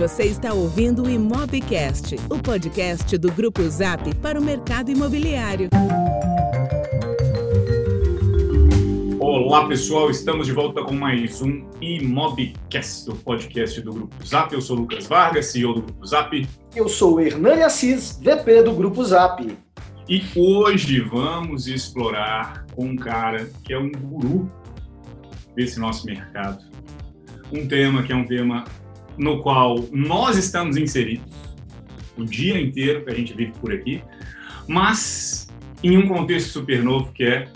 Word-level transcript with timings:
Você 0.00 0.22
está 0.22 0.54
ouvindo 0.54 1.02
o 1.02 1.10
Imobcast, 1.10 2.16
o 2.30 2.38
podcast 2.38 3.18
do 3.18 3.30
Grupo 3.30 3.60
Zap 3.68 4.14
para 4.14 4.40
o 4.40 4.42
mercado 4.42 4.90
imobiliário. 4.90 5.68
Olá 9.20 9.68
pessoal, 9.68 10.10
estamos 10.10 10.46
de 10.46 10.54
volta 10.54 10.82
com 10.82 10.94
mais 10.94 11.42
um 11.42 11.68
Imobcast, 11.82 13.10
o 13.10 13.14
podcast 13.14 13.78
do 13.82 13.92
Grupo 13.92 14.26
Zap. 14.26 14.54
Eu 14.54 14.62
sou 14.62 14.78
Lucas 14.78 15.06
Vargas, 15.06 15.48
CEO 15.48 15.74
do 15.74 15.82
Grupo 15.82 16.06
Zap. 16.06 16.48
Eu 16.74 16.88
sou 16.88 17.20
Hernani 17.20 17.62
Assis, 17.62 18.18
VP 18.22 18.62
do 18.62 18.72
Grupo 18.72 19.04
Zap. 19.04 19.46
E 20.08 20.22
hoje 20.34 21.00
vamos 21.00 21.66
explorar 21.66 22.64
com 22.74 22.86
um 22.86 22.96
cara 22.96 23.50
que 23.62 23.74
é 23.74 23.78
um 23.78 23.92
guru 23.92 24.50
desse 25.54 25.78
nosso 25.78 26.06
mercado. 26.06 26.64
Um 27.52 27.68
tema 27.68 28.02
que 28.02 28.14
é 28.14 28.16
um 28.16 28.24
tema 28.24 28.64
no 29.20 29.42
qual 29.42 29.84
nós 29.92 30.38
estamos 30.38 30.78
inseridos 30.78 31.30
o 32.16 32.24
dia 32.24 32.58
inteiro 32.58 33.04
que 33.04 33.10
a 33.10 33.14
gente 33.14 33.34
vive 33.34 33.52
por 33.60 33.72
aqui, 33.72 34.02
mas 34.66 35.48
em 35.82 35.96
um 35.96 36.08
contexto 36.08 36.48
super 36.48 36.82
novo 36.82 37.12
que 37.12 37.24
é 37.24 37.48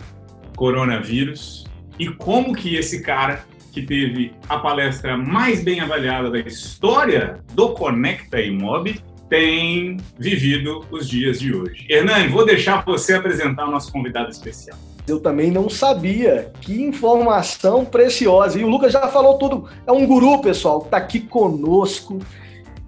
coronavírus 0.55 1.65
e 1.99 2.09
como 2.09 2.55
que 2.55 2.77
esse 2.77 3.03
cara 3.03 3.45
que 3.73 3.83
teve 3.83 4.33
a 4.49 4.59
palestra 4.59 5.17
mais 5.17 5.65
bem 5.65 5.81
avaliada 5.81 6.31
da 6.31 6.39
história 6.39 7.41
do 7.55 7.71
Conecta 7.71 8.41
Imob 8.41 8.95
tem 9.29 9.97
vivido 10.19 10.87
os 10.91 11.09
dias 11.09 11.41
de 11.41 11.55
hoje. 11.55 11.87
Hernani, 11.89 12.29
vou 12.29 12.45
deixar 12.45 12.85
você 12.85 13.15
apresentar 13.15 13.67
o 13.67 13.71
nosso 13.71 13.91
convidado 13.91 14.31
especial. 14.31 14.79
Eu 15.07 15.21
também 15.21 15.51
não 15.51 15.69
sabia. 15.69 16.53
Que 16.61 16.83
informação 16.83 17.85
preciosa. 17.85 18.59
E 18.59 18.65
o 18.65 18.69
Lucas 18.69 18.93
já 18.93 19.07
falou 19.09 19.39
tudo. 19.39 19.69
É 19.87 19.93
um 19.93 20.07
guru, 20.07 20.41
pessoal, 20.41 20.83
está 20.83 20.97
aqui 20.97 21.21
conosco. 21.21 22.19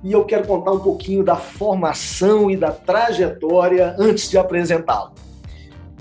E 0.03 0.13
eu 0.13 0.25
quero 0.25 0.47
contar 0.47 0.73
um 0.73 0.81
pouquinho 0.81 1.25
da 1.25 1.37
formação 1.37 2.51
e 2.51 2.57
da 2.57 2.71
trajetória 2.71 3.95
antes 3.99 4.31
de 4.31 4.39
apresentá-lo. 4.39 5.13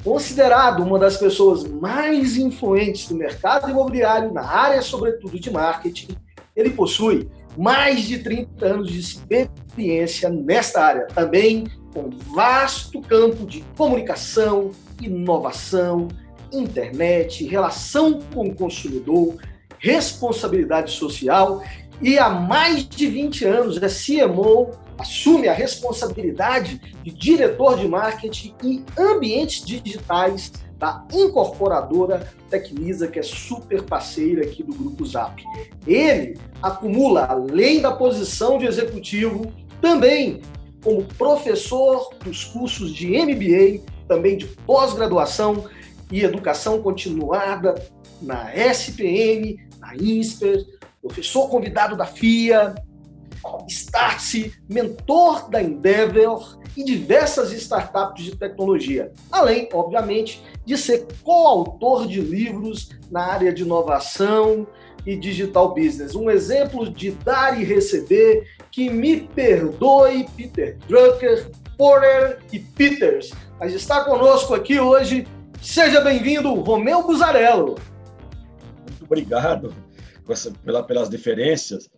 Considerado 0.03 0.83
uma 0.83 0.99
das 0.99 1.17
pessoas 1.17 1.63
mais 1.63 2.38
influentes 2.38 3.08
do 3.08 3.16
mercado 3.16 3.69
imobiliário 3.69 4.31
na 4.31 4.45
área, 4.45 4.81
sobretudo 4.81 5.39
de 5.39 5.49
marketing, 5.49 6.16
ele 6.55 6.69
possui 6.69 7.27
mais 7.58 8.03
de 8.03 8.19
30 8.19 8.66
anos 8.66 8.91
de 8.91 8.99
experiência 8.99 10.30
nesta 10.30 10.83
área, 10.83 11.08
também 11.08 11.66
com 11.93 12.09
vasto 12.36 13.02
campo 13.02 13.45
de 13.45 13.63
comunicação, 13.75 14.71
inovação, 15.01 16.07
internet, 16.51 17.45
relação 17.45 18.19
com 18.33 18.47
o 18.47 18.55
consumidor, 18.55 19.35
responsabilidade 19.79 20.91
social 20.91 21.61
e 22.02 22.17
há 22.17 22.29
mais 22.29 22.87
de 22.87 23.07
20 23.07 23.45
anos 23.45 23.81
é 23.81 23.87
CMO, 23.87 24.71
assume 24.97 25.47
a 25.47 25.53
responsabilidade 25.53 26.81
de 27.03 27.11
diretor 27.11 27.77
de 27.77 27.87
marketing 27.87 28.53
e 28.63 28.83
ambientes 28.97 29.65
digitais 29.65 30.52
da 30.77 31.05
incorporadora 31.13 32.30
Tecnisa, 32.49 33.07
que 33.07 33.19
é 33.19 33.23
super 33.23 33.83
parceira 33.83 34.43
aqui 34.43 34.61
do 34.61 34.73
Grupo 34.73 35.05
Zap. 35.05 35.41
Ele 35.87 36.37
acumula, 36.61 37.25
além 37.25 37.81
da 37.81 37.93
posição 37.93 38.57
de 38.57 38.65
executivo, 38.65 39.52
também 39.81 40.41
como 40.83 41.03
professor 41.03 42.13
dos 42.23 42.43
cursos 42.43 42.93
de 42.93 43.07
MBA, 43.07 43.83
também 44.08 44.38
de 44.38 44.45
pós-graduação 44.45 45.66
e 46.11 46.23
educação 46.23 46.81
continuada 46.81 47.75
na 48.22 48.53
SPM, 48.56 49.58
na 49.80 49.95
INSPER, 49.95 50.66
professor 51.02 51.50
convidado 51.50 51.95
da 51.95 52.06
FIA, 52.06 52.76
Startse, 53.67 54.53
mentor 54.67 55.50
da 55.50 55.61
Endeavor 55.61 56.59
e 56.76 56.83
diversas 56.83 57.52
startups 57.52 58.23
de 58.23 58.36
tecnologia, 58.36 59.11
além, 59.31 59.70
obviamente, 59.72 60.44
de 60.66 60.78
ser 60.78 61.08
coautor 61.23 62.08
de 62.08 62.20
livros 62.20 62.89
na 63.11 63.21
área 63.21 63.54
de 63.54 63.61
inovação 63.61 64.67
e 65.05 65.15
digital 65.15 65.73
business. 65.73 66.15
Um 66.15 66.30
exemplo 66.30 66.89
de 66.89 67.11
dar 67.11 67.60
e 67.60 67.64
receber 67.64 68.48
que 68.71 68.89
me 68.89 69.21
perdoe 69.21 70.26
Peter 70.36 70.77
Drucker, 70.88 71.52
Porter 71.77 72.39
e 72.52 72.59
Peters, 72.59 73.31
mas 73.59 73.73
está 73.73 74.03
conosco 74.03 74.53
aqui 74.53 74.80
hoje. 74.80 75.27
Seja 75.61 76.02
bem-vindo, 76.02 76.53
Romeu 76.53 77.03
Buzarello. 77.03 77.75
Muito 78.87 79.03
obrigado 79.03 79.73
pelas 80.87 81.09
diferenças. 81.09 81.89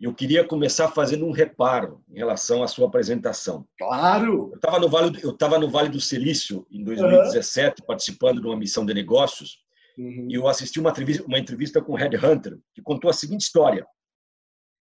Eu 0.00 0.12
queria 0.12 0.44
começar 0.44 0.88
fazendo 0.88 1.26
um 1.26 1.30
reparo 1.30 2.02
em 2.10 2.18
relação 2.18 2.62
à 2.62 2.68
sua 2.68 2.86
apresentação. 2.86 3.66
Claro! 3.78 4.50
Eu 4.52 4.56
estava 4.56 4.78
no, 4.78 4.88
vale, 4.88 5.18
no 5.22 5.70
Vale 5.70 5.88
do 5.88 6.00
Silício, 6.00 6.66
em 6.70 6.84
2017, 6.84 7.80
uhum. 7.80 7.86
participando 7.86 8.40
de 8.40 8.46
uma 8.46 8.56
missão 8.56 8.84
de 8.84 8.92
negócios, 8.92 9.58
uhum. 9.96 10.28
e 10.28 10.34
eu 10.34 10.46
assisti 10.46 10.78
uma 10.80 10.90
entrevista, 10.90 11.24
uma 11.26 11.38
entrevista 11.38 11.80
com 11.80 11.92
o 11.92 11.96
Red 11.96 12.16
Hunter, 12.16 12.58
que 12.74 12.82
contou 12.82 13.08
a 13.08 13.14
seguinte 13.14 13.42
história. 13.42 13.86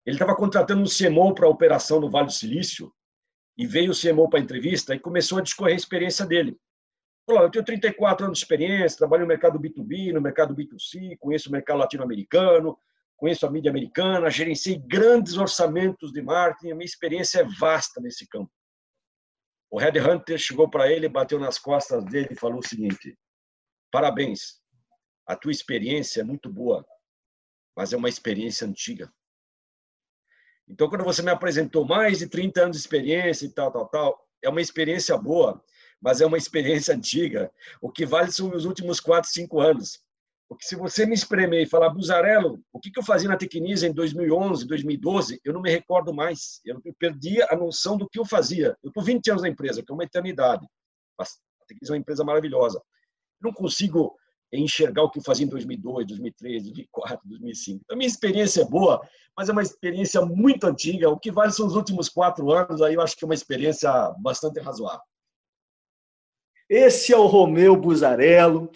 Ele 0.06 0.16
estava 0.16 0.36
contratando 0.36 0.82
um 0.82 0.86
CMO 0.86 1.34
para 1.34 1.48
a 1.48 1.50
operação 1.50 2.00
no 2.00 2.10
Vale 2.10 2.28
do 2.28 2.34
Silício, 2.34 2.92
e 3.58 3.66
veio 3.68 3.92
o 3.92 4.00
CMO 4.00 4.30
para 4.30 4.40
a 4.40 4.44
entrevista 4.44 4.96
e 4.96 5.00
começou 5.00 5.38
a 5.38 5.42
discorrer 5.42 5.74
a 5.74 5.78
experiência 5.78 6.26
dele. 6.26 6.58
Falou, 7.26 7.44
eu 7.44 7.52
tenho 7.52 7.64
34 7.64 8.26
anos 8.26 8.40
de 8.40 8.44
experiência, 8.44 8.98
trabalho 8.98 9.22
no 9.22 9.28
mercado 9.28 9.60
B2B, 9.60 10.12
no 10.12 10.22
mercado 10.22 10.56
B2C, 10.56 11.18
conheço 11.20 11.50
o 11.50 11.52
mercado 11.52 11.78
latino-americano, 11.78 12.78
conheço 13.16 13.46
a 13.46 13.52
mídia 13.52 13.70
americana, 13.70 14.30
gerenciei 14.30 14.78
grandes 14.78 15.38
orçamentos 15.38 16.12
de 16.12 16.22
marketing, 16.22 16.72
a 16.72 16.76
minha 16.76 16.86
experiência 16.86 17.40
é 17.40 17.46
vasta 17.60 18.02
nesse 18.02 18.28
campo. 18.28 18.52
O 19.72 19.80
Red 19.80 20.00
Hunter 20.00 20.38
chegou 20.38 20.70
para 20.70 20.92
ele, 20.92 21.08
bateu 21.08 21.40
nas 21.40 21.58
costas 21.58 22.04
dele 22.06 22.30
e 22.32 22.36
falou 22.36 22.60
o 22.60 22.68
seguinte: 22.68 23.18
Parabéns, 23.90 24.62
a 25.26 25.36
tua 25.36 25.52
experiência 25.52 26.22
é 26.22 26.24
muito 26.24 26.50
boa, 26.50 26.86
mas 27.76 27.94
é 27.94 27.98
uma 27.98 28.10
experiência 28.10 28.68
antiga. 28.68 29.12
Então, 30.68 30.90
quando 30.90 31.04
você 31.04 31.22
me 31.22 31.32
apresentou 31.32 31.86
mais 31.86 32.20
de 32.20 32.28
30 32.28 32.64
anos 32.64 32.78
de 32.78 32.82
experiência 32.82 33.46
e 33.46 33.50
tal, 33.50 33.72
tal, 33.72 33.88
tal, 33.88 34.28
é 34.42 34.50
uma 34.50 34.62
experiência 34.62 35.18
boa, 35.18 35.62
mas 36.02 36.22
é 36.22 36.26
uma 36.26 36.38
experiência 36.38 36.94
antiga. 36.96 37.52
O 37.82 37.90
que 37.90 38.06
vale 38.06 38.32
são 38.32 38.54
os 38.54 38.66
últimos 38.66 39.00
4, 39.00 39.30
5 39.30 39.60
anos. 39.60 40.00
Porque 40.48 40.66
se 40.66 40.76
você 40.76 41.06
me 41.06 41.16
espremer 41.16 41.64
e 41.64 41.70
falar, 41.70 41.90
Buzarello, 41.90 42.62
o 42.72 42.80
que 42.80 42.92
eu 42.96 43.04
fazia 43.04 43.28
na 43.30 43.38
Tecnisa 43.38 43.88
em 43.88 43.94
2011, 43.94 44.68
2012, 44.68 45.42
eu 45.44 45.54
não 45.54 45.62
me 45.62 45.72
recordo 45.72 46.14
mais. 46.14 46.62
Eu 46.66 46.80
perdi 47.00 47.42
a 47.42 47.56
noção 47.56 47.98
do 47.98 48.08
que 48.08 48.20
eu 48.20 48.26
fazia. 48.26 48.78
Eu 48.84 48.90
estou 48.90 49.04
20 49.04 49.32
anos 49.32 49.42
na 49.42 49.50
empresa, 49.50 49.82
que 49.82 49.92
é 49.92 49.96
uma 49.96 50.04
eternidade. 50.04 50.68
A 51.20 51.26
Tecnisa 51.68 51.94
é 51.94 51.96
uma 51.96 52.00
empresa 52.00 52.24
maravilhosa. 52.24 52.78
Eu 52.78 53.50
não 53.50 53.54
consigo 53.54 54.16
enxergar 54.60 55.04
o 55.04 55.10
que 55.10 55.20
eu 55.20 55.24
fazia 55.24 55.46
em 55.46 55.50
2002, 55.50 56.08
2003, 56.08 56.64
2004, 56.64 57.30
2005. 57.30 57.86
A 57.92 57.96
minha 57.96 58.08
experiência 58.08 58.62
é 58.62 58.66
boa, 58.66 59.02
mas 59.36 59.50
é 59.50 59.52
uma 59.52 59.62
experiência 59.62 60.22
muito 60.22 60.66
antiga. 60.66 61.10
O 61.10 61.20
que 61.20 61.32
vale 61.32 61.52
são 61.52 61.66
os 61.66 61.76
últimos 61.76 62.10
quatro 62.10 62.52
anos, 62.52 62.82
aí 62.82 62.94
eu 62.94 63.02
acho 63.02 63.18
que 63.18 63.24
é 63.24 63.28
uma 63.28 63.34
experiência 63.34 63.92
bastante 64.20 64.60
razoável. 64.60 65.02
Esse 66.70 67.14
é 67.14 67.18
o 67.18 67.26
Romeu 67.26 67.76
Buzarello, 67.76 68.70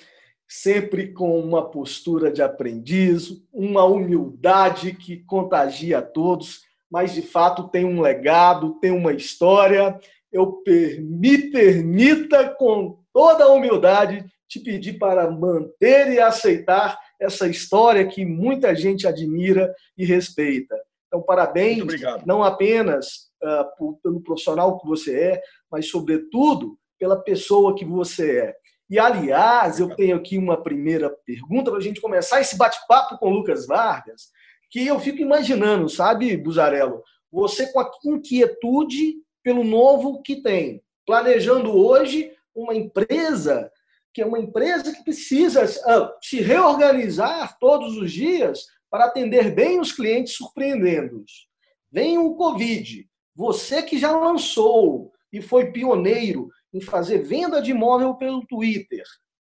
sempre 0.48 1.12
com 1.14 1.40
uma 1.40 1.70
postura 1.70 2.32
de 2.32 2.42
aprendiz, 2.42 3.42
uma 3.52 3.84
humildade 3.84 4.94
que 4.94 5.18
contagia 5.18 6.00
a 6.00 6.02
todos, 6.02 6.62
mas 6.90 7.14
de 7.14 7.22
fato 7.22 7.68
tem 7.68 7.86
um 7.86 8.02
legado, 8.02 8.80
tem 8.80 8.92
uma 8.92 9.14
história. 9.14 10.00
Eu 10.32 10.62
me 11.02 11.50
permita, 11.52 12.50
com 12.50 13.00
toda 13.14 13.46
a 13.46 13.52
humildade, 13.52 14.26
te 14.48 14.60
pedir 14.60 14.98
para 14.98 15.30
manter 15.30 16.12
e 16.12 16.20
aceitar 16.20 16.98
essa 17.20 17.48
história 17.48 18.08
que 18.08 18.26
muita 18.26 18.76
gente 18.76 19.08
admira 19.08 19.74
e 19.98 20.06
respeita. 20.06 20.76
Então, 21.08 21.22
parabéns, 21.22 21.84
não 22.26 22.44
apenas 22.44 23.30
uh, 23.42 23.98
pelo 24.02 24.22
profissional 24.22 24.80
que 24.80 24.88
você 24.88 25.20
é, 25.20 25.42
mas, 25.72 25.90
sobretudo, 25.90 26.78
pela 27.00 27.22
pessoa 27.22 27.76
que 27.76 27.86
você 27.86 28.40
é. 28.40 28.56
E, 28.90 28.98
aliás, 28.98 29.80
eu 29.80 29.94
tenho 29.96 30.16
aqui 30.16 30.38
uma 30.38 30.62
primeira 30.62 31.10
pergunta 31.26 31.70
para 31.70 31.80
a 31.80 31.84
gente 31.84 32.02
começar 32.02 32.40
esse 32.40 32.58
bate-papo 32.58 33.18
com 33.18 33.30
o 33.30 33.34
Lucas 33.34 33.68
Vargas, 33.68 34.30
que 34.70 34.86
eu 34.86 35.00
fico 35.00 35.22
imaginando, 35.22 35.90
sabe, 35.90 36.36
Buzarello? 36.38 37.04
Você 37.32 37.72
com 37.72 37.80
a 37.80 37.92
inquietude 38.06 39.16
pelo 39.44 39.64
novo 39.64 40.22
que 40.22 40.42
tem, 40.42 40.82
planejando 41.06 41.76
hoje 41.76 42.32
uma 42.56 42.74
empresa 42.76 43.72
que 44.18 44.22
é 44.24 44.26
uma 44.26 44.40
empresa 44.40 44.92
que 44.92 45.04
precisa 45.04 45.64
uh, 45.64 46.10
se 46.24 46.42
reorganizar 46.42 47.56
todos 47.60 47.96
os 47.98 48.12
dias 48.12 48.66
para 48.90 49.06
atender 49.06 49.54
bem 49.54 49.80
os 49.80 49.92
clientes, 49.92 50.34
surpreendendo-os. 50.34 51.48
Vem 51.92 52.18
o 52.18 52.34
Covid. 52.34 53.08
Você 53.36 53.84
que 53.84 53.96
já 53.96 54.10
lançou 54.10 55.12
e 55.32 55.40
foi 55.40 55.72
pioneiro 55.72 56.50
em 56.74 56.82
fazer 56.82 57.20
venda 57.20 57.62
de 57.62 57.70
imóvel 57.70 58.16
pelo 58.16 58.44
Twitter, 58.48 59.04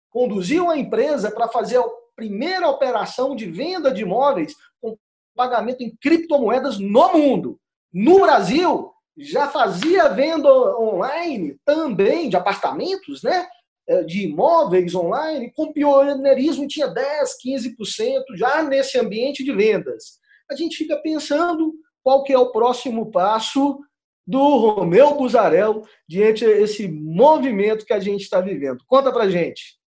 conduziu 0.09 0.67
a 0.67 0.75
empresa 0.75 1.29
para 1.29 1.47
fazer 1.47 1.77
a 1.77 1.87
primeira 2.15 2.67
operação 2.67 3.35
de 3.35 3.45
venda 3.45 3.91
de 3.91 4.01
imóveis 4.01 4.55
com 4.81 4.97
pagamento 5.35 5.83
em 5.83 5.95
criptomoedas 5.95 6.79
no 6.79 7.13
mundo. 7.13 7.59
no 7.93 8.21
Brasil 8.21 8.91
já 9.15 9.47
fazia 9.47 10.09
venda 10.09 10.51
online 10.75 11.55
também 11.63 12.29
de 12.29 12.35
apartamentos, 12.35 13.21
né? 13.21 13.47
É, 13.87 14.03
de 14.03 14.23
imóveis 14.23 14.95
online, 14.95 15.51
com 15.51 15.71
pioneirismo 15.71 16.67
tinha 16.67 16.87
10, 16.87 17.37
15% 17.45 18.23
já 18.35 18.63
nesse 18.63 18.97
ambiente 18.97 19.43
de 19.43 19.53
vendas. 19.53 20.19
A 20.49 20.55
gente 20.55 20.75
fica 20.75 20.97
pensando 20.97 21.75
qual 22.03 22.23
que 22.23 22.33
é 22.33 22.37
o 22.37 22.51
próximo 22.51 23.11
passo 23.11 23.79
do 24.25 24.57
Romeu 24.57 25.15
Buzarel 25.15 25.83
diante 26.07 26.43
desse 26.43 26.87
movimento 26.87 27.85
que 27.85 27.93
a 27.93 27.99
gente 27.99 28.21
está 28.21 28.41
vivendo. 28.41 28.83
Conta 28.87 29.11
para 29.11 29.29
gente. 29.29 29.77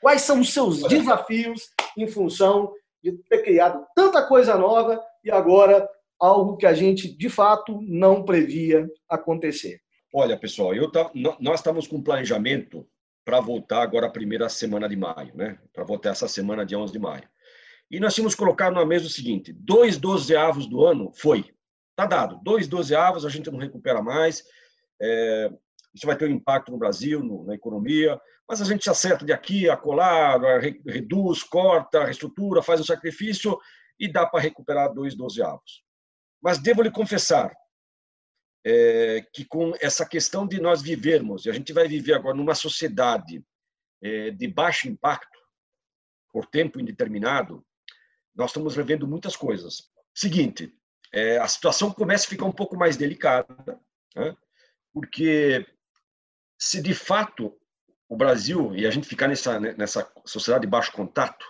Quais 0.00 0.22
são 0.22 0.40
os 0.40 0.52
seus 0.52 0.82
desafios 0.82 1.70
em 1.98 2.06
função 2.06 2.72
de 3.02 3.12
ter 3.28 3.42
criado 3.42 3.84
tanta 3.96 4.22
coisa 4.22 4.56
nova 4.56 5.02
e 5.24 5.30
agora 5.30 5.88
algo 6.20 6.56
que 6.56 6.66
a 6.66 6.74
gente, 6.74 7.08
de 7.08 7.28
fato, 7.28 7.80
não 7.82 8.24
previa 8.24 8.88
acontecer? 9.08 9.80
Olha, 10.12 10.36
pessoal, 10.36 10.72
eu 10.72 10.88
tá, 10.92 11.10
nós 11.40 11.58
estamos 11.58 11.88
com 11.88 11.96
um 11.96 12.02
planejamento 12.02 12.86
para 13.24 13.40
voltar 13.40 13.82
agora 13.82 14.06
a 14.06 14.10
primeira 14.10 14.48
semana 14.48 14.88
de 14.88 14.96
maio, 14.96 15.34
né? 15.34 15.58
Para 15.72 15.84
voltar 15.84 16.10
essa 16.10 16.28
semana 16.28 16.64
de 16.64 16.76
11 16.76 16.92
de 16.92 16.98
maio. 16.98 17.28
E 17.90 17.98
nós 17.98 18.14
tínhamos 18.14 18.34
colocado 18.34 18.74
na 18.74 18.84
mesa 18.84 19.06
o 19.06 19.10
seguinte: 19.10 19.52
dois 19.52 19.96
dozeavos 19.98 20.66
do 20.66 20.84
ano 20.84 21.10
foi. 21.14 21.44
Está 21.90 22.06
dado. 22.06 22.40
Dois 22.42 22.66
dozeavos, 22.66 23.24
a 23.24 23.28
gente 23.28 23.50
não 23.50 23.58
recupera 23.58 24.02
mais. 24.02 24.42
É, 25.00 25.50
isso 25.94 26.06
vai 26.06 26.16
ter 26.16 26.28
um 26.28 26.32
impacto 26.32 26.72
no 26.72 26.78
Brasil, 26.78 27.20
no, 27.20 27.44
na 27.44 27.54
economia, 27.54 28.20
mas 28.48 28.60
a 28.60 28.64
gente 28.64 28.90
acerta 28.90 29.24
de 29.24 29.32
aqui 29.32 29.70
a 29.70 29.76
colar, 29.76 30.40
reduz, 30.86 31.42
corta, 31.44 32.04
reestrutura, 32.04 32.62
faz 32.62 32.80
um 32.80 32.84
sacrifício 32.84 33.56
e 33.98 34.10
dá 34.10 34.26
para 34.26 34.40
recuperar 34.40 34.92
dois 34.92 35.14
dozeavos. 35.14 35.84
Mas 36.42 36.58
devo 36.58 36.82
lhe 36.82 36.90
confessar, 36.90 37.54
é, 38.64 39.26
que 39.32 39.44
com 39.44 39.74
essa 39.80 40.06
questão 40.06 40.46
de 40.46 40.60
nós 40.60 40.80
vivermos, 40.80 41.44
e 41.44 41.50
a 41.50 41.52
gente 41.52 41.72
vai 41.72 41.86
viver 41.86 42.14
agora 42.14 42.36
numa 42.36 42.54
sociedade 42.54 43.44
é, 44.02 44.30
de 44.30 44.48
baixo 44.48 44.88
impacto, 44.88 45.38
por 46.32 46.46
tempo 46.46 46.80
indeterminado, 46.80 47.64
nós 48.34 48.50
estamos 48.50 48.74
revendo 48.74 49.06
muitas 49.06 49.36
coisas. 49.36 49.90
Seguinte, 50.12 50.74
é, 51.12 51.38
a 51.38 51.46
situação 51.46 51.92
começa 51.92 52.26
a 52.26 52.28
ficar 52.28 52.44
um 52.44 52.52
pouco 52.52 52.76
mais 52.76 52.96
delicada, 52.96 53.54
né? 54.16 54.36
porque 54.92 55.64
se 56.58 56.82
de 56.82 56.94
fato 56.94 57.56
o 58.08 58.16
Brasil, 58.16 58.74
e 58.74 58.86
a 58.86 58.90
gente 58.90 59.08
ficar 59.08 59.28
nessa, 59.28 59.58
nessa 59.60 60.10
sociedade 60.24 60.66
de 60.66 60.70
baixo 60.70 60.92
contato, 60.92 61.44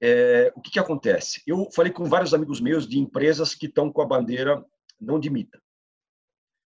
é, 0.00 0.52
o 0.54 0.60
que, 0.60 0.70
que 0.70 0.78
acontece? 0.78 1.42
Eu 1.46 1.70
falei 1.72 1.92
com 1.92 2.04
vários 2.04 2.32
amigos 2.32 2.60
meus 2.60 2.86
de 2.86 2.98
empresas 2.98 3.54
que 3.54 3.66
estão 3.66 3.92
com 3.92 4.00
a 4.00 4.06
bandeira 4.06 4.64
não 5.00 5.18
dimita. 5.18 5.60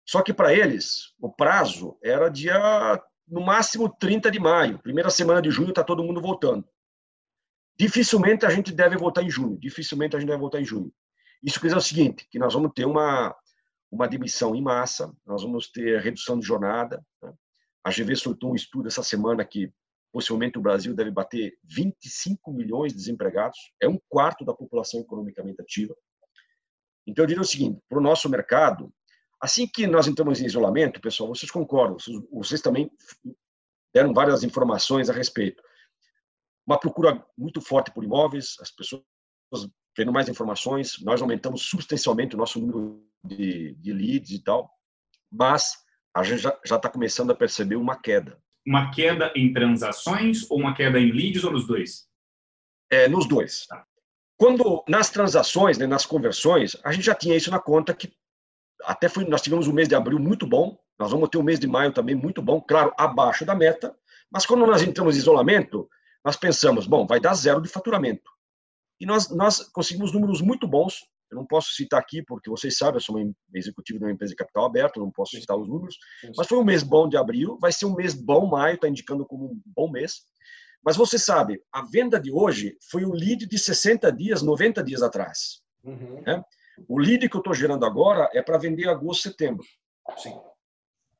Só 0.06 0.22
que 0.22 0.32
para 0.32 0.54
eles, 0.54 1.14
o 1.20 1.30
prazo 1.30 1.98
era 2.02 2.28
dia, 2.28 2.56
no 3.26 3.44
máximo, 3.44 3.88
30 3.88 4.30
de 4.30 4.38
maio. 4.38 4.78
Primeira 4.78 5.10
semana 5.10 5.42
de 5.42 5.50
junho 5.50 5.70
está 5.70 5.82
todo 5.82 6.04
mundo 6.04 6.20
voltando. 6.20 6.66
Dificilmente 7.78 8.46
a 8.46 8.50
gente 8.50 8.72
deve 8.72 8.96
voltar 8.96 9.22
em 9.22 9.30
junho. 9.30 9.58
Dificilmente 9.58 10.14
a 10.16 10.20
gente 10.20 10.28
deve 10.28 10.40
voltar 10.40 10.60
em 10.60 10.64
junho. 10.64 10.92
Isso 11.42 11.60
quer 11.60 11.66
dizer 11.66 11.78
o 11.78 11.82
seguinte, 11.82 12.26
que 12.30 12.38
nós 12.38 12.54
vamos 12.54 12.70
ter 12.74 12.86
uma, 12.86 13.34
uma 13.90 14.08
demissão 14.08 14.54
em 14.54 14.62
massa, 14.62 15.12
nós 15.26 15.42
vamos 15.42 15.70
ter 15.70 16.00
redução 16.00 16.38
de 16.38 16.46
jornada. 16.46 17.04
Né? 17.22 17.32
A 17.84 17.90
GV 17.90 18.16
soltou 18.16 18.52
um 18.52 18.54
estudo 18.54 18.86
essa 18.86 19.02
semana 19.02 19.44
que 19.44 19.70
possivelmente 20.12 20.56
o 20.56 20.62
Brasil 20.62 20.94
deve 20.94 21.10
bater 21.10 21.58
25 21.64 22.50
milhões 22.52 22.92
de 22.92 22.98
desempregados, 22.98 23.58
é 23.82 23.88
um 23.88 23.98
quarto 24.08 24.44
da 24.44 24.54
população 24.54 25.00
economicamente 25.00 25.60
ativa. 25.60 25.94
Então, 27.06 27.24
eu 27.24 27.26
diria 27.26 27.42
o 27.42 27.46
seguinte: 27.46 27.80
para 27.88 27.98
o 27.98 28.02
nosso 28.02 28.28
mercado, 28.28 28.92
Assim 29.40 29.66
que 29.66 29.86
nós 29.86 30.06
entramos 30.06 30.40
em 30.40 30.46
isolamento, 30.46 31.00
pessoal, 31.00 31.28
vocês 31.28 31.50
concordam, 31.50 31.96
vocês 32.32 32.60
também 32.60 32.90
deram 33.94 34.12
várias 34.14 34.42
informações 34.42 35.10
a 35.10 35.12
respeito. 35.12 35.62
Uma 36.66 36.78
procura 36.78 37.24
muito 37.36 37.60
forte 37.60 37.90
por 37.90 38.02
imóveis, 38.02 38.56
as 38.60 38.70
pessoas 38.70 39.02
tendo 39.94 40.12
mais 40.12 40.28
informações, 40.28 41.00
nós 41.02 41.22
aumentamos 41.22 41.62
substancialmente 41.62 42.34
o 42.34 42.38
nosso 42.38 42.60
número 42.60 43.02
de, 43.24 43.74
de 43.76 43.92
leads 43.92 44.30
e 44.30 44.42
tal, 44.42 44.70
mas 45.32 45.72
a 46.14 46.22
gente 46.22 46.42
já 46.42 46.76
está 46.76 46.88
começando 46.88 47.30
a 47.30 47.34
perceber 47.34 47.76
uma 47.76 47.96
queda. 47.96 48.38
Uma 48.66 48.90
queda 48.90 49.32
em 49.34 49.52
transações 49.52 50.50
ou 50.50 50.58
uma 50.58 50.74
queda 50.74 50.98
em 50.98 51.12
leads 51.12 51.44
ou 51.44 51.52
nos 51.52 51.66
dois? 51.66 52.08
É, 52.90 53.08
nos 53.08 53.26
dois. 53.26 53.66
Tá. 53.66 53.86
Quando 54.36 54.84
nas 54.88 55.08
transações, 55.10 55.78
né, 55.78 55.86
nas 55.86 56.04
conversões, 56.04 56.76
a 56.84 56.92
gente 56.92 57.04
já 57.04 57.14
tinha 57.14 57.36
isso 57.36 57.50
na 57.50 57.58
conta 57.58 57.94
que 57.94 58.12
até 58.84 59.08
foi, 59.08 59.24
nós 59.24 59.42
tivemos 59.42 59.66
um 59.68 59.72
mês 59.72 59.88
de 59.88 59.94
abril 59.94 60.18
muito 60.18 60.46
bom, 60.46 60.78
nós 60.98 61.10
vamos 61.10 61.28
ter 61.28 61.38
um 61.38 61.42
mês 61.42 61.58
de 61.58 61.66
maio 61.66 61.92
também 61.92 62.14
muito 62.14 62.40
bom, 62.40 62.60
claro, 62.60 62.92
abaixo 62.96 63.44
da 63.44 63.54
meta, 63.54 63.94
mas 64.30 64.46
quando 64.46 64.66
nós 64.66 64.82
entramos 64.82 65.16
em 65.16 65.18
isolamento, 65.18 65.88
nós 66.24 66.36
pensamos, 66.36 66.86
bom, 66.86 67.06
vai 67.06 67.20
dar 67.20 67.34
zero 67.34 67.60
de 67.60 67.68
faturamento. 67.68 68.30
E 68.98 69.06
nós, 69.06 69.30
nós 69.30 69.60
conseguimos 69.60 70.12
números 70.12 70.40
muito 70.40 70.66
bons, 70.66 71.04
eu 71.30 71.36
não 71.36 71.46
posso 71.46 71.72
citar 71.72 72.00
aqui, 72.00 72.22
porque 72.22 72.48
vocês 72.48 72.76
sabem, 72.76 72.96
eu 72.96 73.00
sou 73.00 73.16
uma 73.16 73.32
executivo 73.52 73.98
de 73.98 74.04
uma 74.04 74.12
empresa 74.12 74.30
de 74.30 74.36
capital 74.36 74.64
aberto, 74.64 75.00
não 75.00 75.10
posso 75.10 75.36
citar 75.36 75.56
os 75.56 75.68
números, 75.68 75.96
mas 76.36 76.46
foi 76.46 76.58
um 76.58 76.64
mês 76.64 76.82
bom 76.82 77.08
de 77.08 77.16
abril, 77.16 77.58
vai 77.60 77.72
ser 77.72 77.86
um 77.86 77.94
mês 77.94 78.14
bom, 78.14 78.46
maio 78.46 78.76
está 78.76 78.88
indicando 78.88 79.26
como 79.26 79.46
um 79.46 79.60
bom 79.66 79.90
mês. 79.90 80.22
Mas 80.84 80.96
você 80.96 81.18
sabe, 81.18 81.60
a 81.72 81.82
venda 81.82 82.20
de 82.20 82.30
hoje 82.30 82.76
foi 82.90 83.04
o 83.04 83.12
lead 83.12 83.44
de 83.46 83.58
60 83.58 84.10
dias, 84.12 84.40
90 84.40 84.84
dias 84.84 85.02
atrás. 85.02 85.60
Uhum. 85.82 86.22
Né? 86.24 86.42
O 86.88 86.98
lead 86.98 87.28
que 87.28 87.36
eu 87.36 87.40
estou 87.40 87.54
gerando 87.54 87.84
agora 87.84 88.28
é 88.32 88.42
para 88.42 88.58
vender 88.58 88.88
agosto, 88.88 89.22
setembro. 89.22 89.64
Sim. 90.16 90.38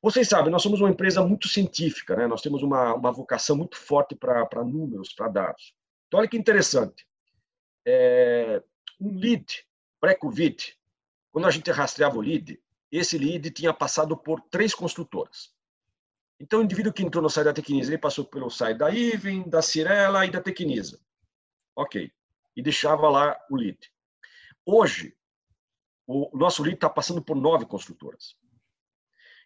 Vocês 0.03 0.29
sabem, 0.29 0.53
nós 0.53 0.63
somos 0.63 0.81
uma 0.81 0.91
empresa 0.91 1.25
muito 1.25 1.49
científica, 1.49 2.15
né? 2.15 2.27
nós 2.27 2.43
temos 2.43 2.63
uma, 2.63 2.95
uma 2.95 3.11
vocação 3.11 3.57
muito 3.57 3.77
forte 3.77 4.15
para 4.15 4.63
números, 4.63 5.13
para 5.13 5.29
dados. 5.29 5.75
Então, 6.07 6.21
olha 6.21 6.29
que 6.29 6.37
interessante. 6.37 7.07
É, 7.85 8.63
um 9.01 9.19
lead 9.19 9.67
pré-Covid, 10.01 10.77
quando 11.33 11.47
a 11.47 11.51
gente 11.51 11.71
rastreava 11.71 12.19
o 12.19 12.21
lead, 12.21 12.61
esse 12.93 13.19
lead 13.19 13.51
tinha 13.51 13.73
passado 13.73 14.17
por 14.17 14.41
três 14.43 14.75
construtoras. 14.75 15.55
Então, 16.39 16.61
o 16.61 16.63
indivíduo 16.63 16.93
que 16.93 17.03
entrou 17.03 17.23
no 17.23 17.31
site 17.31 17.47
da 17.47 17.53
Tecnisa, 17.53 17.91
ele 17.91 17.99
passou 17.99 18.25
pelo 18.25 18.51
site 18.51 18.77
da 18.77 18.91
Iven, 18.91 19.49
da 19.49 19.63
Cirela 19.63 20.27
e 20.27 20.31
da 20.31 20.41
Tecnisa. 20.41 21.01
Ok. 21.75 22.13
E 22.55 22.63
deixava 22.63 23.09
lá 23.09 23.37
o 23.51 23.57
lead. 23.57 23.79
Hoje, 24.65 25.17
o 26.07 26.37
nosso 26.37 26.63
lead 26.63 26.77
está 26.77 26.89
passando 26.89 27.23
por 27.23 27.37
nove 27.37 27.67
construtoras. 27.67 28.37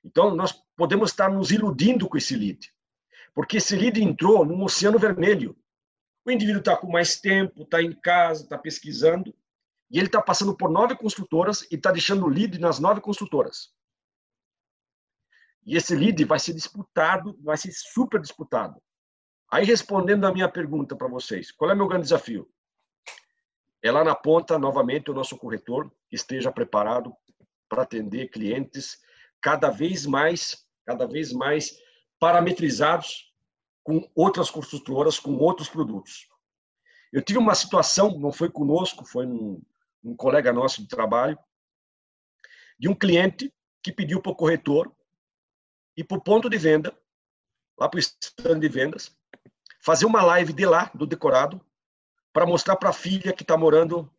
Então, 0.04 0.34
nós 0.34 0.52
podemos 0.76 1.10
estar 1.10 1.30
nos 1.30 1.50
iludindo 1.50 2.08
com 2.08 2.16
esse 2.16 2.36
lead, 2.36 2.72
porque 3.34 3.58
esse 3.58 3.76
lead 3.76 4.02
entrou 4.02 4.44
num 4.44 4.62
oceano 4.62 4.98
vermelho. 4.98 5.56
O 6.24 6.30
indivíduo 6.30 6.60
está 6.60 6.76
com 6.76 6.90
mais 6.90 7.20
tempo, 7.20 7.62
está 7.62 7.82
em 7.82 7.92
casa, 7.92 8.44
está 8.44 8.58
pesquisando, 8.58 9.34
e 9.90 9.98
ele 9.98 10.06
está 10.06 10.22
passando 10.22 10.56
por 10.56 10.70
nove 10.70 10.96
construtoras 10.96 11.62
e 11.70 11.74
está 11.74 11.90
deixando 11.90 12.24
o 12.24 12.28
lead 12.28 12.58
nas 12.58 12.78
nove 12.78 13.00
construtoras. 13.00 13.74
E 15.66 15.76
esse 15.76 15.94
lead 15.94 16.24
vai 16.24 16.38
ser 16.38 16.54
disputado, 16.54 17.38
vai 17.42 17.56
ser 17.56 17.72
super 17.72 18.20
disputado. 18.20 18.80
Aí, 19.50 19.64
respondendo 19.64 20.24
a 20.26 20.32
minha 20.32 20.48
pergunta 20.48 20.94
para 20.94 21.08
vocês, 21.08 21.50
qual 21.50 21.70
é 21.70 21.74
o 21.74 21.76
meu 21.76 21.88
grande 21.88 22.04
desafio? 22.04 22.48
É 23.82 23.90
lá 23.90 24.04
na 24.04 24.14
ponta, 24.14 24.58
novamente, 24.58 25.10
o 25.10 25.14
nosso 25.14 25.36
corretor 25.36 25.90
esteja 26.10 26.52
preparado 26.52 27.14
para 27.68 27.82
atender 27.82 28.28
clientes 28.28 28.98
cada 29.40 29.70
vez 29.70 30.04
mais, 30.04 30.66
cada 30.84 31.06
vez 31.06 31.32
mais 31.32 31.78
parametrizados 32.18 33.32
com 33.82 34.08
outras 34.14 34.50
construtoras, 34.50 35.18
com 35.18 35.36
outros 35.36 35.68
produtos. 35.68 36.28
Eu 37.12 37.22
tive 37.22 37.38
uma 37.38 37.54
situação, 37.54 38.18
não 38.18 38.30
foi 38.30 38.50
conosco, 38.50 39.04
foi 39.04 39.26
um, 39.26 39.62
um 40.04 40.14
colega 40.14 40.52
nosso 40.52 40.82
de 40.82 40.88
trabalho, 40.88 41.38
de 42.78 42.88
um 42.88 42.94
cliente 42.94 43.52
que 43.82 43.92
pediu 43.92 44.20
para 44.20 44.32
o 44.32 44.36
corretor 44.36 44.94
ir 45.96 46.04
para 46.04 46.18
o 46.18 46.22
ponto 46.22 46.48
de 46.48 46.58
venda, 46.58 46.96
lá 47.78 47.88
para 47.88 47.98
o 47.98 48.00
stand 48.00 48.60
de 48.60 48.68
vendas, 48.68 49.16
fazer 49.80 50.06
uma 50.06 50.22
live 50.22 50.52
de 50.52 50.66
lá, 50.66 50.90
do 50.94 51.06
decorado, 51.06 51.60
para 52.32 52.46
mostrar 52.46 52.76
para 52.76 52.90
a 52.90 52.92
filha 52.92 53.32
que 53.32 53.42
está 53.42 53.56
morando 53.56 54.10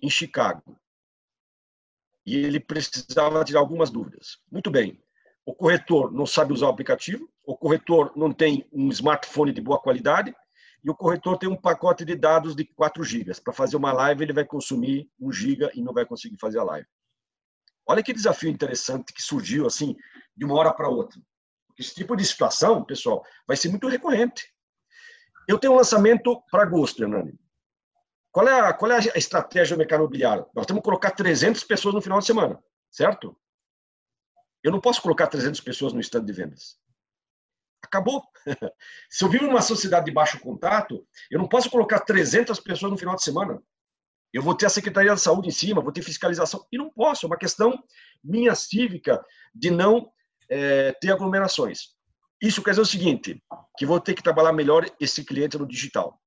em 0.00 0.10
Chicago. 0.10 0.78
E 2.26 2.36
ele 2.36 2.60
precisava 2.60 3.44
tirar 3.44 3.60
algumas 3.60 3.90
dúvidas. 3.90 4.38
Muito 4.50 4.70
bem. 4.70 5.02
O 5.44 5.54
corretor 5.54 6.10
não 6.12 6.24
sabe 6.24 6.52
usar 6.52 6.66
o 6.66 6.70
aplicativo, 6.70 7.28
o 7.44 7.56
corretor 7.56 8.12
não 8.16 8.32
tem 8.32 8.66
um 8.72 8.88
smartphone 8.88 9.52
de 9.52 9.60
boa 9.60 9.78
qualidade 9.78 10.34
e 10.82 10.90
o 10.90 10.94
corretor 10.94 11.36
tem 11.36 11.48
um 11.48 11.56
pacote 11.56 12.04
de 12.04 12.14
dados 12.14 12.54
de 12.54 12.64
4 12.64 13.02
GB. 13.04 13.32
Para 13.42 13.52
fazer 13.52 13.76
uma 13.76 13.92
live, 13.92 14.22
ele 14.22 14.32
vai 14.32 14.44
consumir 14.44 15.10
1 15.20 15.32
GB 15.32 15.70
e 15.74 15.82
não 15.82 15.92
vai 15.92 16.06
conseguir 16.06 16.38
fazer 16.38 16.58
a 16.58 16.64
live. 16.64 16.88
Olha 17.86 18.02
que 18.02 18.14
desafio 18.14 18.48
interessante 18.48 19.12
que 19.12 19.22
surgiu 19.22 19.66
assim, 19.66 19.94
de 20.34 20.44
uma 20.44 20.54
hora 20.54 20.72
para 20.72 20.88
outra. 20.88 21.20
Esse 21.78 21.94
tipo 21.94 22.16
de 22.16 22.24
situação, 22.24 22.84
pessoal, 22.84 23.24
vai 23.46 23.56
ser 23.56 23.68
muito 23.68 23.88
recorrente. 23.88 24.53
Eu 25.48 25.58
tenho 25.58 25.72
um 25.72 25.76
lançamento 25.76 26.42
para 26.50 26.62
agosto, 26.62 27.02
Hernani. 27.02 27.38
Qual 28.32 28.48
é, 28.48 28.60
a, 28.60 28.72
qual 28.72 28.90
é 28.90 28.96
a 28.96 29.18
estratégia 29.18 29.76
do 29.76 29.78
mercado 29.78 30.00
imobiliário? 30.00 30.46
Nós 30.54 30.66
temos 30.66 30.80
que 30.80 30.84
colocar 30.84 31.12
300 31.12 31.62
pessoas 31.64 31.94
no 31.94 32.02
final 32.02 32.18
de 32.18 32.26
semana. 32.26 32.62
certo? 32.90 33.36
Eu 34.62 34.72
não 34.72 34.80
posso 34.80 35.00
colocar 35.00 35.26
300 35.26 35.60
pessoas 35.60 35.92
no 35.92 36.00
stand 36.00 36.24
de 36.24 36.32
vendas. 36.32 36.76
Acabou. 37.82 38.24
Se 39.10 39.24
eu 39.24 39.28
vivo 39.28 39.46
numa 39.46 39.62
sociedade 39.62 40.06
de 40.06 40.10
baixo 40.10 40.40
contato, 40.40 41.06
eu 41.30 41.38
não 41.38 41.46
posso 41.46 41.70
colocar 41.70 42.00
300 42.00 42.58
pessoas 42.60 42.90
no 42.90 42.98
final 42.98 43.14
de 43.14 43.22
semana. 43.22 43.62
Eu 44.32 44.42
vou 44.42 44.56
ter 44.56 44.66
a 44.66 44.70
Secretaria 44.70 45.12
da 45.12 45.16
Saúde 45.16 45.48
em 45.48 45.52
cima, 45.52 45.80
vou 45.80 45.92
ter 45.92 46.02
fiscalização. 46.02 46.66
E 46.72 46.76
não 46.76 46.90
posso, 46.90 47.24
é 47.24 47.28
uma 47.28 47.38
questão 47.38 47.80
minha 48.22 48.54
cívica 48.56 49.24
de 49.54 49.70
não 49.70 50.10
é, 50.48 50.92
ter 50.92 51.12
aglomerações. 51.12 51.93
Isso 52.44 52.62
quer 52.62 52.72
dizer 52.72 52.82
o 52.82 52.86
seguinte, 52.86 53.42
que 53.78 53.86
vou 53.86 53.98
ter 53.98 54.12
que 54.12 54.22
trabalhar 54.22 54.52
melhor 54.52 54.84
esse 55.00 55.24
cliente 55.24 55.56
no 55.56 55.66
digital. 55.66 56.20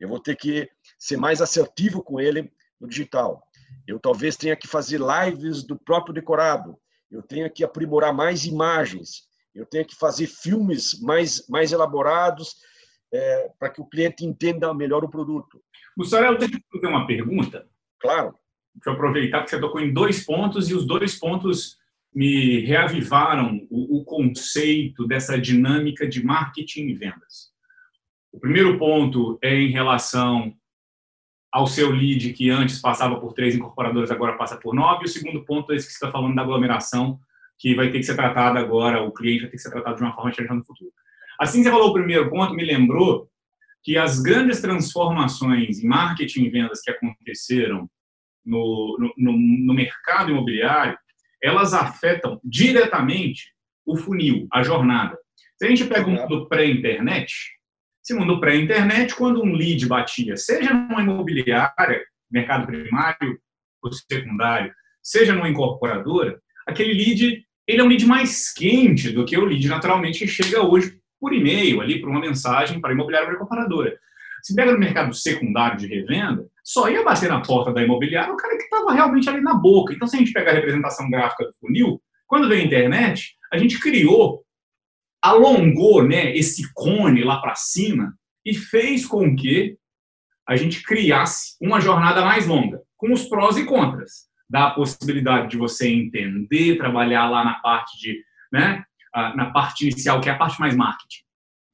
Eu 0.00 0.08
vou 0.08 0.18
ter 0.18 0.36
que 0.36 0.70
ser 0.98 1.18
mais 1.18 1.42
assertivo 1.42 2.02
com 2.02 2.18
ele 2.18 2.50
no 2.80 2.88
digital. 2.88 3.46
Eu 3.86 4.00
talvez 4.00 4.34
tenha 4.34 4.56
que 4.56 4.66
fazer 4.66 4.98
lives 4.98 5.62
do 5.62 5.78
próprio 5.78 6.14
decorado. 6.14 6.78
Eu 7.10 7.22
tenha 7.22 7.50
que 7.50 7.62
aprimorar 7.62 8.14
mais 8.14 8.46
imagens. 8.46 9.28
Eu 9.54 9.66
tenho 9.66 9.84
que 9.84 9.94
fazer 9.94 10.26
filmes 10.26 10.98
mais, 11.02 11.46
mais 11.46 11.70
elaborados 11.70 12.54
é, 13.12 13.50
para 13.58 13.68
que 13.68 13.82
o 13.82 13.86
cliente 13.86 14.24
entenda 14.24 14.72
melhor 14.72 15.04
o 15.04 15.10
produto. 15.10 15.62
Mussarel, 15.94 16.38
deixa 16.38 16.56
eu 16.56 16.80
fazer 16.80 16.86
uma 16.86 17.06
pergunta. 17.06 17.68
Claro. 18.00 18.34
Deixa 18.74 18.88
eu 18.88 18.94
aproveitar 18.94 19.44
que 19.44 19.50
você 19.50 19.60
tocou 19.60 19.78
em 19.78 19.92
dois 19.92 20.24
pontos 20.24 20.70
e 20.70 20.74
os 20.74 20.86
dois 20.86 21.18
pontos 21.18 21.81
me 22.14 22.60
reavivaram 22.60 23.66
o, 23.70 23.98
o 23.98 24.04
conceito 24.04 25.06
dessa 25.06 25.40
dinâmica 25.40 26.06
de 26.06 26.24
marketing 26.24 26.88
e 26.88 26.94
vendas. 26.94 27.52
O 28.30 28.38
primeiro 28.38 28.78
ponto 28.78 29.38
é 29.42 29.54
em 29.54 29.70
relação 29.70 30.54
ao 31.50 31.66
seu 31.66 31.90
lead, 31.90 32.32
que 32.32 32.48
antes 32.48 32.80
passava 32.80 33.20
por 33.20 33.34
três 33.34 33.54
incorporadores, 33.54 34.10
agora 34.10 34.38
passa 34.38 34.56
por 34.56 34.74
nove. 34.74 35.04
E 35.04 35.06
o 35.06 35.08
segundo 35.08 35.44
ponto 35.44 35.72
é 35.72 35.76
esse 35.76 35.86
que 35.86 35.92
você 35.92 35.98
está 35.98 36.10
falando 36.10 36.34
da 36.34 36.42
aglomeração, 36.42 37.20
que 37.58 37.74
vai 37.74 37.90
ter 37.90 37.98
que 37.98 38.04
ser 38.04 38.16
tratada 38.16 38.58
agora, 38.58 39.02
o 39.02 39.12
cliente 39.12 39.42
vai 39.42 39.50
ter 39.50 39.56
que 39.56 39.62
ser 39.62 39.70
tratado 39.70 39.96
de 39.96 40.02
uma 40.02 40.14
forma 40.14 40.30
diferente 40.30 40.54
no 40.54 40.64
futuro. 40.64 40.92
Assim 41.38 41.58
que 41.58 41.64
você 41.64 41.70
falou 41.70 41.90
o 41.90 41.94
primeiro 41.94 42.30
ponto, 42.30 42.54
me 42.54 42.64
lembrou 42.64 43.28
que 43.82 43.98
as 43.98 44.20
grandes 44.20 44.60
transformações 44.60 45.80
em 45.80 45.86
marketing 45.86 46.44
e 46.44 46.50
vendas 46.50 46.80
que 46.80 46.90
aconteceram 46.90 47.90
no, 48.44 49.12
no, 49.16 49.32
no 49.38 49.74
mercado 49.74 50.30
imobiliário, 50.30 50.96
elas 51.42 51.74
afetam 51.74 52.40
diretamente 52.44 53.52
o 53.84 53.96
funil, 53.96 54.46
a 54.52 54.62
jornada. 54.62 55.18
Se 55.56 55.66
a 55.66 55.68
gente 55.68 55.84
pega 55.84 56.06
um 56.06 56.14
mundo 56.14 56.48
pré-internet, 56.48 57.32
esse 58.04 58.14
mundo 58.14 58.40
pré-internet, 58.40 59.14
quando 59.14 59.42
um 59.42 59.52
lead 59.52 59.86
batia, 59.86 60.36
seja 60.36 60.72
numa 60.72 61.02
imobiliária, 61.02 62.04
mercado 62.30 62.66
primário 62.66 63.38
ou 63.82 63.92
secundário, 63.92 64.72
seja 65.02 65.34
numa 65.34 65.48
incorporadora, 65.48 66.40
aquele 66.66 66.94
lead 66.94 67.44
ele 67.66 67.80
é 67.80 67.84
um 67.84 67.88
lead 67.88 68.04
mais 68.06 68.52
quente 68.52 69.10
do 69.10 69.24
que 69.24 69.36
o 69.36 69.44
lead 69.44 69.68
naturalmente 69.68 70.18
que 70.18 70.26
chega 70.26 70.62
hoje 70.62 70.98
por 71.20 71.32
e-mail, 71.32 71.80
ali, 71.80 72.00
por 72.00 72.10
uma 72.10 72.20
mensagem 72.20 72.80
para 72.80 72.92
imobiliária 72.92 73.28
ou 73.28 73.34
incorporadora. 73.34 73.96
Se 74.42 74.54
pega 74.54 74.72
no 74.72 74.78
mercado 74.78 75.14
secundário 75.14 75.78
de 75.78 75.86
revenda, 75.86 76.44
só 76.62 76.88
ia 76.88 77.04
bater 77.04 77.28
na 77.28 77.42
porta 77.42 77.72
da 77.72 77.82
imobiliária 77.82 78.32
o 78.32 78.36
cara 78.36 78.56
que 78.56 78.64
estava 78.64 78.92
realmente 78.92 79.28
ali 79.28 79.40
na 79.40 79.54
boca. 79.54 79.92
Então, 79.92 80.06
se 80.06 80.16
a 80.16 80.18
gente 80.18 80.32
pegar 80.32 80.52
a 80.52 80.54
representação 80.54 81.10
gráfica 81.10 81.44
do 81.44 81.52
funil, 81.54 82.00
quando 82.26 82.48
veio 82.48 82.62
a 82.62 82.64
internet, 82.64 83.36
a 83.52 83.58
gente 83.58 83.78
criou, 83.80 84.44
alongou 85.20 86.02
né, 86.02 86.34
esse 86.36 86.72
cone 86.72 87.22
lá 87.22 87.40
para 87.40 87.54
cima 87.54 88.14
e 88.44 88.54
fez 88.54 89.06
com 89.06 89.36
que 89.36 89.76
a 90.48 90.56
gente 90.56 90.82
criasse 90.82 91.56
uma 91.60 91.80
jornada 91.80 92.24
mais 92.24 92.46
longa, 92.46 92.80
com 92.96 93.12
os 93.12 93.24
prós 93.24 93.56
e 93.56 93.64
contras. 93.64 94.28
Dá 94.48 94.68
a 94.68 94.70
possibilidade 94.70 95.48
de 95.48 95.56
você 95.56 95.88
entender, 95.88 96.76
trabalhar 96.76 97.28
lá 97.28 97.44
na 97.44 97.54
parte 97.54 97.98
de, 97.98 98.22
né, 98.52 98.84
na 99.34 99.50
parte 99.50 99.88
inicial, 99.88 100.20
que 100.20 100.28
é 100.28 100.32
a 100.32 100.38
parte 100.38 100.58
mais 100.58 100.74
marketing 100.74 101.22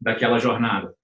daquela 0.00 0.38
jornada. 0.38 0.94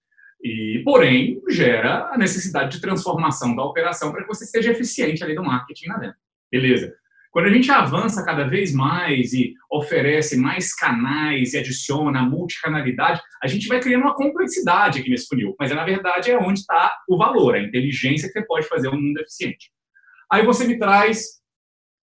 E, 0.45 0.83
porém, 0.85 1.41
gera 1.49 2.11
a 2.13 2.19
necessidade 2.19 2.77
de 2.77 2.81
transformação 2.83 3.57
da 3.57 3.65
operação 3.65 4.13
para 4.13 4.21
que 4.21 4.29
você 4.29 4.45
seja 4.45 4.73
eficiente 4.73 5.25
ali 5.25 5.35
do 5.35 5.43
marketing 5.43 5.89
venda. 5.95 6.15
Beleza. 6.53 6.95
Quando 7.31 7.47
a 7.47 7.53
gente 7.53 7.71
avança 7.71 8.23
cada 8.23 8.45
vez 8.45 8.73
mais 8.73 9.33
e 9.33 9.55
oferece 9.73 10.37
mais 10.37 10.75
canais 10.75 11.55
e 11.55 11.59
adiciona 11.59 12.23
multicanalidade, 12.23 13.23
a 13.43 13.47
gente 13.49 13.67
vai 13.67 13.81
criando 13.81 14.03
uma 14.03 14.15
complexidade 14.15 15.01
aqui 15.01 15.09
nesse 15.09 15.27
funil. 15.27 15.57
Mas, 15.59 15.71
na 15.71 15.83
verdade, 15.83 16.31
é 16.31 16.39
onde 16.39 16.61
está 16.61 16.95
o 17.09 17.17
valor, 17.17 17.55
a 17.55 17.63
inteligência 17.63 18.29
que 18.29 18.39
você 18.39 18.47
pode 18.47 18.69
fazer 18.69 18.89
um 18.89 19.01
mundo 19.01 19.19
eficiente. 19.21 19.73
Aí 20.31 20.45
você 20.45 20.67
me 20.67 20.79
traz, 20.79 21.41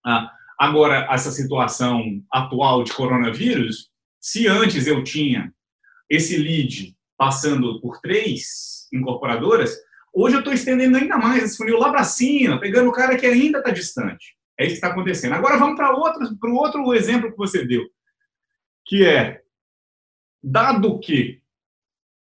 ah, 0.04 0.32
agora, 0.60 1.08
essa 1.12 1.30
situação 1.32 2.04
atual 2.34 2.84
de 2.84 2.92
coronavírus. 2.92 3.92
Se 4.20 4.48
antes 4.48 4.88
eu 4.88 5.04
tinha 5.04 5.54
esse 6.10 6.36
lead 6.38 6.94
passando 7.22 7.80
por 7.80 8.02
três 8.02 8.88
incorporadoras, 8.92 9.78
hoje 10.12 10.38
eu 10.38 10.40
estou 10.40 10.52
estendendo 10.52 10.98
ainda 10.98 11.20
mais 11.20 11.44
esse 11.44 11.56
funil 11.56 11.78
lá 11.78 11.92
para 11.92 12.04
cima, 12.04 12.60
pegando 12.60 12.90
o 12.90 12.92
cara 12.92 13.16
que 13.16 13.28
ainda 13.28 13.60
está 13.60 13.70
distante. 13.70 14.36
É 14.58 14.64
isso 14.64 14.72
que 14.72 14.78
está 14.78 14.88
acontecendo. 14.88 15.34
Agora 15.34 15.56
vamos 15.56 15.76
para 15.76 15.96
outro, 15.96 16.28
outro 16.56 16.96
exemplo 16.96 17.32
que 17.32 17.38
você 17.38 17.64
deu, 17.64 17.88
que 18.88 19.06
é, 19.06 19.44
dado 20.42 21.00
que 21.00 21.40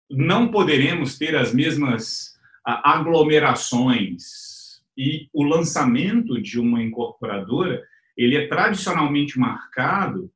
não 0.09 0.49
poderemos 0.49 1.17
ter 1.17 1.35
as 1.35 1.53
mesmas 1.53 2.39
aglomerações 2.63 4.81
e 4.97 5.27
o 5.33 5.43
lançamento 5.43 6.41
de 6.41 6.61
uma 6.61 6.81
incorporadora, 6.81 7.83
ele 8.15 8.37
é 8.37 8.47
tradicionalmente 8.47 9.37
marcado 9.37 10.31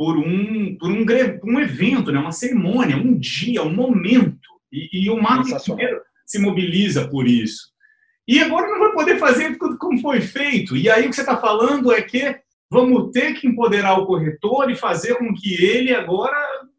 por 0.00 0.16
um, 0.16 0.78
por 0.78 0.90
um, 0.90 1.04
um 1.44 1.60
evento, 1.60 2.10
né? 2.10 2.18
uma 2.18 2.32
cerimônia, 2.32 2.96
um 2.96 3.18
dia, 3.18 3.62
um 3.62 3.74
momento. 3.74 4.48
E, 4.72 5.04
e 5.04 5.10
o 5.10 5.20
marketing 5.20 5.76
se 6.24 6.38
mobiliza 6.38 7.06
por 7.06 7.28
isso. 7.28 7.70
E 8.26 8.38
agora 8.38 8.66
não 8.66 8.78
vai 8.78 8.92
poder 8.92 9.18
fazer 9.18 9.58
como 9.58 10.00
foi 10.00 10.22
feito. 10.22 10.74
E 10.74 10.88
aí 10.88 11.04
o 11.04 11.10
que 11.10 11.16
você 11.16 11.20
está 11.20 11.36
falando 11.36 11.92
é 11.92 12.00
que 12.00 12.34
vamos 12.70 13.10
ter 13.12 13.34
que 13.34 13.46
empoderar 13.46 13.98
o 13.98 14.06
corretor 14.06 14.70
e 14.70 14.74
fazer 14.74 15.16
com 15.16 15.34
que 15.34 15.62
ele 15.62 15.94
agora 15.94 16.34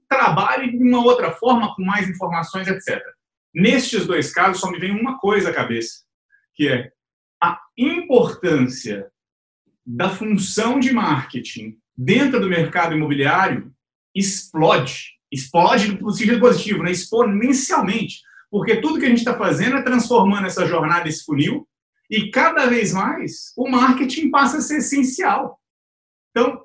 trabalhe 0.10 0.72
de 0.72 0.84
uma 0.84 1.06
outra 1.06 1.30
forma, 1.32 1.76
com 1.76 1.84
mais 1.84 2.10
informações, 2.10 2.68
etc. 2.68 3.00
Nestes 3.54 4.08
dois 4.08 4.34
casos, 4.34 4.60
só 4.60 4.72
me 4.72 4.80
vem 4.80 5.00
uma 5.00 5.20
coisa 5.20 5.52
à 5.52 5.54
cabeça, 5.54 6.06
que 6.56 6.68
é 6.68 6.92
a 7.40 7.62
importância 7.78 9.12
da 9.86 10.10
função 10.10 10.80
de 10.80 10.92
marketing 10.92 11.80
dentro 11.98 12.40
do 12.40 12.50
mercado 12.50 12.96
imobiliário 12.96 13.72
explode. 14.16 15.12
Explode 15.32 16.02
no 16.02 16.12
sentido 16.12 16.40
positivo, 16.40 16.84
né? 16.84 16.92
exponencialmente. 16.92 18.22
Porque 18.50 18.82
tudo 18.82 19.00
que 19.00 19.06
a 19.06 19.10
gente 19.10 19.20
está 19.20 19.38
fazendo 19.38 19.78
é 19.78 19.82
transformando 19.82 20.46
essa 20.46 20.66
jornada, 20.68 21.08
esse 21.08 21.24
funil, 21.24 21.68
e 22.10 22.30
cada 22.30 22.66
vez 22.66 22.92
mais 22.92 23.54
o 23.56 23.70
marketing 23.70 24.30
passa 24.30 24.58
a 24.58 24.62
ser 24.62 24.80
essencial. 24.80 25.58
Então, 26.32 26.62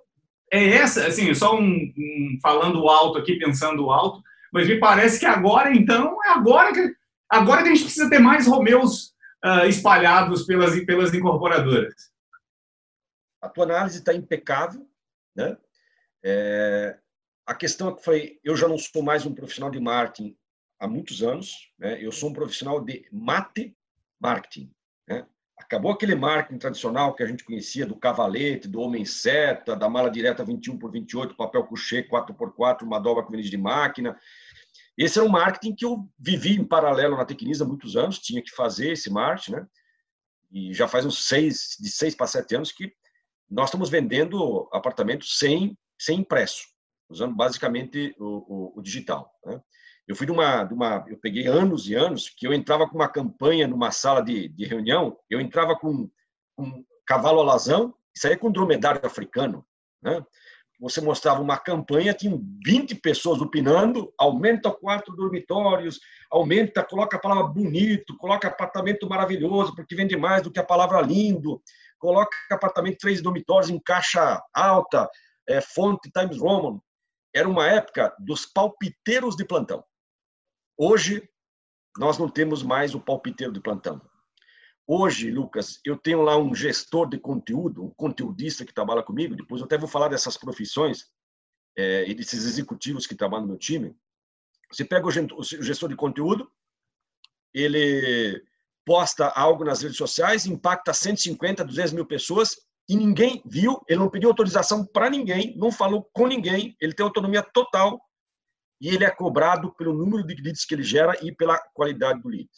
é 0.53 0.69
essa, 0.69 1.07
assim, 1.07 1.33
só 1.35 1.57
um, 1.57 1.65
um, 1.65 2.39
falando 2.43 2.89
alto 2.89 3.19
aqui, 3.19 3.39
pensando 3.39 3.91
alto, 3.91 4.21
mas 4.53 4.67
me 4.67 4.79
parece 4.79 5.21
que 5.21 5.27
agora, 5.27 5.73
então, 5.73 6.19
é 6.25 6.31
agora 6.31 6.73
que, 6.73 6.93
agora 7.31 7.63
que 7.63 7.69
a 7.69 7.75
gente 7.75 7.85
precisa 7.85 8.11
ter 8.11 8.19
mais 8.19 8.47
Romeus 8.47 9.15
uh, 9.45 9.67
espalhados 9.69 10.45
pelas, 10.45 10.79
pelas 10.85 11.15
incorporadoras. 11.15 11.95
A 13.41 13.49
tua 13.49 13.65
análise 13.65 13.99
está 13.99 14.13
impecável, 14.13 14.85
né? 15.37 15.57
É, 16.25 16.99
a 17.47 17.55
questão 17.55 17.91
é 17.91 17.95
que 17.95 18.03
foi, 18.03 18.41
eu 18.43 18.57
já 18.57 18.67
não 18.67 18.77
sou 18.77 19.03
mais 19.03 19.25
um 19.25 19.33
profissional 19.33 19.71
de 19.71 19.79
marketing 19.79 20.37
há 20.81 20.89
muitos 20.89 21.23
anos, 21.23 21.71
né? 21.79 22.03
eu 22.03 22.11
sou 22.11 22.31
um 22.31 22.33
profissional 22.33 22.85
de 22.85 23.07
mate 23.13 23.77
marketing. 24.21 24.73
Né? 25.07 25.25
Acabou 25.57 25.93
aquele 25.93 26.15
marketing 26.15 26.59
tradicional 26.59 27.15
que 27.15 27.23
a 27.23 27.27
gente 27.27 27.45
conhecia 27.45 27.87
do 27.87 27.97
cavalete, 27.97 28.67
do 28.67 28.81
homem 28.81 29.05
seta, 29.05 29.77
da 29.77 29.89
mala 29.89 30.11
direta 30.11 30.45
21 30.45 30.79
por 30.79 30.91
28, 30.91 31.37
papel 31.37 31.65
couché 31.65 32.03
4x4, 32.03 32.83
uma 32.83 32.99
dobra 32.99 33.23
com 33.23 33.37
de 33.37 33.57
máquina. 33.57 34.19
Esse 34.99 35.19
era 35.19 35.29
um 35.29 35.31
marketing 35.31 35.75
que 35.75 35.85
eu 35.85 36.09
vivi 36.19 36.57
em 36.57 36.65
paralelo 36.65 37.17
na 37.17 37.25
Tecnisa 37.25 37.65
há 37.65 37.69
muitos 37.69 37.97
anos, 37.97 38.19
tinha 38.19 38.43
que 38.43 38.51
fazer 38.51 38.93
esse 38.93 39.11
marketing, 39.11 39.53
né? 39.53 39.67
E 40.51 40.73
já 40.73 40.89
faz 40.89 41.05
uns 41.05 41.27
seis, 41.27 41.77
de 41.79 41.91
seis 41.91 42.15
para 42.15 42.27
sete 42.27 42.57
anos 42.57 42.73
que 42.73 42.93
nós 43.51 43.69
estamos 43.69 43.89
vendendo 43.89 44.69
apartamentos 44.73 45.39
sem, 45.39 45.77
sem 45.99 46.21
impresso, 46.21 46.65
usando 47.09 47.35
basicamente 47.35 48.15
o, 48.19 48.25
o, 48.25 48.79
o 48.79 48.83
digital. 48.83 49.31
Né? 49.45 49.61
Eu 50.07 50.15
fui 50.15 50.27
de 50.27 50.33
uma, 50.33 50.65
de 50.65 50.75
uma, 50.75 51.05
eu 51.09 51.19
peguei 51.19 51.47
anos 51.47 51.89
e 51.89 51.95
anos 51.95 52.29
que 52.29 52.47
eu 52.47 52.53
entrava 52.53 52.89
com 52.89 52.95
uma 52.95 53.09
campanha 53.09 53.67
numa 53.67 53.91
sala 53.91 54.23
de, 54.23 54.49
de 54.49 54.65
reunião, 54.65 55.17
eu 55.29 55.41
entrava 55.41 55.75
com, 55.77 56.09
cavalo 57.07 57.41
alazão 57.41 57.95
e 58.15 58.19
saía 58.19 58.37
com 58.37 58.49
um 58.49 58.53
dromedário 58.53 59.05
africano, 59.05 59.65
né? 60.03 60.25
Você 60.79 61.01
mostrava 61.01 61.41
uma 61.41 61.57
campanha, 61.57 62.13
tinha 62.13 62.39
20 62.67 62.97
pessoas 62.97 63.41
opinando, 63.41 64.13
aumenta 64.19 64.71
quatro 64.71 65.17
dormitórios, 65.17 65.99
aumenta, 66.31 66.85
coloca 66.85 67.17
a 67.17 67.21
palavra 67.21 67.45
bonito, 67.45 68.15
coloca 68.19 68.49
apartamento 68.49 69.09
maravilhoso, 69.09 69.75
porque 69.75 69.97
vende 69.97 70.19
mais 70.19 70.43
do 70.43 70.51
que 70.51 70.61
a 70.61 70.65
palavra 70.65 71.01
lindo, 71.01 71.63
coloca 71.99 72.37
apartamento 72.51 72.99
três 72.99 73.23
dormitórios 73.23 73.71
em 73.71 73.79
caixa 73.79 74.43
alta, 74.53 75.09
é, 75.49 75.61
fonte 75.61 76.11
Times 76.11 76.39
Roman. 76.39 76.81
Era 77.35 77.49
uma 77.49 77.67
época 77.67 78.15
dos 78.19 78.47
palpiteiros 78.47 79.37
de 79.37 79.45
plantão. 79.45 79.85
Hoje, 80.79 81.29
nós 81.99 82.19
não 82.19 82.29
temos 82.29 82.63
mais 82.63 82.95
o 82.95 83.01
palpiteiro 83.01 83.53
de 83.53 83.61
plantão. 83.61 84.01
Hoje, 84.87 85.31
Lucas, 85.31 85.81
eu 85.85 85.97
tenho 85.97 86.23
lá 86.23 86.37
um 86.37 86.55
gestor 86.55 87.09
de 87.09 87.19
conteúdo, 87.19 87.85
um 87.85 87.91
conteudista 87.91 88.65
que 88.65 88.73
trabalha 88.73 89.03
comigo. 89.03 89.35
Depois 89.35 89.61
eu 89.61 89.65
até 89.65 89.77
vou 89.77 89.89
falar 89.89 90.09
dessas 90.09 90.37
profissões 90.37 91.11
é, 91.77 92.09
e 92.09 92.15
desses 92.15 92.45
executivos 92.45 93.07
que 93.07 93.15
trabalham 93.15 93.43
no 93.43 93.49
meu 93.49 93.59
time. 93.59 93.97
Você 94.71 94.85
pega 94.85 95.07
o 95.07 95.11
gestor 95.11 95.89
de 95.89 95.97
conteúdo, 95.97 96.51
ele 97.53 98.43
posta 98.87 99.27
algo 99.31 99.65
nas 99.65 99.83
redes 99.83 99.97
sociais, 99.97 100.47
impacta 100.47 100.95
150, 100.95 101.65
200 101.65 101.93
mil 101.93 102.07
pessoas 102.07 102.57
e 102.89 102.97
ninguém 102.97 103.43
viu, 103.45 103.83
ele 103.89 103.99
não 103.99 104.09
pediu 104.09 104.29
autorização 104.29 104.87
para 104.87 105.11
ninguém, 105.11 105.57
não 105.57 105.73
falou 105.73 106.09
com 106.13 106.29
ninguém, 106.29 106.77
ele 106.81 106.95
tem 106.95 107.05
autonomia 107.05 107.43
total 107.43 108.01
e 108.81 108.89
ele 108.89 109.05
é 109.05 109.11
cobrado 109.11 109.75
pelo 109.75 109.93
número 109.93 110.25
de 110.25 110.35
leads 110.41 110.65
que 110.65 110.75
ele 110.75 110.85
gera 110.85 111.19
e 111.21 111.35
pela 111.35 111.59
qualidade 111.75 112.23
do 112.23 112.29
lead. 112.29 112.49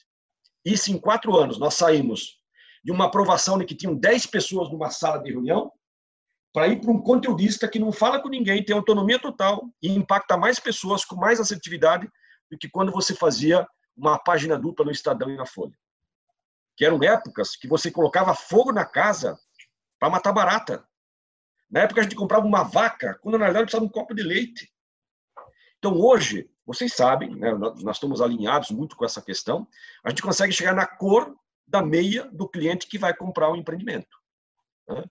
Isso 0.62 0.92
em 0.92 0.98
quatro 0.98 1.34
anos, 1.34 1.58
nós 1.58 1.74
saímos 1.74 2.36
de 2.84 2.92
uma 2.92 3.06
aprovação 3.06 3.58
de 3.58 3.64
que 3.64 3.74
tinham 3.74 3.94
10 3.94 4.26
pessoas 4.26 4.70
numa 4.70 4.90
sala 4.90 5.18
de 5.22 5.30
reunião 5.30 5.72
para 6.52 6.68
ir 6.68 6.80
para 6.80 6.90
um 6.90 7.00
conteudista 7.00 7.66
que 7.66 7.78
não 7.78 7.90
fala 7.90 8.20
com 8.20 8.28
ninguém, 8.28 8.62
tem 8.62 8.76
autonomia 8.76 9.18
total 9.18 9.66
e 9.82 9.88
impacta 9.88 10.36
mais 10.36 10.60
pessoas 10.60 11.06
com 11.06 11.16
mais 11.16 11.40
assertividade 11.40 12.06
do 12.50 12.58
que 12.58 12.68
quando 12.68 12.92
você 12.92 13.14
fazia 13.14 13.66
uma 13.96 14.18
página 14.18 14.58
dupla 14.58 14.84
no 14.84 14.90
Estadão 14.90 15.30
e 15.30 15.36
na 15.36 15.46
Folha. 15.46 15.72
Que 16.78 16.84
eram 16.84 17.02
épocas 17.02 17.56
que 17.56 17.66
você 17.66 17.90
colocava 17.90 18.36
fogo 18.36 18.70
na 18.72 18.84
casa 18.84 19.36
para 19.98 20.08
matar 20.08 20.32
barata. 20.32 20.86
Na 21.68 21.80
época 21.80 22.00
a 22.00 22.04
gente 22.04 22.14
comprava 22.14 22.46
uma 22.46 22.62
vaca, 22.62 23.18
quando 23.20 23.36
na 23.36 23.46
realidade 23.46 23.64
precisava 23.64 23.84
de 23.84 23.90
um 23.90 23.92
copo 23.92 24.14
de 24.14 24.22
leite. 24.22 24.72
Então 25.78 25.92
hoje, 25.98 26.48
vocês 26.64 26.94
sabem, 26.94 27.34
né, 27.34 27.52
nós 27.52 27.96
estamos 27.96 28.20
alinhados 28.20 28.70
muito 28.70 28.96
com 28.96 29.04
essa 29.04 29.20
questão, 29.20 29.66
a 30.04 30.10
gente 30.10 30.22
consegue 30.22 30.52
chegar 30.52 30.72
na 30.72 30.86
cor 30.86 31.36
da 31.66 31.82
meia 31.82 32.30
do 32.30 32.48
cliente 32.48 32.86
que 32.86 32.96
vai 32.96 33.12
comprar 33.12 33.50
o 33.50 33.56
empreendimento. 33.56 34.16
Né? 34.88 35.04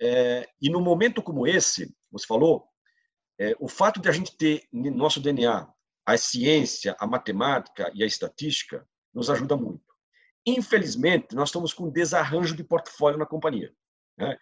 É, 0.00 0.48
e 0.60 0.68
no 0.68 0.80
momento 0.80 1.22
como 1.22 1.46
esse, 1.46 1.90
você 2.12 2.26
falou, 2.26 2.68
é, 3.40 3.56
o 3.58 3.66
fato 3.66 3.98
de 3.98 4.10
a 4.10 4.12
gente 4.12 4.36
ter 4.36 4.68
no 4.70 4.90
nosso 4.90 5.20
DNA 5.20 5.66
a 6.06 6.16
ciência, 6.16 6.96
a 6.98 7.06
matemática 7.06 7.90
e 7.94 8.02
a 8.02 8.06
estatística 8.06 8.86
nos 9.12 9.30
ajuda 9.30 9.56
muito. 9.56 9.87
Infelizmente, 10.46 11.34
nós 11.34 11.48
estamos 11.48 11.72
com 11.72 11.90
desarranjo 11.90 12.56
de 12.56 12.64
portfólio 12.64 13.18
na 13.18 13.26
companhia. 13.26 13.72
Né? 14.16 14.36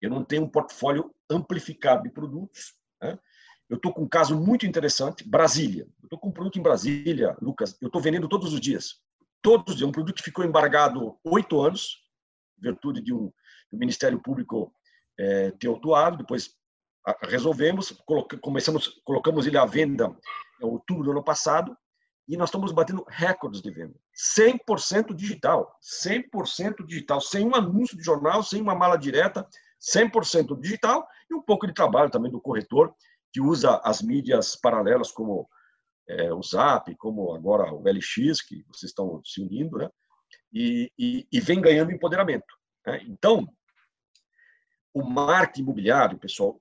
Eu 0.00 0.10
não 0.10 0.24
tenho 0.24 0.44
um 0.44 0.48
portfólio 0.48 1.14
amplificado 1.30 2.02
de 2.02 2.10
produtos. 2.10 2.74
Né? 3.00 3.18
Eu 3.68 3.76
estou 3.76 3.92
com 3.92 4.02
um 4.02 4.08
caso 4.08 4.38
muito 4.38 4.66
interessante, 4.66 5.26
Brasília. 5.26 5.86
Eu 6.02 6.06
estou 6.06 6.18
com 6.18 6.28
um 6.28 6.32
produto 6.32 6.58
em 6.58 6.62
Brasília, 6.62 7.36
Lucas, 7.40 7.76
eu 7.80 7.86
estou 7.86 8.00
vendendo 8.00 8.28
todos 8.28 8.52
os 8.52 8.60
dias. 8.60 9.00
Todos 9.40 9.72
os 9.72 9.78
dias. 9.78 9.88
Um 9.88 9.92
produto 9.92 10.16
que 10.16 10.22
ficou 10.22 10.44
embargado 10.44 11.18
oito 11.24 11.60
anos, 11.60 11.98
em 12.58 12.62
virtude 12.62 13.00
de 13.00 13.12
um, 13.12 13.32
do 13.70 13.78
Ministério 13.78 14.20
Público 14.20 14.72
é, 15.18 15.50
ter 15.52 15.68
autuado, 15.68 16.18
depois 16.18 16.54
resolvemos, 17.22 17.92
começamos, 18.40 19.00
colocamos 19.04 19.46
ele 19.46 19.58
à 19.58 19.66
venda 19.66 20.16
em 20.60 20.64
outubro 20.64 21.04
do 21.04 21.10
ano 21.10 21.22
passado, 21.22 21.76
e 22.26 22.36
nós 22.36 22.48
estamos 22.48 22.72
batendo 22.72 23.04
recordes 23.08 23.60
de 23.60 23.70
venda. 23.70 23.94
100% 24.38 25.14
digital, 25.14 25.78
100% 26.04 26.84
digital, 26.86 27.20
sem 27.20 27.46
um 27.46 27.54
anúncio 27.54 27.96
de 27.96 28.02
jornal, 28.02 28.42
sem 28.42 28.60
uma 28.60 28.74
mala 28.74 28.96
direta, 28.96 29.46
100% 29.80 30.58
digital 30.60 31.06
e 31.30 31.34
um 31.34 31.42
pouco 31.42 31.66
de 31.66 31.74
trabalho 31.74 32.10
também 32.10 32.30
do 32.30 32.40
corretor, 32.40 32.94
que 33.32 33.40
usa 33.40 33.80
as 33.84 34.00
mídias 34.00 34.56
paralelas 34.56 35.10
como 35.10 35.48
é, 36.08 36.32
o 36.32 36.42
Zap, 36.42 36.94
como 36.96 37.34
agora 37.34 37.72
o 37.72 37.82
LX, 37.82 38.40
que 38.42 38.64
vocês 38.68 38.90
estão 38.90 39.20
se 39.24 39.42
unindo, 39.42 39.78
né? 39.78 39.90
e, 40.52 40.90
e, 40.98 41.26
e 41.30 41.40
vem 41.40 41.60
ganhando 41.60 41.92
empoderamento. 41.92 42.46
Né? 42.86 43.02
Então, 43.08 43.48
o 44.94 45.02
marketing 45.02 45.62
imobiliário, 45.62 46.18
pessoal, 46.18 46.60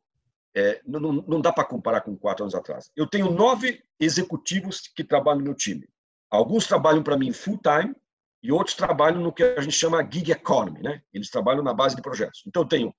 é, 0.56 0.82
não, 0.86 1.00
não, 1.00 1.42
dá 1.42 1.52
para 1.52 1.66
comparar 1.66 2.02
com 2.02 2.16
quatro 2.16 2.44
anos 2.44 2.54
atrás. 2.54 2.92
Eu 2.96 3.08
tenho 3.08 3.32
nove 3.32 3.84
executivos 4.00 4.82
que 4.82 5.04
trabalham 5.04 5.40
no 5.40 5.46
meu 5.46 5.56
time. 5.56 5.88
Alguns 6.30 6.68
trabalham 6.68 7.02
para 7.02 7.18
mim 7.18 7.34
full 7.34 7.60
time 7.60 7.96
e 8.42 8.52
outros 8.52 8.76
trabalham 8.76 9.22
no 9.22 9.34
que 9.34 9.44
a 9.44 9.62
gente 9.62 9.76
chama 9.76 10.04
gig 10.04 10.32
economy, 10.32 10.82
né? 10.82 11.02
Eles 11.14 11.30
trabalham 11.30 11.64
na 11.64 11.74
base 11.74 11.96
de 11.96 12.02
projetos. 12.02 12.44
Então 12.46 12.64
eu 12.64 12.68
tenho 12.68 12.96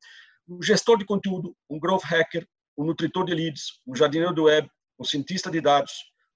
um 0.49 0.62
gestor 0.62 0.99
de 0.99 1.05
conteúdo, 1.05 1.57
um 1.71 1.79
growth 1.79 2.05
hacker, 2.05 2.47
um 2.77 2.85
nutritor 2.85 3.25
de 3.25 3.35
leads, 3.35 3.81
um 3.87 3.95
jardineiro 3.95 4.35
do 4.35 4.45
web, 4.45 4.69
um 4.99 5.05
cientista 5.05 5.51
de 5.51 5.61
dados, 5.61 5.93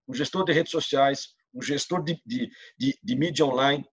um 0.07 0.15
gestor 0.15 0.45
de 0.45 0.53
redes 0.53 0.71
sociais, 0.71 1.35
um 1.53 1.63
gestor 1.63 2.03
de, 2.03 2.21
de, 2.25 2.51
de, 2.79 2.99
de 3.03 3.17
mídia 3.17 3.45
online 3.45 3.85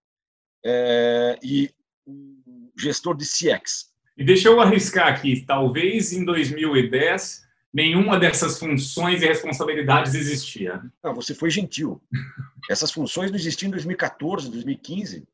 é, 0.64 1.40
e 1.42 1.74
um 2.06 2.72
gestor 2.78 3.16
de 3.16 3.26
CX. 3.26 3.95
E 4.18 4.24
deixa 4.24 4.48
eu 4.48 4.62
arriscar 4.62 5.08
aqui, 5.08 5.44
talvez 5.46 6.14
em 6.14 6.24
2010 6.24 7.46
nenhuma 7.76 8.18
dessas 8.18 8.58
funções 8.58 9.22
e 9.22 9.26
responsabilidades 9.26 10.16
existia. 10.16 10.82
Não, 11.04 11.14
você 11.14 11.36
foi 11.36 11.50
gentil. 11.50 12.02
Essas 12.70 12.90
funções 12.90 13.30
não 13.30 13.38
existiam 13.38 13.68
em 13.68 13.72
2014, 13.72 14.50
2015. 14.50 15.28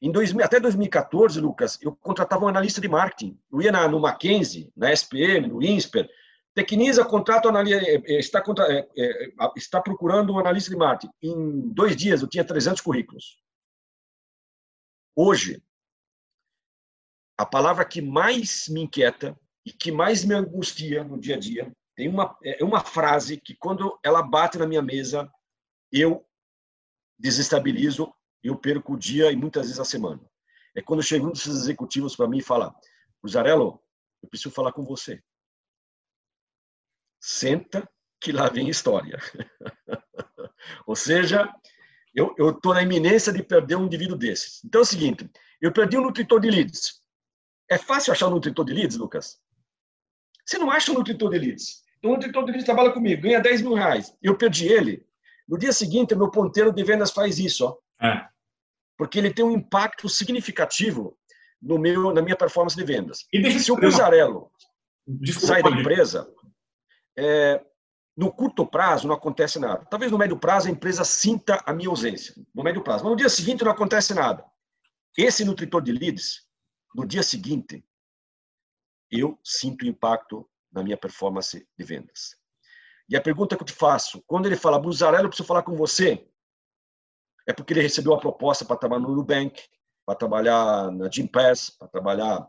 Em 0.00 0.10
2000, 0.10 0.44
até 0.44 0.58
2014, 0.58 1.40
Lucas, 1.40 1.78
eu 1.82 1.94
contratava 1.94 2.46
um 2.46 2.48
analista 2.48 2.80
de 2.80 2.88
marketing. 2.88 3.38
Eu 3.52 3.60
ia 3.60 3.70
na, 3.70 3.86
no 3.86 4.00
Mackenzie, 4.00 4.72
na 4.74 4.90
SPM, 4.92 5.48
no 5.48 5.62
INSPER. 5.62 6.08
Tecnisa 6.54 7.04
contrato 7.04 7.48
analista, 7.48 7.84
é, 7.84 8.02
é, 8.06 8.18
está, 8.18 8.40
contra, 8.40 8.64
é, 8.72 8.88
é, 8.96 9.32
está 9.56 9.80
procurando 9.80 10.32
um 10.32 10.38
analista 10.38 10.70
de 10.70 10.76
marketing. 10.76 11.12
Em 11.22 11.60
dois 11.72 11.94
dias 11.94 12.22
eu 12.22 12.28
tinha 12.28 12.44
300 12.44 12.80
currículos. 12.80 13.38
Hoje, 15.14 15.62
a 17.36 17.44
palavra 17.44 17.84
que 17.84 18.00
mais 18.00 18.68
me 18.68 18.82
inquieta 18.82 19.38
e 19.64 19.72
que 19.72 19.90
mais 19.90 20.24
me 20.24 20.34
angustia 20.34 21.02
no 21.02 21.18
dia 21.18 21.36
a 21.36 21.38
dia 21.38 21.72
tem 21.96 22.08
uma 22.08 22.36
é 22.42 22.64
uma 22.64 22.80
frase 22.80 23.40
que 23.40 23.54
quando 23.54 23.98
ela 24.02 24.22
bate 24.22 24.58
na 24.58 24.66
minha 24.66 24.82
mesa 24.82 25.30
eu 25.92 26.26
desestabilizo 27.18 28.12
eu 28.42 28.56
perco 28.56 28.94
o 28.94 28.98
dia 28.98 29.32
e 29.32 29.36
muitas 29.36 29.62
vezes 29.62 29.80
a 29.80 29.84
semana. 29.84 30.20
É 30.76 30.82
quando 30.82 31.02
chega 31.02 31.24
um 31.24 31.32
desses 31.32 31.54
executivos 31.54 32.14
para 32.14 32.28
mim 32.28 32.38
e 32.38 32.42
fala 32.42 32.74
Uzarello 33.22 33.80
eu 34.22 34.28
preciso 34.28 34.54
falar 34.54 34.72
com 34.72 34.84
você. 34.84 35.22
Senta 37.20 37.88
que 38.20 38.32
lá 38.32 38.48
vem 38.48 38.68
história. 38.68 39.18
Ou 40.86 40.96
seja 40.96 41.52
eu 42.14 42.50
estou 42.50 42.74
na 42.74 42.82
iminência 42.82 43.32
de 43.32 43.42
perder 43.42 43.76
um 43.76 43.86
indivíduo 43.86 44.16
desses. 44.16 44.62
Então 44.64 44.80
é 44.80 44.82
o 44.82 44.86
seguinte 44.86 45.30
eu 45.60 45.72
perdi 45.72 45.96
um 45.96 46.02
nutritor 46.02 46.40
de 46.40 46.50
leads 46.50 47.03
é 47.70 47.78
fácil 47.78 48.12
achar 48.12 48.28
um 48.28 48.30
nutritor 48.30 48.64
de 48.64 48.72
leads, 48.72 48.96
Lucas? 48.96 49.38
Você 50.44 50.58
não 50.58 50.70
acha 50.70 50.92
um 50.92 50.94
nutritor 50.94 51.30
de 51.30 51.38
leads. 51.38 51.82
Então, 51.98 52.10
um 52.10 52.14
nutritor 52.14 52.44
de 52.44 52.50
leads 52.50 52.66
trabalha 52.66 52.92
comigo, 52.92 53.22
ganha 53.22 53.40
10 53.40 53.62
mil 53.62 53.74
reais. 53.74 54.14
Eu 54.22 54.36
perdi 54.36 54.68
ele. 54.68 55.06
No 55.48 55.58
dia 55.58 55.72
seguinte, 55.72 56.14
meu 56.14 56.30
ponteiro 56.30 56.72
de 56.72 56.84
vendas 56.84 57.10
faz 57.10 57.38
isso. 57.38 57.66
Ó. 57.66 58.06
É. 58.06 58.26
Porque 58.96 59.18
ele 59.18 59.32
tem 59.32 59.44
um 59.44 59.50
impacto 59.50 60.08
significativo 60.08 61.18
no 61.60 61.78
meu, 61.78 62.12
na 62.12 62.22
minha 62.22 62.36
performance 62.36 62.76
de 62.76 62.84
vendas. 62.84 63.26
E 63.32 63.58
Se 63.58 63.72
o 63.72 63.76
Cusarello 63.76 64.50
sai 65.40 65.62
da 65.62 65.70
empresa, 65.70 66.28
é, 67.16 67.60
no 68.16 68.32
curto 68.32 68.66
prazo 68.66 69.08
não 69.08 69.14
acontece 69.14 69.58
nada. 69.58 69.84
Talvez 69.86 70.12
no 70.12 70.18
médio 70.18 70.38
prazo 70.38 70.68
a 70.68 70.70
empresa 70.70 71.04
sinta 71.04 71.62
a 71.66 71.72
minha 71.72 71.88
ausência. 71.88 72.34
No 72.54 72.62
médio 72.62 72.82
prazo. 72.82 73.04
Mas 73.04 73.10
no 73.10 73.16
dia 73.16 73.28
seguinte 73.28 73.64
não 73.64 73.72
acontece 73.72 74.14
nada. 74.14 74.44
Esse 75.16 75.44
nutritor 75.44 75.82
de 75.82 75.92
leads, 75.92 76.42
no 76.94 77.06
dia 77.06 77.22
seguinte, 77.22 77.84
eu 79.10 79.38
sinto 79.42 79.86
impacto 79.86 80.48
na 80.72 80.82
minha 80.82 80.96
performance 80.96 81.68
de 81.76 81.84
vendas. 81.84 82.36
E 83.08 83.16
a 83.16 83.20
pergunta 83.20 83.56
que 83.56 83.62
eu 83.62 83.66
te 83.66 83.72
faço, 83.72 84.22
quando 84.26 84.46
ele 84.46 84.56
fala, 84.56 84.78
Buzarello, 84.78 85.24
eu 85.24 85.28
preciso 85.28 85.46
falar 85.46 85.62
com 85.62 85.76
você, 85.76 86.26
é 87.46 87.52
porque 87.52 87.72
ele 87.72 87.82
recebeu 87.82 88.14
a 88.14 88.20
proposta 88.20 88.64
para 88.64 88.76
trabalhar 88.76 89.02
no 89.02 89.14
Nubank, 89.14 89.62
para 90.06 90.14
trabalhar 90.14 90.90
na 90.90 91.10
Gympass, 91.10 91.70
para 91.70 91.88
trabalhar 91.88 92.48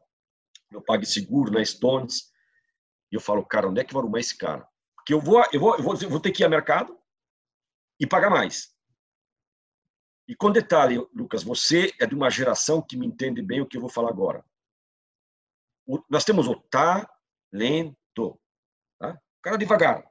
no 0.71 0.81
PagSeguro, 0.81 1.51
na 1.51 1.63
Stones. 1.63 2.31
E 3.12 3.15
eu 3.15 3.21
falo, 3.21 3.45
cara, 3.45 3.67
onde 3.67 3.81
é 3.81 3.84
que 3.84 3.93
vai 3.93 4.01
arrumar 4.01 4.19
esse 4.19 4.38
cara? 4.38 4.67
Porque 4.95 5.13
eu 5.13 5.19
vou, 5.19 5.43
eu 5.51 5.60
vou, 5.60 5.75
eu 5.75 5.84
vou, 5.84 5.93
eu 6.01 6.10
vou 6.10 6.19
ter 6.19 6.31
que 6.31 6.43
ir 6.43 6.45
ao 6.45 6.49
mercado 6.49 6.97
e 7.99 8.08
pagar 8.08 8.29
mais. 8.29 8.74
E 10.27 10.35
com 10.35 10.51
detalhe, 10.51 10.97
Lucas, 11.13 11.43
você 11.43 11.93
é 11.99 12.05
de 12.05 12.15
uma 12.15 12.29
geração 12.29 12.81
que 12.81 12.97
me 12.97 13.05
entende 13.05 13.41
bem 13.41 13.61
o 13.61 13.65
que 13.65 13.77
eu 13.77 13.81
vou 13.81 13.89
falar 13.89 14.09
agora. 14.09 14.43
O, 15.85 16.03
nós 16.09 16.23
temos 16.23 16.47
o 16.47 16.55
talento. 16.55 18.39
Tá? 18.99 19.19
Cara 19.43 19.57
devagar. 19.57 20.03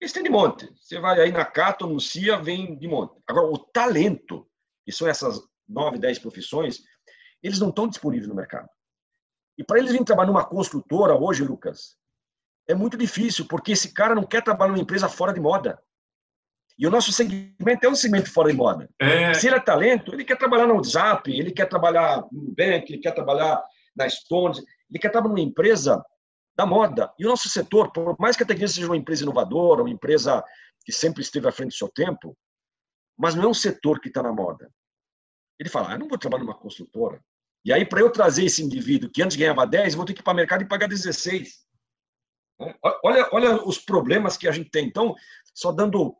Esse 0.00 0.14
tem 0.14 0.22
de 0.22 0.30
monte. 0.30 0.72
Você 0.80 0.98
vai 0.98 1.20
aí 1.20 1.32
na 1.32 1.44
Cato, 1.44 1.84
anuncia, 1.84 2.38
vem 2.38 2.78
de 2.78 2.88
monte. 2.88 3.20
Agora, 3.26 3.46
o 3.46 3.58
talento, 3.58 4.48
que 4.84 4.92
são 4.92 5.06
essas 5.06 5.40
nove, 5.68 5.98
dez 5.98 6.18
profissões, 6.18 6.82
eles 7.42 7.58
não 7.58 7.68
estão 7.68 7.88
disponíveis 7.88 8.28
no 8.28 8.34
mercado. 8.34 8.68
E 9.58 9.64
para 9.64 9.78
eles 9.78 9.90
virem 9.90 10.04
trabalhar 10.04 10.28
numa 10.28 10.48
construtora 10.48 11.14
hoje, 11.14 11.44
Lucas, 11.44 11.96
é 12.68 12.74
muito 12.74 12.96
difícil, 12.96 13.46
porque 13.46 13.72
esse 13.72 13.92
cara 13.92 14.14
não 14.14 14.24
quer 14.24 14.42
trabalhar 14.42 14.72
numa 14.72 14.82
empresa 14.82 15.08
fora 15.08 15.32
de 15.32 15.40
moda. 15.40 15.82
E 16.78 16.86
o 16.86 16.90
nosso 16.90 17.10
segmento 17.10 17.84
é 17.84 17.88
um 17.88 17.94
segmento 17.94 18.30
fora 18.30 18.50
de 18.50 18.56
moda. 18.56 18.88
É... 19.00 19.34
Se 19.34 19.48
ele 19.48 19.56
é 19.56 19.60
talento, 19.60 20.14
ele 20.14 20.24
quer 20.24 20.36
trabalhar 20.36 20.66
no 20.66 20.74
WhatsApp, 20.74 21.30
ele 21.30 21.50
quer 21.50 21.66
trabalhar 21.66 22.24
no 22.30 22.54
Bank, 22.54 22.92
ele 22.92 23.02
quer 23.02 23.12
trabalhar 23.12 23.60
na 23.96 24.08
Stones, 24.08 24.58
ele 24.88 24.98
quer 25.00 25.10
trabalhar 25.10 25.34
numa 25.34 25.44
empresa 25.44 26.04
da 26.56 26.64
moda. 26.64 27.12
E 27.18 27.26
o 27.26 27.28
nosso 27.28 27.48
setor, 27.48 27.92
por 27.92 28.16
mais 28.18 28.36
que 28.36 28.44
a 28.44 28.46
Tecnologia 28.46 28.76
seja 28.76 28.86
uma 28.86 28.96
empresa 28.96 29.24
inovadora, 29.24 29.82
uma 29.82 29.90
empresa 29.90 30.42
que 30.84 30.92
sempre 30.92 31.22
esteve 31.22 31.48
à 31.48 31.52
frente 31.52 31.70
do 31.70 31.74
seu 31.74 31.88
tempo, 31.88 32.36
mas 33.18 33.34
não 33.34 33.44
é 33.44 33.48
um 33.48 33.54
setor 33.54 34.00
que 34.00 34.08
está 34.08 34.22
na 34.22 34.32
moda. 34.32 34.70
Ele 35.58 35.68
fala, 35.68 35.90
ah, 35.90 35.92
eu 35.94 35.98
não 35.98 36.08
vou 36.08 36.16
trabalhar 36.16 36.44
numa 36.44 36.56
construtora. 36.56 37.20
E 37.64 37.72
aí, 37.72 37.84
para 37.84 38.00
eu 38.00 38.10
trazer 38.10 38.44
esse 38.44 38.62
indivíduo 38.62 39.10
que 39.10 39.20
antes 39.20 39.36
ganhava 39.36 39.66
10, 39.66 39.96
vou 39.96 40.04
ter 40.04 40.14
que 40.14 40.20
ir 40.20 40.22
para 40.22 40.32
o 40.32 40.36
mercado 40.36 40.62
e 40.62 40.68
pagar 40.68 40.88
16. 40.88 41.66
Né? 42.60 42.74
Olha, 43.04 43.28
olha 43.32 43.64
os 43.64 43.78
problemas 43.78 44.36
que 44.36 44.46
a 44.46 44.52
gente 44.52 44.70
tem. 44.70 44.86
Então, 44.86 45.14
só 45.52 45.72
dando 45.72 46.16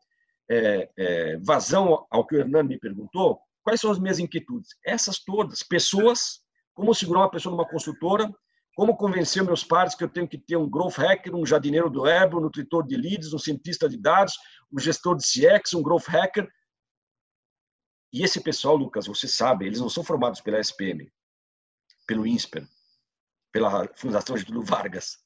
é, 0.50 0.90
é, 0.96 1.36
vazão 1.38 2.06
ao 2.10 2.26
que 2.26 2.34
o 2.34 2.38
Hernando 2.38 2.68
me 2.68 2.78
perguntou, 2.78 3.40
quais 3.62 3.80
são 3.80 3.90
as 3.90 3.98
minhas 3.98 4.18
inquietudes? 4.18 4.70
Essas 4.84 5.18
todas. 5.18 5.62
Pessoas, 5.62 6.40
como 6.74 6.94
segurar 6.94 7.20
uma 7.20 7.30
pessoa 7.30 7.54
numa 7.54 7.68
consultora, 7.68 8.32
como 8.74 8.96
convencer 8.96 9.42
meus 9.42 9.64
pares 9.64 9.94
que 9.94 10.04
eu 10.04 10.08
tenho 10.08 10.28
que 10.28 10.38
ter 10.38 10.56
um 10.56 10.70
growth 10.70 10.94
hacker, 10.94 11.34
um 11.34 11.44
jardineiro 11.44 11.90
do 11.90 12.02
web, 12.02 12.36
um 12.36 12.40
nutritor 12.40 12.86
de 12.86 12.96
leads, 12.96 13.32
um 13.32 13.38
cientista 13.38 13.88
de 13.88 13.96
dados, 13.96 14.38
um 14.72 14.78
gestor 14.78 15.16
de 15.16 15.24
CX, 15.24 15.74
um 15.74 15.82
growth 15.82 16.06
hacker. 16.06 16.48
E 18.12 18.22
esse 18.22 18.40
pessoal, 18.40 18.76
Lucas, 18.76 19.06
você 19.06 19.26
sabe, 19.28 19.66
eles 19.66 19.80
não 19.80 19.88
são 19.88 20.04
formados 20.04 20.40
pela 20.40 20.60
SPM, 20.60 21.12
pelo 22.06 22.26
INSPER, 22.26 22.66
pela 23.52 23.86
Fundação 23.96 24.36
Getúlio 24.36 24.62
Vargas. 24.62 25.18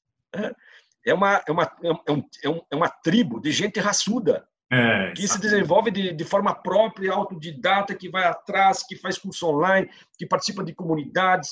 É 1.04 1.12
uma, 1.12 1.44
é 1.46 1.52
uma, 1.52 1.64
é, 1.64 1.88
é, 2.42 2.48
um, 2.48 2.62
é 2.70 2.74
uma 2.74 2.88
tribo 2.88 3.40
de 3.40 3.52
gente 3.52 3.78
raçuda, 3.78 4.48
é, 4.72 5.12
que 5.14 5.28
se 5.28 5.38
desenvolve 5.38 5.90
de, 5.90 6.14
de 6.14 6.24
forma 6.24 6.54
própria, 6.54 7.12
autodidata, 7.12 7.94
que 7.94 8.08
vai 8.08 8.24
atrás, 8.24 8.82
que 8.82 8.96
faz 8.96 9.18
curso 9.18 9.46
online, 9.46 9.86
que 10.18 10.24
participa 10.24 10.64
de 10.64 10.74
comunidades. 10.74 11.50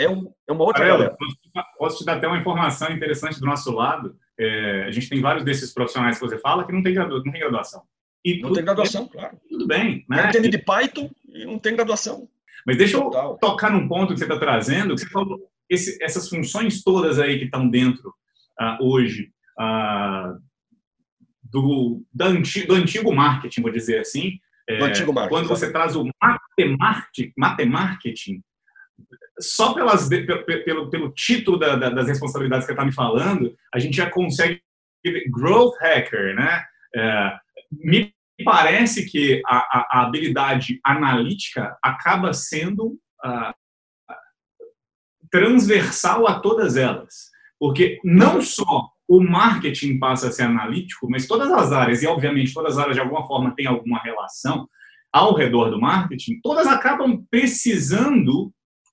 É, 0.00 0.08
um, 0.08 0.32
é 0.48 0.52
uma 0.52 0.64
outra 0.64 0.86
galera. 0.86 1.14
Posso 1.76 1.98
te 1.98 2.06
dar 2.06 2.16
até 2.16 2.26
uma 2.26 2.38
informação 2.38 2.90
interessante 2.90 3.38
do 3.38 3.44
nosso 3.44 3.70
lado. 3.70 4.16
É, 4.40 4.84
a 4.84 4.90
gente 4.90 5.10
tem 5.10 5.20
vários 5.20 5.44
desses 5.44 5.74
profissionais 5.74 6.18
que 6.18 6.24
você 6.24 6.38
fala 6.38 6.64
que 6.64 6.72
não 6.72 6.82
tem, 6.82 6.94
gradu, 6.94 7.22
não 7.22 7.30
tem 7.30 7.40
graduação. 7.40 7.82
E 8.24 8.40
não 8.40 8.50
tem 8.50 8.64
graduação, 8.64 9.06
claro. 9.06 9.36
Tudo 9.50 9.66
bem. 9.66 10.06
Né? 10.08 10.22
Não 10.22 10.28
entende 10.30 10.48
de 10.48 10.58
Python 10.58 11.10
e 11.28 11.44
não 11.44 11.58
tem 11.58 11.76
graduação. 11.76 12.26
Mas 12.66 12.78
deixa 12.78 12.96
eu 12.96 13.02
Total. 13.02 13.36
tocar 13.38 13.70
num 13.70 13.86
ponto 13.86 14.14
que 14.14 14.18
você 14.18 14.24
está 14.24 14.38
trazendo, 14.38 14.94
que 14.94 15.02
você 15.02 15.10
falou, 15.10 15.38
esse, 15.68 16.02
essas 16.02 16.30
funções 16.30 16.82
todas 16.82 17.18
aí 17.18 17.38
que 17.38 17.44
estão 17.44 17.68
dentro 17.68 18.08
uh, 18.58 18.82
hoje 18.82 19.30
uh, 19.60 20.40
do, 21.52 22.02
antigo, 22.20 22.68
do 22.68 22.74
antigo 22.74 23.14
marketing, 23.14 23.62
vou 23.62 23.70
dizer 23.70 24.00
assim. 24.00 24.38
É, 24.68 24.78
do 24.78 24.84
antigo 24.84 25.12
marketing. 25.12 25.34
Quando 25.34 25.48
você 25.48 25.70
traz 25.70 25.94
o 25.94 26.08
matemarketing, 26.20 27.32
matemarketing 27.36 28.42
só 29.38 29.74
pelas, 29.74 30.08
pelo, 30.08 30.90
pelo 30.90 31.12
título 31.12 31.58
da, 31.58 31.76
da, 31.76 31.90
das 31.90 32.08
responsabilidades 32.08 32.64
que 32.64 32.72
você 32.72 32.72
está 32.72 32.84
me 32.84 32.92
falando, 32.92 33.54
a 33.74 33.78
gente 33.78 33.96
já 33.96 34.08
consegue 34.08 34.62
growth 35.30 35.74
hacker, 35.80 36.34
né? 36.34 36.64
É, 36.94 37.36
me 37.72 38.14
parece 38.44 39.06
que 39.06 39.42
a, 39.46 39.56
a, 39.56 39.88
a, 39.90 40.02
habilidade 40.02 40.80
analítica 40.84 41.76
acaba 41.82 42.32
sendo 42.32 42.98
uh, 43.24 43.52
transversal 45.30 46.26
a 46.28 46.38
todas 46.40 46.76
elas, 46.76 47.30
porque 47.58 47.98
não 48.04 48.40
só 48.40 48.91
o 49.14 49.20
marketing 49.20 49.98
passa 49.98 50.28
a 50.28 50.32
ser 50.32 50.44
analítico, 50.44 51.06
mas 51.06 51.26
todas 51.26 51.52
as 51.52 51.70
áreas, 51.70 52.02
e 52.02 52.06
obviamente 52.06 52.54
todas 52.54 52.78
as 52.78 52.78
áreas 52.78 52.96
de 52.96 53.02
alguma 53.02 53.26
forma 53.26 53.54
têm 53.54 53.66
alguma 53.66 53.98
relação 53.98 54.66
ao 55.12 55.34
redor 55.34 55.68
do 55.68 55.78
marketing, 55.78 56.40
todas 56.42 56.66
acabam 56.66 57.22
precisando, 57.30 58.50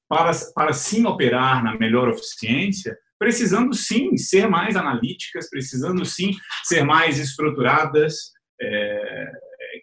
para, 0.10 0.32
para 0.54 0.74
sim 0.74 1.06
operar 1.06 1.64
na 1.64 1.78
melhor 1.78 2.10
eficiência, 2.10 2.98
precisando 3.18 3.74
sim 3.74 4.18
ser 4.18 4.50
mais 4.50 4.76
analíticas, 4.76 5.50
precisando 5.50 6.04
sim 6.04 6.36
ser 6.66 6.84
mais 6.84 7.18
estruturadas, 7.18 8.34
é, 8.62 9.32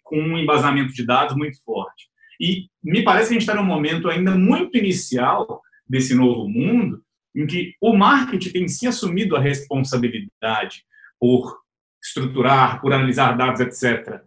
com 0.05 0.20
um 0.20 0.37
embasamento 0.37 0.92
de 0.92 1.07
dados 1.07 1.35
muito 1.35 1.64
forte. 1.64 2.11
E 2.38 2.66
me 2.85 3.03
parece 3.03 3.29
que 3.29 3.37
a 3.37 3.38
gente 3.40 3.49
está 3.49 3.55
num 3.55 3.64
momento 3.64 4.11
ainda 4.11 4.33
muito 4.33 4.77
inicial 4.77 5.62
desse 5.88 6.14
novo 6.14 6.46
mundo, 6.46 7.03
em 7.37 7.46
que 7.46 7.75
o 7.81 7.94
marketing 7.94 8.51
tem 8.51 8.68
sim 8.68 8.87
assumido 8.87 9.37
a 9.37 9.40
responsabilidade 9.40 10.85
por 11.20 11.59
estruturar, 12.03 12.81
por 12.81 12.92
analisar 12.92 13.37
dados, 13.37 13.61
etc. 13.61 14.20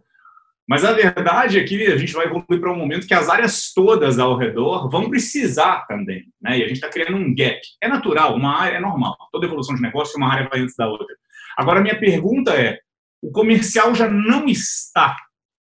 Mas 0.68 0.84
a 0.84 0.92
verdade 0.92 1.58
é 1.58 1.64
que 1.64 1.86
a 1.86 1.96
gente 1.96 2.12
vai 2.12 2.26
evoluir 2.26 2.60
para 2.60 2.72
um 2.72 2.76
momento 2.76 3.06
que 3.06 3.14
as 3.14 3.28
áreas 3.28 3.72
todas 3.74 4.20
ao 4.20 4.36
redor 4.36 4.88
vão 4.88 5.10
precisar 5.10 5.84
também, 5.88 6.32
né? 6.40 6.58
E 6.58 6.62
a 6.62 6.68
gente 6.68 6.76
está 6.76 6.88
criando 6.88 7.16
um 7.16 7.34
gap. 7.34 7.60
É 7.82 7.88
natural, 7.88 8.36
uma 8.36 8.56
área 8.56 8.76
é 8.76 8.80
normal. 8.80 9.16
Toda 9.32 9.46
evolução 9.46 9.74
de 9.74 9.82
negócio, 9.82 10.16
uma 10.16 10.32
área 10.32 10.48
vai 10.48 10.60
antes 10.60 10.76
da 10.76 10.88
outra. 10.88 11.08
Agora, 11.56 11.80
minha 11.80 11.98
pergunta 11.98 12.54
é: 12.54 12.78
o 13.20 13.32
comercial 13.32 13.94
já 13.96 14.08
não 14.08 14.46
está 14.46 15.16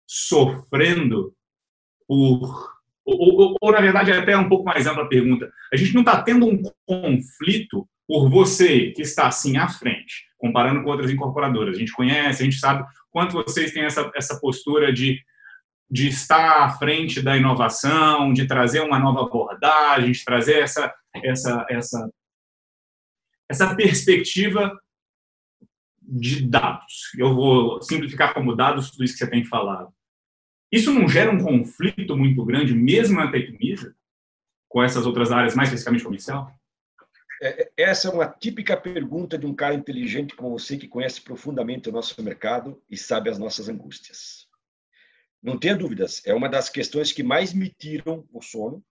sofrendo 0.06 1.32
por 2.06 2.77
ou, 3.08 3.40
ou, 3.40 3.56
ou, 3.60 3.72
na 3.72 3.80
verdade, 3.80 4.10
é 4.10 4.18
até 4.18 4.36
um 4.36 4.48
pouco 4.48 4.64
mais 4.64 4.86
ampla 4.86 5.04
a 5.04 5.08
pergunta. 5.08 5.50
A 5.72 5.76
gente 5.76 5.94
não 5.94 6.02
está 6.02 6.22
tendo 6.22 6.46
um 6.46 6.60
conflito 6.86 7.88
por 8.06 8.28
você 8.28 8.90
que 8.90 9.02
está 9.02 9.28
assim 9.28 9.56
à 9.56 9.68
frente, 9.68 10.26
comparando 10.36 10.82
com 10.82 10.90
outras 10.90 11.10
incorporadoras. 11.10 11.76
A 11.76 11.78
gente 11.78 11.92
conhece, 11.92 12.42
a 12.42 12.44
gente 12.44 12.58
sabe 12.58 12.84
quanto 13.10 13.32
vocês 13.32 13.72
têm 13.72 13.84
essa, 13.84 14.10
essa 14.14 14.38
postura 14.38 14.92
de, 14.92 15.20
de 15.90 16.08
estar 16.08 16.64
à 16.64 16.70
frente 16.70 17.22
da 17.22 17.36
inovação, 17.36 18.32
de 18.32 18.46
trazer 18.46 18.80
uma 18.80 18.98
nova 18.98 19.22
abordagem, 19.22 20.12
de 20.12 20.24
trazer 20.24 20.60
essa, 20.60 20.94
essa, 21.14 21.66
essa, 21.70 22.10
essa 23.50 23.74
perspectiva 23.74 24.78
de 26.02 26.46
dados. 26.46 27.10
Eu 27.16 27.34
vou 27.34 27.80
simplificar 27.82 28.34
como 28.34 28.54
dados 28.54 28.90
tudo 28.90 29.04
isso 29.04 29.14
que 29.14 29.24
você 29.24 29.30
tem 29.30 29.44
falado. 29.44 29.92
Isso 30.70 30.92
não 30.92 31.08
gera 31.08 31.30
um 31.30 31.42
conflito 31.42 32.16
muito 32.16 32.44
grande, 32.44 32.74
mesmo 32.74 33.16
na 33.16 33.30
Tecnisa, 33.30 33.94
com 34.68 34.82
essas 34.82 35.06
outras 35.06 35.32
áreas, 35.32 35.54
mais 35.54 35.68
especificamente 35.68 36.04
comercial? 36.04 36.52
É, 37.40 37.62
é, 37.62 37.72
essa 37.76 38.08
é 38.08 38.10
uma 38.10 38.28
típica 38.28 38.76
pergunta 38.76 39.38
de 39.38 39.46
um 39.46 39.54
cara 39.54 39.74
inteligente 39.74 40.34
como 40.34 40.50
você, 40.50 40.76
que 40.76 40.88
conhece 40.88 41.20
profundamente 41.20 41.88
o 41.88 41.92
nosso 41.92 42.20
mercado 42.22 42.82
e 42.90 42.96
sabe 42.96 43.30
as 43.30 43.38
nossas 43.38 43.68
angústias. 43.68 44.46
Não 45.42 45.58
tenha 45.58 45.76
dúvidas, 45.76 46.20
é 46.26 46.34
uma 46.34 46.48
das 46.48 46.68
questões 46.68 47.12
que 47.12 47.22
mais 47.22 47.54
me 47.54 47.70
tiram 47.70 48.26
o 48.32 48.42
sono. 48.42 48.84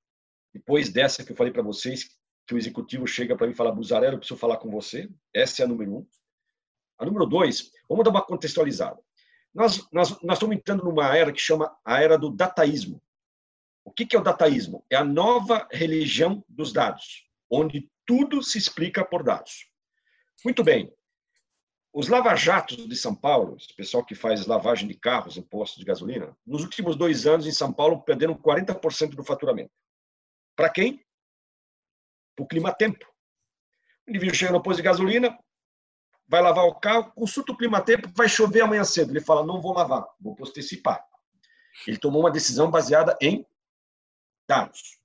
Depois 0.53 0.89
dessa 0.89 1.23
que 1.23 1.31
eu 1.31 1.35
falei 1.35 1.51
para 1.51 1.61
vocês, 1.61 2.09
que 2.47 2.55
o 2.55 2.57
executivo 2.57 3.05
chega 3.05 3.35
para 3.35 3.45
mim 3.45 3.53
e 3.53 3.55
fala, 3.55 3.71
Buzarello, 3.71 4.17
preciso 4.17 4.39
falar 4.39 4.57
com 4.57 4.71
você. 4.71 5.09
Essa 5.33 5.61
é 5.61 5.65
a 5.65 5.67
número 5.67 5.97
um. 5.97 6.07
A 6.97 7.05
número 7.05 7.25
dois, 7.25 7.69
vamos 7.87 8.05
dar 8.05 8.09
uma 8.09 8.25
contextualizada. 8.25 8.99
Nós, 9.58 9.89
nós, 9.91 10.22
nós 10.22 10.38
estamos 10.38 10.56
entrando 10.56 10.84
numa 10.84 11.17
era 11.17 11.34
que 11.34 11.41
chama 11.41 11.76
a 11.84 12.00
era 12.00 12.15
do 12.15 12.30
dataísmo. 12.30 13.02
O 13.84 13.91
que, 13.91 14.06
que 14.06 14.15
é 14.15 14.20
o 14.20 14.24
dataísmo? 14.24 14.86
É 14.88 14.96
a 14.96 15.04
nova 15.04 15.67
religião 15.72 16.46
dos 16.48 16.72
dados, 16.72 17.28
onde 17.50 17.89
tudo 18.06 18.43
se 18.43 18.60
explica 18.60 19.04
por 19.04 19.24
dados. 19.24 19.67
Muito 20.46 20.63
bem. 20.63 20.93
Os 21.91 22.08
lava-jatos 22.08 22.88
de 22.88 22.96
São 22.96 23.15
Paulo, 23.15 23.58
esse 23.58 23.76
pessoal 23.76 24.06
que 24.06 24.13
faz 24.13 24.46
lavagem 24.46 24.88
de 24.88 24.93
carros 24.93 25.38
em 25.38 25.41
postos 25.41 25.80
de 25.80 25.86
gasolina, 25.86 26.38
nos 26.46 26.62
últimos 26.62 26.96
dois 26.96 27.26
anos 27.26 27.48
em 27.48 27.52
São 27.52 27.74
Paulo 27.74 28.04
perderam 28.04 28.36
40% 28.36 29.15
do 29.15 29.24
faturamento. 29.24 29.74
Para 30.56 30.70
quem? 30.70 31.04
Para 32.36 32.43
o 32.43 32.48
clima-tempo. 32.48 33.12
O 34.06 34.12
indivíduo 34.12 34.36
chega 34.36 34.52
no 34.52 34.62
posto 34.62 34.78
de 34.78 34.84
gasolina, 34.84 35.36
vai 36.27 36.41
lavar 36.41 36.65
o 36.65 36.75
carro, 36.75 37.11
consulta 37.13 37.51
o 37.51 37.57
clima-tempo, 37.57 38.09
vai 38.15 38.27
chover 38.27 38.61
amanhã 38.61 38.83
cedo. 38.83 39.11
Ele 39.11 39.21
fala, 39.21 39.45
não 39.45 39.61
vou 39.61 39.73
lavar, 39.73 40.05
vou 40.19 40.35
postecipar. 40.35 41.03
Ele 41.87 41.97
tomou 41.97 42.21
uma 42.21 42.31
decisão 42.31 42.69
baseada 42.69 43.17
em 43.21 43.45
dados. 44.47 44.97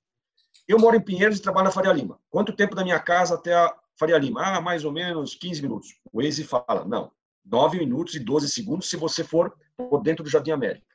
Eu 0.67 0.79
moro 0.79 0.95
em 0.95 1.01
Pinheiros 1.01 1.37
e 1.37 1.41
trabalho 1.41 1.65
na 1.65 1.71
Faria 1.71 1.91
Lima. 1.91 2.19
Quanto 2.29 2.55
tempo 2.55 2.75
da 2.75 2.83
minha 2.83 2.99
casa 2.99 3.35
até 3.35 3.53
a 3.53 3.73
Faria 3.97 4.17
Lima? 4.17 4.41
Ah, 4.41 4.61
mais 4.61 4.85
ou 4.85 4.91
menos 4.91 5.35
15 5.35 5.61
minutos. 5.61 5.89
O 6.11 6.21
Waze 6.21 6.43
fala, 6.43 6.85
não, 6.85 7.11
9 7.45 7.77
minutos 7.77 8.15
e 8.15 8.19
12 8.19 8.49
segundos 8.49 8.89
se 8.89 8.97
você 8.97 9.23
for 9.23 9.55
por 9.75 10.01
dentro 10.01 10.23
do 10.23 10.29
Jardim 10.29 10.51
América. 10.51 10.87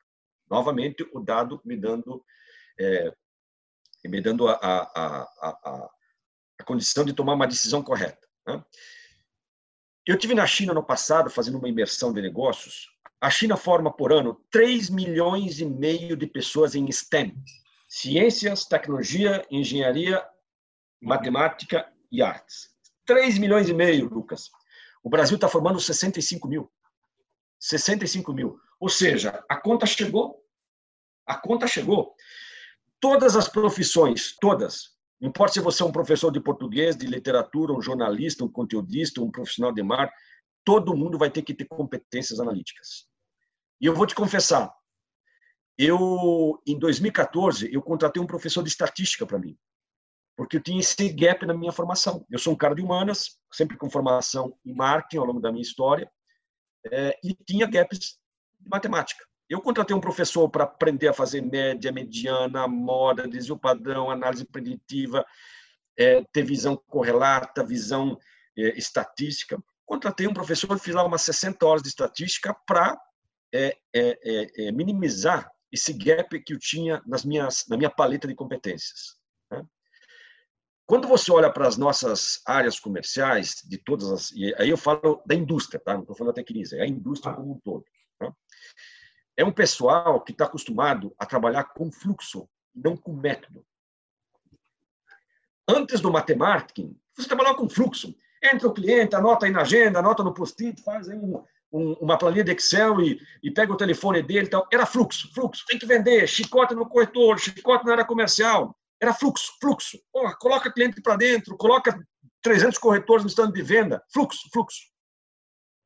Novamente, 0.50 1.06
o 1.12 1.20
dado 1.20 1.60
me 1.64 1.76
dando, 1.76 2.24
é, 2.80 3.12
me 4.04 4.20
dando 4.20 4.48
a, 4.48 4.54
a, 4.54 5.22
a, 5.42 5.88
a, 6.58 6.64
condição 6.64 7.04
de 7.04 7.12
tomar 7.12 7.34
uma 7.34 7.46
decisão 7.46 7.82
correta. 7.82 8.26
Né? 8.46 8.64
Eu 10.09 10.16
tive 10.16 10.35
na 10.35 10.47
China 10.47 10.73
no 10.73 10.83
passado 10.83 11.29
fazendo 11.29 11.59
uma 11.59 11.68
imersão 11.68 12.14
de 12.14 12.23
negócios. 12.23 12.88
A 13.21 13.29
China 13.29 13.59
forma 13.59 13.94
por 13.94 14.11
ano 14.11 14.42
3 14.51 14.88
milhões 14.88 15.61
e 15.61 15.66
meio 15.66 16.16
de 16.16 16.27
pessoas 16.27 16.75
em 16.75 16.90
STEM: 16.90 17.37
ciências, 17.87 18.64
tecnologia, 18.64 19.47
engenharia, 19.51 20.27
matemática 20.99 21.92
e 22.11 22.23
artes. 22.23 22.71
3 23.05 23.37
milhões 23.37 23.68
e 23.68 23.75
meio, 23.75 24.09
Lucas. 24.09 24.51
O 25.03 25.11
Brasil 25.11 25.35
está 25.35 25.47
formando 25.47 25.79
65 25.79 26.49
mil. 26.49 26.73
65 27.61 28.33
mil. 28.33 28.59
Ou 28.81 28.88
seja, 28.88 29.44
a 29.47 29.57
conta 29.57 29.85
chegou. 29.85 30.42
A 31.27 31.37
conta 31.37 31.66
chegou. 31.66 32.14
Todas 32.99 33.37
as 33.37 33.47
profissões, 33.47 34.35
todas, 34.40 34.97
não 35.20 35.31
importa 35.31 35.54
se 35.54 35.61
você 35.61 35.83
é 35.83 35.87
um 35.87 35.92
professor 35.92 36.31
de 36.31 36.40
português, 36.40 36.96
de 36.96 37.07
literatura, 37.07 37.72
um 37.72 37.83
jornalista, 37.83 38.44
um 38.44 38.48
conteudista, 38.50 39.20
um 39.20 39.31
profissional 39.31 39.72
de 39.72 39.83
mar, 39.83 40.12
todo 40.64 40.96
mundo 40.96 41.18
vai 41.18 41.31
ter 41.31 41.42
que 41.42 41.54
ter 41.54 41.64
competências 41.64 42.38
analíticas. 42.38 43.07
E 43.81 43.87
eu 43.87 43.94
vou 43.94 44.07
te 44.07 44.14
confessar, 44.14 44.72
eu 45.76 46.61
em 46.66 46.78
2014 46.78 47.72
eu 47.72 47.83
contratei 47.83 48.22
um 48.22 48.26
professor 48.26 48.62
de 48.62 48.68
estatística 48.68 49.26
para 49.26 49.38
mim, 49.38 49.57
porque 50.37 50.57
eu 50.57 50.62
tinha 50.62 50.78
esse 50.78 51.09
gap 51.12 51.44
na 51.46 51.54
minha 51.54 51.72
formação. 51.72 52.24
Eu 52.31 52.38
sou 52.38 52.52
um 52.52 52.57
cara 52.57 52.74
de 52.74 52.83
humanas, 52.83 53.38
sempre 53.52 53.76
com 53.76 53.90
formação 53.90 54.57
em 54.64 54.74
marketing 54.74 55.18
ao 55.18 55.26
longo 55.26 55.40
da 55.40 55.50
minha 55.50 55.62
história, 55.62 56.11
é, 56.92 57.18
e 57.24 57.35
tinha 57.44 57.66
gaps 57.66 58.18
de 58.61 58.68
matemática. 58.68 59.24
Eu 59.48 59.61
contratei 59.61 59.96
um 59.96 60.00
professor 60.00 60.48
para 60.48 60.64
aprender 60.64 61.08
a 61.08 61.12
fazer 61.12 61.40
média, 61.40 61.90
mediana, 61.90 62.68
moda, 62.68 63.26
desvio 63.26 63.58
padrão, 63.58 64.11
análise 64.11 64.44
preditiva, 64.44 65.24
é, 65.96 66.22
ter 66.32 66.42
visão 66.42 66.76
correlata, 66.76 67.64
visão 67.64 68.18
é, 68.56 68.76
estatística. 68.76 69.58
Contratei 69.87 70.26
um 70.26 70.34
professor, 70.34 70.78
fiz 70.78 70.94
lá 70.94 71.02
umas 71.02 71.22
60 71.22 71.64
horas 71.64 71.82
de 71.82 71.88
estatística 71.88 72.54
para 72.66 72.98
é, 73.52 73.74
é, 73.94 74.18
é, 74.22 74.66
é, 74.66 74.72
minimizar 74.72 75.50
esse 75.72 75.92
gap 75.92 76.38
que 76.42 76.52
eu 76.52 76.58
tinha 76.58 77.02
nas 77.06 77.24
minhas, 77.24 77.64
na 77.68 77.76
minha 77.76 77.88
paleta 77.88 78.28
de 78.28 78.34
competências. 78.34 79.16
Né? 79.50 79.64
Quando 80.87 81.08
você 81.08 81.32
olha 81.32 81.50
para 81.50 81.66
as 81.66 81.78
nossas 81.78 82.42
áreas 82.46 82.78
comerciais, 82.78 83.62
de 83.66 83.78
todas 83.78 84.11
as. 84.11 84.32
aí 84.58 84.68
eu 84.68 84.76
falo 84.76 85.22
da 85.26 85.34
indústria, 85.34 85.80
tá? 85.80 85.94
não 85.94 86.02
estou 86.02 86.16
falando 86.16 86.34
da 86.34 86.42
Tecnisa, 86.42 86.76
é 86.76 86.82
a 86.82 86.87
indústria 86.87 87.34
como 87.34 87.52
um 87.52 87.61
todo. 87.61 87.84
É 89.38 89.44
um 89.44 89.53
pessoal 89.53 90.20
que 90.20 90.33
está 90.33 90.46
acostumado 90.46 91.14
a 91.16 91.24
trabalhar 91.24 91.62
com 91.62 91.92
fluxo, 91.92 92.48
não 92.74 92.96
com 92.96 93.12
método. 93.12 93.64
Antes 95.68 96.01
do 96.01 96.11
matemarketing, 96.11 96.98
você 97.16 97.29
trabalhava 97.29 97.57
com 97.57 97.70
fluxo. 97.70 98.12
Entra 98.42 98.66
o 98.66 98.74
cliente, 98.74 99.14
anota 99.14 99.46
aí 99.46 99.53
na 99.53 99.61
agenda, 99.61 100.01
anota 100.01 100.24
no 100.24 100.35
post-it, 100.35 100.83
faz 100.83 101.09
aí 101.09 101.16
um, 101.16 101.40
um, 101.72 101.92
uma 102.01 102.18
planilha 102.18 102.42
de 102.42 102.51
Excel 102.51 103.01
e, 103.01 103.20
e, 103.40 103.48
pega 103.48 103.72
o 103.72 103.77
telefone 103.77 104.24
dele. 104.24 104.48
Então, 104.48 104.66
era 104.72 104.85
fluxo, 104.85 105.33
fluxo. 105.33 105.64
Tem 105.68 105.79
que 105.79 105.87
vender, 105.87 106.27
chicote 106.27 106.74
no 106.74 106.88
corretor, 106.88 107.38
chicote 107.38 107.87
na 107.87 107.92
área 107.92 108.05
comercial. 108.05 108.77
Era 109.01 109.14
fluxo, 109.14 109.53
fluxo. 109.61 110.01
Porra, 110.12 110.35
coloca 110.37 110.72
cliente 110.72 111.01
para 111.01 111.14
dentro, 111.14 111.57
coloca 111.57 111.96
300 112.42 112.77
corretores 112.77 113.22
no 113.22 113.31
stand 113.31 113.53
de 113.53 113.62
venda. 113.62 114.03
Fluxo, 114.12 114.48
fluxo. 114.53 114.81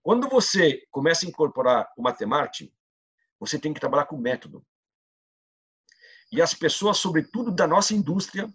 Quando 0.03 0.27
você 0.27 0.83
começa 0.91 1.27
a 1.27 1.29
incorporar 1.29 1.87
o 1.99 2.03
matemarketing, 2.03 2.73
você 3.43 3.59
tem 3.59 3.75
que 3.75 3.81
trabalhar 3.81 4.07
com 4.07 4.17
método. 4.17 4.65
E 6.31 6.41
as 6.41 6.55
pessoas, 6.55 6.99
sobretudo 6.99 7.51
da 7.51 7.67
nossa 7.67 7.93
indústria, 7.93 8.49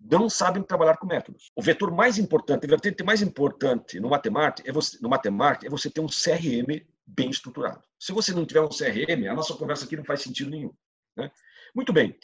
não 0.00 0.30
sabem 0.30 0.62
trabalhar 0.62 0.96
com 0.96 1.08
métodos. 1.08 1.50
O 1.56 1.60
vetor 1.60 1.90
mais 1.90 2.18
importante, 2.18 2.64
o 2.64 2.68
vetor 2.68 3.04
mais 3.04 3.20
importante 3.20 3.98
no 3.98 4.08
matemática 4.08 4.70
é 4.70 4.72
você, 4.72 4.96
no 5.02 5.08
matemática 5.08 5.66
é 5.66 5.70
você 5.70 5.90
ter 5.90 6.00
um 6.00 6.06
CRM 6.06 6.86
bem 7.04 7.30
estruturado. 7.30 7.82
Se 7.98 8.12
você 8.12 8.32
não 8.32 8.46
tiver 8.46 8.60
um 8.60 8.68
CRM, 8.68 9.26
a 9.28 9.34
nossa 9.34 9.54
conversa 9.54 9.86
aqui 9.86 9.96
não 9.96 10.04
faz 10.04 10.22
sentido 10.22 10.50
nenhum. 10.50 10.72
Né? 11.16 11.28
Muito 11.74 11.92
bem. 11.92 12.16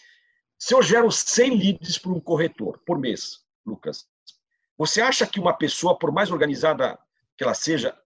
Se 0.56 0.72
eu 0.72 0.80
gero 0.82 1.10
100 1.10 1.58
leads 1.58 1.98
para 1.98 2.12
um 2.12 2.20
corretor 2.20 2.78
por 2.86 2.96
mês, 2.96 3.40
Lucas, 3.66 4.06
você 4.78 5.00
acha 5.00 5.26
que 5.26 5.40
uma 5.40 5.52
pessoa, 5.52 5.98
por 5.98 6.12
mais 6.12 6.30
organizada 6.30 6.96
que 7.36 7.42
ela 7.42 7.54
seja, 7.54 7.98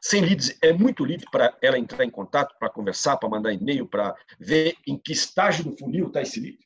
sem 0.00 0.22
leads 0.22 0.56
é 0.62 0.72
muito 0.72 1.04
lead 1.04 1.24
para 1.30 1.56
ela 1.62 1.78
entrar 1.78 2.04
em 2.04 2.10
contato, 2.10 2.56
para 2.58 2.70
conversar, 2.70 3.16
para 3.16 3.28
mandar 3.28 3.52
e-mail, 3.52 3.86
para 3.86 4.14
ver 4.38 4.76
em 4.86 4.96
que 4.98 5.12
estágio 5.12 5.64
do 5.64 5.76
funil 5.76 6.08
está 6.08 6.22
esse 6.22 6.40
lead. 6.40 6.58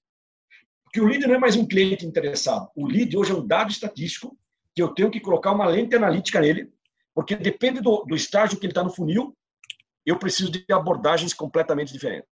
Porque 0.85 1.01
o 1.01 1.07
lead 1.07 1.27
não 1.27 1.35
é 1.35 1.39
mais 1.39 1.57
um 1.57 1.67
cliente 1.67 2.05
interessado. 2.05 2.71
O 2.77 2.87
lead 2.87 3.17
hoje 3.17 3.33
é 3.33 3.35
um 3.35 3.47
dado 3.47 3.71
estatístico 3.71 4.39
que 4.75 4.83
eu 4.83 4.95
tenho 4.95 5.11
que 5.11 5.21
colocar 5.21 5.53
uma 5.53 5.67
lente 5.67 5.95
analítica 5.95 6.41
nele, 6.41 6.73
porque 7.15 7.37
depende 7.37 7.81
do, 7.81 8.05
do 8.05 8.15
estágio 8.15 8.59
que 8.59 8.67
ele 8.67 8.73
está 8.73 8.83
no 8.83 8.93
funil, 8.93 9.37
eu 10.05 10.19
preciso 10.19 10.51
de 10.51 10.65
abordagens 10.71 11.33
completamente 11.33 11.93
diferentes. 11.93 12.29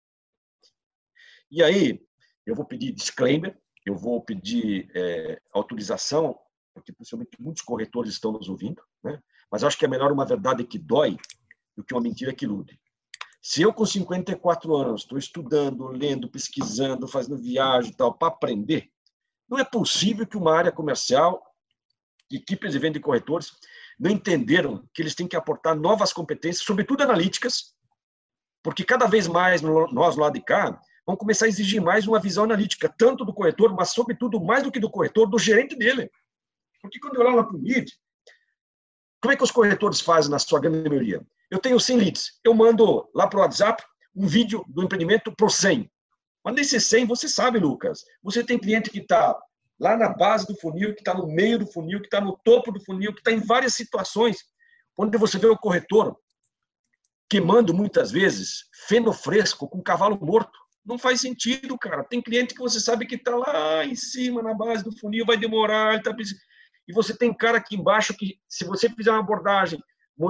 E 1.51 1.63
aí, 1.63 2.01
eu 2.45 2.55
vou 2.55 2.65
pedir 2.65 2.91
disclaimer, 2.91 3.57
eu 3.85 3.95
vou 3.95 4.21
pedir 4.21 4.89
é, 4.95 5.41
autorização, 5.53 6.37
porque 6.73 6.93
possivelmente 6.93 7.37
muitos 7.39 7.61
corretores 7.61 8.13
estão 8.13 8.31
nos 8.31 8.49
ouvindo, 8.49 8.81
né? 9.03 9.21
Mas 9.51 9.63
acho 9.63 9.77
que 9.77 9.85
é 9.85 9.87
melhor 9.87 10.11
uma 10.11 10.25
verdade 10.25 10.63
que 10.63 10.77
dói 10.77 11.17
do 11.75 11.83
que 11.83 11.93
uma 11.93 12.01
mentira 12.01 12.33
que 12.33 12.45
ilude. 12.45 12.79
Se 13.41 13.61
eu, 13.61 13.73
com 13.73 13.85
54 13.85 14.75
anos, 14.75 15.01
estou 15.01 15.17
estudando, 15.17 15.87
lendo, 15.87 16.29
pesquisando, 16.29 17.07
fazendo 17.07 17.37
viagem 17.37 17.91
e 17.91 17.95
tal, 17.95 18.13
para 18.13 18.27
aprender, 18.27 18.91
não 19.49 19.57
é 19.57 19.63
possível 19.63 20.27
que 20.27 20.37
uma 20.37 20.55
área 20.55 20.71
comercial, 20.71 21.41
equipes 22.31 22.73
de 22.73 22.79
venda 22.79 22.97
e 22.97 23.01
corretores, 23.01 23.53
não 23.99 24.11
entenderam 24.11 24.87
que 24.93 25.01
eles 25.01 25.15
têm 25.15 25.27
que 25.27 25.35
aportar 25.35 25.75
novas 25.75 26.13
competências, 26.13 26.65
sobretudo 26.65 27.01
analíticas, 27.01 27.73
porque 28.61 28.83
cada 28.83 29.07
vez 29.07 29.27
mais 29.27 29.61
nós, 29.61 30.15
lá 30.15 30.29
de 30.29 30.41
cá, 30.41 30.79
vamos 31.05 31.19
começar 31.19 31.45
a 31.45 31.49
exigir 31.49 31.81
mais 31.81 32.07
uma 32.07 32.19
visão 32.19 32.43
analítica, 32.43 32.93
tanto 32.97 33.25
do 33.25 33.33
corretor, 33.33 33.73
mas, 33.73 33.89
sobretudo, 33.89 34.39
mais 34.39 34.63
do 34.63 34.71
que 34.71 34.79
do 34.79 34.91
corretor, 34.91 35.27
do 35.27 35.39
gerente 35.39 35.75
dele. 35.75 36.11
Porque 36.81 36.99
quando 36.99 37.15
eu 37.15 37.21
olho 37.21 37.35
lá 37.37 37.43
para 37.43 37.55
o 37.55 37.59
MID, 37.59 37.91
como 39.21 39.33
é 39.33 39.35
que 39.35 39.43
os 39.43 39.51
corretores 39.51 39.99
fazem 39.99 40.31
na 40.31 40.39
sua 40.39 40.59
grande 40.59 40.87
maioria? 40.87 41.21
Eu 41.49 41.59
tenho 41.59 41.79
100 41.79 41.97
leads, 41.97 42.39
eu 42.43 42.53
mando 42.53 43.09
lá 43.13 43.27
para 43.27 43.39
o 43.39 43.41
WhatsApp 43.41 43.83
um 44.15 44.27
vídeo 44.27 44.63
do 44.67 44.83
empreendimento 44.83 45.31
para 45.35 45.49
100. 45.49 45.89
Mas 46.43 46.55
nesse 46.55 46.79
100, 46.79 47.05
você 47.05 47.27
sabe, 47.27 47.59
Lucas, 47.59 48.03
você 48.23 48.43
tem 48.43 48.57
cliente 48.57 48.89
que 48.89 48.99
está 48.99 49.37
lá 49.79 49.97
na 49.97 50.09
base 50.09 50.45
do 50.45 50.55
funil, 50.55 50.93
que 50.93 51.01
está 51.01 51.13
no 51.13 51.27
meio 51.27 51.59
do 51.59 51.67
funil, 51.67 51.99
que 51.99 52.07
está 52.07 52.21
no 52.21 52.37
topo 52.43 52.71
do 52.71 52.83
funil, 52.83 53.13
que 53.13 53.19
está 53.19 53.31
em 53.31 53.39
várias 53.39 53.73
situações, 53.73 54.37
onde 54.97 55.17
você 55.17 55.37
vê 55.37 55.47
o 55.47 55.57
corretor 55.57 56.17
queimando 57.29 57.73
muitas 57.73 58.11
vezes 58.11 58.65
feno 58.87 59.13
fresco 59.13 59.67
com 59.67 59.81
cavalo 59.81 60.19
morto. 60.19 60.57
Não 60.83 60.97
faz 60.97 61.21
sentido, 61.21 61.77
cara. 61.77 62.03
Tem 62.03 62.21
cliente 62.21 62.55
que 62.55 62.59
você 62.59 62.79
sabe 62.79 63.05
que 63.05 63.15
está 63.15 63.35
lá 63.35 63.85
em 63.85 63.95
cima, 63.95 64.41
na 64.41 64.53
base 64.53 64.83
do 64.83 64.97
funil, 64.97 65.25
vai 65.25 65.37
demorar, 65.37 65.89
ele 65.89 65.99
está 65.99 66.13
e 66.89 66.91
você 66.91 67.15
tem 67.15 67.31
cara 67.31 67.59
aqui 67.59 67.75
embaixo 67.75 68.17
que, 68.17 68.39
se 68.49 68.65
você 68.65 68.89
fizer 68.89 69.11
uma 69.11 69.19
abordagem, 69.19 69.79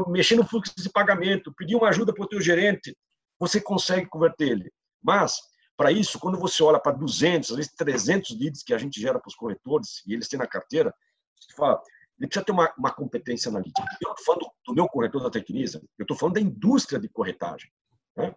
mexer 0.09 0.35
no 0.35 0.45
fluxo 0.45 0.73
de 0.75 0.89
pagamento, 0.89 1.53
pedir 1.53 1.77
uma 1.77 1.87
ajuda 1.87 2.13
para 2.13 2.25
o 2.25 2.27
teu 2.27 2.41
gerente, 2.41 2.93
você 3.39 3.61
consegue 3.61 4.07
converter 4.07 4.49
ele. 4.49 4.73
Mas, 5.01 5.37
para 5.77 5.89
isso, 5.89 6.19
quando 6.19 6.37
você 6.37 6.61
olha 6.61 6.77
para 6.77 6.91
200, 6.91 7.51
às 7.51 7.55
vezes 7.55 7.71
300 7.71 8.37
leads 8.37 8.61
que 8.61 8.73
a 8.73 8.77
gente 8.77 8.99
gera 8.99 9.17
para 9.17 9.29
os 9.29 9.35
corretores, 9.35 10.03
e 10.05 10.13
eles 10.13 10.27
têm 10.27 10.37
na 10.37 10.45
carteira, 10.45 10.93
você 11.39 11.55
fala, 11.55 11.81
ele 12.19 12.27
precisa 12.27 12.43
ter 12.43 12.51
uma, 12.51 12.73
uma 12.77 12.91
competência 12.91 13.47
analítica. 13.47 13.87
Eu 14.01 14.11
estou 14.11 14.25
falando 14.25 14.51
do 14.65 14.73
meu 14.75 14.85
corretor 14.89 15.23
da 15.23 15.29
Tecnisa, 15.29 15.81
eu 15.97 16.03
estou 16.03 16.17
falando 16.17 16.35
da 16.35 16.41
indústria 16.41 16.99
de 16.99 17.07
corretagem. 17.07 17.71
Né? 18.17 18.35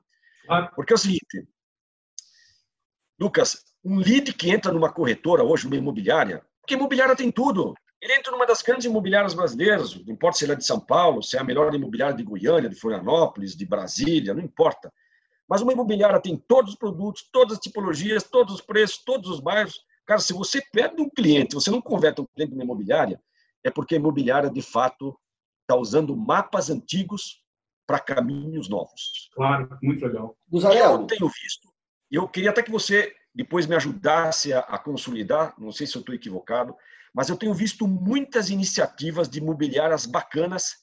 Porque 0.77 0.93
é 0.93 0.95
o 0.95 0.99
seguinte, 0.99 1.49
Lucas, 3.19 3.65
um 3.85 3.99
lead 3.99 4.33
que 4.33 4.49
entra 4.49 4.71
numa 4.71 4.93
corretora 4.93 5.43
hoje, 5.43 5.65
numa 5.65 5.77
imobiliária, 5.77 6.47
porque 6.61 6.75
imobiliária 6.75 7.17
tem 7.17 7.33
tudo. 7.33 7.75
Ele 8.03 8.15
entra 8.15 8.33
numa 8.33 8.45
das 8.45 8.61
grandes 8.63 8.85
imobiliárias 8.85 9.33
brasileiras, 9.33 9.95
não 9.95 10.13
importa 10.13 10.37
se 10.37 10.45
ele 10.45 10.53
é 10.53 10.57
de 10.57 10.67
São 10.67 10.81
Paulo, 10.81 11.23
se 11.23 11.37
é 11.37 11.41
a 11.41 11.45
melhor 11.45 11.73
imobiliária 11.73 12.17
de 12.17 12.25
Goiânia, 12.25 12.69
de 12.69 12.75
Florianópolis, 12.75 13.57
de 13.57 13.65
Brasília, 13.65 14.35
não 14.35 14.43
importa. 14.43 14.93
Mas 15.49 15.63
uma 15.63 15.73
imobiliária 15.73 16.21
tem 16.21 16.37
todos 16.37 16.73
os 16.73 16.77
produtos, 16.77 17.29
todas 17.31 17.59
as 17.59 17.63
tipologias, 17.63 18.25
todos 18.25 18.57
os 18.57 18.61
preços, 18.61 18.99
todos 19.05 19.31
os 19.31 19.39
bairros. 19.39 19.85
Cara, 20.05 20.19
se 20.19 20.33
você 20.33 20.61
perde 20.73 21.01
um 21.01 21.09
cliente, 21.09 21.55
você 21.55 21.71
não 21.71 21.81
converte 21.81 22.21
um 22.21 22.27
cliente 22.35 22.51
numa 22.51 22.65
imobiliária, 22.65 23.23
é 23.63 23.71
porque 23.71 23.95
a 23.95 23.99
imobiliária, 23.99 24.51
de 24.51 24.63
fato, 24.63 25.17
está 25.61 25.77
usando 25.77 26.17
mapas 26.17 26.71
antigos 26.71 27.41
para 27.87 28.01
caminhos 28.01 28.69
novos. 28.69 29.31
Claro, 29.33 29.79
muito 29.81 30.05
legal. 30.05 30.37
Eu 31.03 31.07
tenho 31.07 31.29
visto, 31.29 31.69
eu 32.11 32.27
queria 32.27 32.51
até 32.51 32.65
que 32.65 32.71
você 32.71 33.15
depois 33.33 33.65
me 33.67 33.77
ajudasse 33.77 34.53
a, 34.53 34.59
a 34.59 34.77
consolidar, 34.77 35.55
não 35.57 35.71
sei 35.71 35.87
se 35.87 35.97
eu 35.97 36.01
estou 36.01 36.15
equivocado, 36.15 36.75
mas 37.15 37.29
eu 37.29 37.37
tenho 37.37 37.55
visto 37.55 37.87
muitas 37.87 38.51
iniciativas 38.51 39.29
de 39.29 39.39
imobiliárias 39.39 40.07
bacanas 40.07 40.83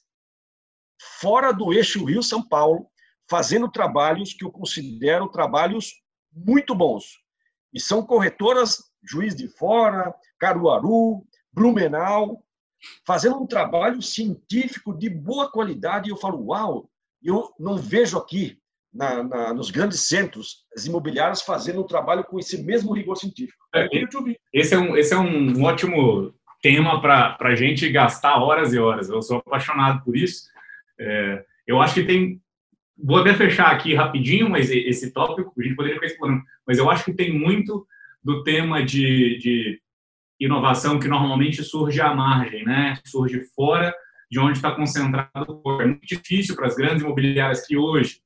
fora 1.20 1.52
do 1.52 1.72
eixo 1.72 2.04
Rio-São 2.04 2.46
Paulo, 2.46 2.86
fazendo 3.28 3.70
trabalhos 3.70 4.34
que 4.34 4.44
eu 4.44 4.50
considero 4.50 5.28
trabalhos 5.28 5.92
muito 6.32 6.74
bons. 6.74 7.18
E 7.72 7.80
são 7.80 8.04
corretoras 8.04 8.90
Juiz 9.02 9.34
de 9.34 9.48
Fora, 9.48 10.14
Caruaru, 10.38 11.26
Blumenau, 11.52 12.44
fazendo 13.06 13.40
um 13.40 13.46
trabalho 13.46 14.02
científico 14.02 14.96
de 14.96 15.08
boa 15.08 15.50
qualidade. 15.50 16.08
E 16.08 16.12
eu 16.12 16.16
falo, 16.16 16.46
uau, 16.46 16.90
eu 17.22 17.52
não 17.58 17.76
vejo 17.76 18.18
aqui 18.18 18.60
na, 18.92 19.22
na, 19.22 19.54
nos 19.54 19.70
grandes 19.70 20.00
centros, 20.00 20.64
as 20.76 20.86
imobiliárias 20.86 21.42
fazendo 21.42 21.80
um 21.80 21.86
trabalho 21.86 22.24
com 22.24 22.38
esse 22.38 22.62
mesmo 22.62 22.92
rigor 22.92 23.16
científico. 23.16 23.58
É, 23.74 23.88
esse, 24.52 24.74
é 24.74 24.78
um, 24.78 24.96
esse 24.96 25.14
é 25.14 25.18
um 25.18 25.62
ótimo 25.62 26.34
tema 26.62 27.00
para 27.00 27.36
a 27.40 27.54
gente 27.54 27.88
gastar 27.90 28.38
horas 28.38 28.72
e 28.72 28.78
horas. 28.78 29.08
Eu 29.08 29.22
sou 29.22 29.38
apaixonado 29.38 30.04
por 30.04 30.16
isso. 30.16 30.44
É, 30.98 31.44
eu 31.66 31.80
acho 31.80 31.94
que 31.94 32.04
tem. 32.04 32.40
Vou 33.02 33.18
até 33.18 33.32
fechar 33.32 33.70
aqui 33.70 33.94
rapidinho, 33.94 34.50
mas 34.50 34.70
esse 34.70 35.10
tópico 35.12 35.54
a 35.58 35.62
gente 35.62 35.74
poderia 35.74 35.96
ficar 35.96 36.06
explorando. 36.06 36.42
Mas 36.66 36.78
eu 36.78 36.90
acho 36.90 37.04
que 37.04 37.14
tem 37.14 37.32
muito 37.32 37.86
do 38.22 38.42
tema 38.42 38.84
de, 38.84 39.38
de 39.38 39.80
inovação 40.38 41.00
que 41.00 41.08
normalmente 41.08 41.62
surge 41.62 42.00
à 42.00 42.14
margem, 42.14 42.62
né? 42.64 42.98
Surge 43.06 43.42
fora 43.54 43.94
de 44.30 44.38
onde 44.38 44.58
está 44.58 44.70
concentrado 44.70 45.60
o 45.64 45.82
É 45.82 45.86
muito 45.86 46.06
difícil 46.06 46.54
para 46.54 46.66
as 46.66 46.76
grandes 46.76 47.02
imobiliárias 47.02 47.66
que 47.66 47.76
hoje, 47.76 48.20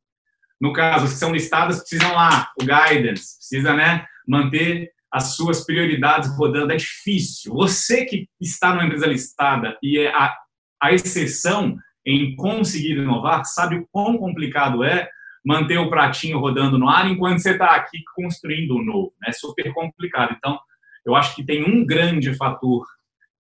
no 0.61 0.73
caso, 0.73 1.07
as 1.07 1.12
que 1.12 1.19
são 1.19 1.33
listadas, 1.33 1.81
precisam 1.81 2.14
lá, 2.14 2.51
o 2.61 2.64
guidance, 2.64 3.37
precisa 3.38 3.75
né, 3.75 4.07
manter 4.27 4.90
as 5.12 5.37
suas 5.37 5.64
prioridades 5.64 6.37
rodando. 6.37 6.73
É 6.73 6.77
difícil. 6.77 7.53
Você 7.55 8.05
que 8.05 8.29
está 8.40 8.73
numa 8.75 8.85
empresa 8.85 9.07
listada 9.07 9.77
e 9.83 9.99
é 9.99 10.14
a, 10.14 10.35
a 10.83 10.93
exceção 10.93 11.77
em 12.07 12.35
conseguir 12.37 12.99
inovar, 12.99 13.45
sabe 13.45 13.77
o 13.77 13.88
quão 13.90 14.19
complicado 14.19 14.83
é 14.83 15.09
manter 15.45 15.79
o 15.79 15.90
pratinho 15.90 16.38
rodando 16.38 16.79
no 16.79 16.88
ar 16.88 17.11
enquanto 17.11 17.38
você 17.38 17.53
está 17.53 17.75
aqui 17.77 18.03
construindo 18.14 18.77
um 18.77 18.85
novo. 18.85 19.12
É 19.27 19.33
super 19.33 19.73
complicado. 19.73 20.35
Então, 20.37 20.59
eu 21.05 21.14
acho 21.14 21.35
que 21.35 21.45
tem 21.45 21.62
um 21.62 21.85
grande 21.85 22.35
fator 22.35 22.85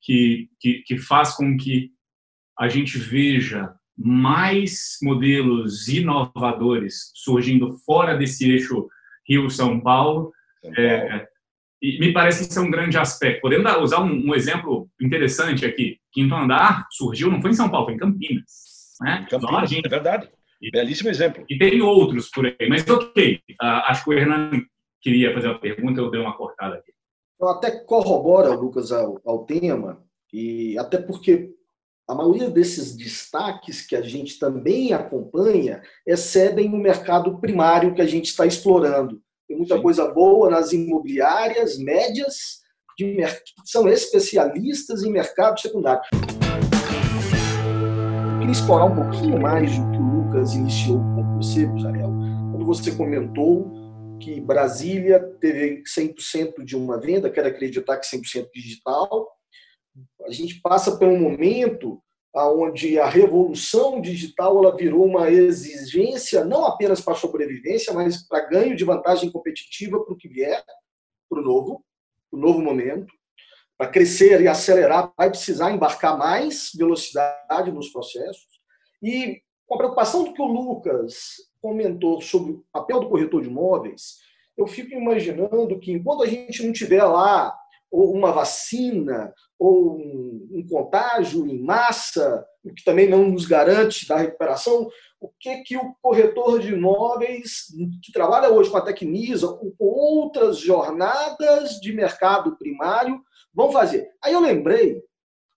que, 0.02 0.48
que, 0.60 0.82
que 0.82 0.98
faz 0.98 1.34
com 1.34 1.56
que 1.56 1.90
a 2.58 2.68
gente 2.68 2.98
veja 2.98 3.74
mais 3.96 4.98
modelos 5.02 5.88
inovadores 5.88 7.12
surgindo 7.14 7.76
fora 7.78 8.16
desse 8.16 8.50
eixo 8.50 8.88
Rio-São 9.28 9.80
Paulo. 9.80 10.32
É, 10.76 11.26
e 11.80 11.98
me 11.98 12.12
parece 12.12 12.44
que 12.44 12.50
isso 12.50 12.58
é 12.58 12.62
um 12.62 12.70
grande 12.70 12.98
aspecto. 12.98 13.42
Podemos 13.42 13.76
usar 13.76 14.02
um, 14.02 14.28
um, 14.28 14.34
exemplo 14.34 14.88
interessante 15.00 15.64
aqui. 15.64 15.98
Quinto 16.12 16.34
Andar 16.34 16.86
surgiu, 16.90 17.30
não 17.30 17.40
foi 17.40 17.50
em 17.50 17.54
São 17.54 17.68
Paulo, 17.68 17.86
foi 17.86 17.94
em 17.94 17.98
Campinas. 17.98 18.96
Né? 19.00 19.26
Campinas, 19.30 19.72
é 19.72 19.88
verdade. 19.88 20.28
E, 20.60 20.70
Belíssimo 20.70 21.10
exemplo. 21.10 21.44
E 21.48 21.58
tem 21.58 21.82
outros 21.82 22.30
por 22.30 22.46
aí. 22.46 22.68
Mas 22.68 22.88
ok, 22.88 23.40
uh, 23.60 23.66
acho 23.86 24.04
que 24.04 24.10
o 24.10 24.12
Hernando 24.14 24.64
queria 25.00 25.34
fazer 25.34 25.48
uma 25.48 25.58
pergunta, 25.58 26.00
eu 26.00 26.10
dei 26.10 26.20
uma 26.20 26.36
cortada 26.36 26.76
aqui. 26.76 26.92
Então, 27.36 27.48
até 27.48 27.70
corrobora, 27.70 28.54
Lucas, 28.54 28.90
ao, 28.90 29.20
ao 29.26 29.44
tema, 29.44 30.02
e 30.32 30.78
até 30.78 30.96
porque 30.96 31.50
a 32.06 32.14
maioria 32.14 32.50
desses 32.50 32.94
destaques 32.94 33.86
que 33.86 33.96
a 33.96 34.02
gente 34.02 34.38
também 34.38 34.92
acompanha 34.92 35.80
excedem 36.06 36.68
o 36.68 36.76
mercado 36.76 37.38
primário 37.38 37.94
que 37.94 38.02
a 38.02 38.06
gente 38.06 38.26
está 38.26 38.44
explorando. 38.44 39.22
Tem 39.48 39.56
muita 39.56 39.76
Sim. 39.76 39.82
coisa 39.82 40.12
boa 40.12 40.50
nas 40.50 40.70
imobiliárias 40.72 41.78
médias, 41.78 42.62
de 42.98 43.16
que 43.16 43.24
são 43.64 43.88
especialistas 43.88 45.02
em 45.02 45.10
mercado 45.10 45.58
secundário. 45.58 46.02
Eu 46.12 46.20
queria 48.38 48.52
explorar 48.52 48.84
um 48.84 48.94
pouquinho 48.94 49.40
mais 49.40 49.74
do 49.76 49.90
que 49.90 49.96
o 49.96 50.02
Lucas 50.02 50.54
iniciou 50.54 50.98
com 50.98 51.36
você, 51.36 51.66
Buzarel, 51.66 52.12
quando 52.52 52.66
você 52.66 52.92
comentou 52.92 53.72
que 54.20 54.40
Brasília 54.40 55.20
teve 55.40 55.82
100% 55.82 56.62
de 56.64 56.76
uma 56.76 57.00
venda, 57.00 57.30
quero 57.30 57.48
acreditar 57.48 57.96
que 57.96 58.06
100% 58.06 58.46
digital, 58.54 59.33
a 60.26 60.30
gente 60.30 60.60
passa 60.60 60.96
por 60.96 61.06
um 61.06 61.18
momento 61.18 62.02
onde 62.36 62.98
a 62.98 63.06
revolução 63.06 64.00
digital 64.00 64.58
ela 64.58 64.76
virou 64.76 65.04
uma 65.04 65.30
exigência 65.30 66.44
não 66.44 66.64
apenas 66.64 67.00
para 67.00 67.14
sobrevivência, 67.14 67.92
mas 67.92 68.26
para 68.26 68.48
ganho 68.48 68.74
de 68.74 68.84
vantagem 68.84 69.30
competitiva 69.30 70.02
para 70.04 70.12
o 70.12 70.16
que 70.16 70.28
vier, 70.28 70.64
para 71.30 71.40
o 71.40 71.44
novo, 71.44 71.84
para 72.30 72.38
o 72.38 72.42
novo 72.42 72.60
momento. 72.60 73.12
Para 73.78 73.90
crescer 73.90 74.40
e 74.40 74.48
acelerar, 74.48 75.12
vai 75.16 75.30
precisar 75.30 75.70
embarcar 75.70 76.16
mais 76.16 76.70
velocidade 76.76 77.70
nos 77.72 77.90
processos. 77.90 78.46
E 79.02 79.40
com 79.66 79.74
a 79.74 79.78
preocupação 79.78 80.24
do 80.24 80.32
que 80.32 80.42
o 80.42 80.46
Lucas 80.46 81.36
comentou 81.60 82.20
sobre 82.20 82.52
o 82.52 82.64
papel 82.72 83.00
do 83.00 83.08
corretor 83.08 83.42
de 83.42 83.48
imóveis, 83.48 84.18
eu 84.56 84.66
fico 84.66 84.92
imaginando 84.92 85.78
que 85.80 85.92
enquanto 85.92 86.22
a 86.22 86.26
gente 86.26 86.64
não 86.64 86.72
tiver 86.72 87.02
lá 87.02 87.56
uma 87.90 88.32
vacina, 88.32 89.32
ou 89.64 89.96
um, 89.96 90.48
um, 90.52 90.66
contágio 90.68 91.46
em 91.46 91.62
massa, 91.62 92.44
o 92.62 92.72
que 92.72 92.84
também 92.84 93.08
não 93.08 93.30
nos 93.30 93.46
garante 93.46 94.06
da 94.06 94.16
recuperação, 94.16 94.88
o 95.18 95.30
que, 95.40 95.62
que 95.62 95.76
o 95.76 95.94
corretor 96.02 96.60
de 96.60 96.74
imóveis, 96.74 97.68
que 98.02 98.12
trabalha 98.12 98.50
hoje 98.50 98.70
com 98.70 98.76
a 98.76 98.82
Tecnisa, 98.82 99.46
ou 99.46 99.74
com 99.78 99.84
outras 99.86 100.58
jornadas 100.58 101.80
de 101.80 101.92
mercado 101.92 102.56
primário, 102.58 103.18
vão 103.54 103.72
fazer. 103.72 104.06
Aí 104.22 104.34
eu 104.34 104.40
lembrei 104.40 105.02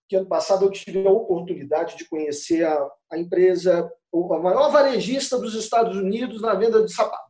que 0.08 0.16
ano 0.16 0.26
passado 0.26 0.64
eu 0.64 0.70
tive 0.70 1.06
a 1.06 1.10
oportunidade 1.10 1.96
de 1.98 2.08
conhecer 2.08 2.64
a, 2.64 2.90
a 3.12 3.18
empresa, 3.18 3.90
a 4.14 4.38
maior 4.38 4.70
varejista 4.70 5.38
dos 5.38 5.54
Estados 5.54 5.98
Unidos 5.98 6.40
na 6.40 6.54
venda 6.54 6.82
de 6.82 6.90
sapato, 6.90 7.28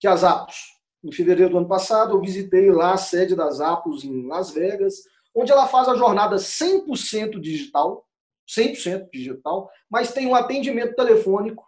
que 0.00 0.06
é 0.06 0.10
a 0.10 0.16
Zappos 0.16 0.76
em 1.06 1.12
fevereiro 1.12 1.52
do 1.52 1.58
ano 1.58 1.68
passado, 1.68 2.16
eu 2.16 2.20
visitei 2.20 2.70
lá 2.70 2.94
a 2.94 2.96
sede 2.96 3.36
das 3.36 3.60
Apos 3.60 4.04
em 4.04 4.26
Las 4.26 4.50
Vegas, 4.50 4.94
onde 5.36 5.52
ela 5.52 5.68
faz 5.68 5.86
a 5.86 5.94
jornada 5.94 6.36
100% 6.36 7.38
digital, 7.38 8.08
100% 8.48 9.10
digital, 9.12 9.70
mas 9.88 10.12
tem 10.12 10.26
um 10.26 10.34
atendimento 10.34 10.96
telefônico 10.96 11.64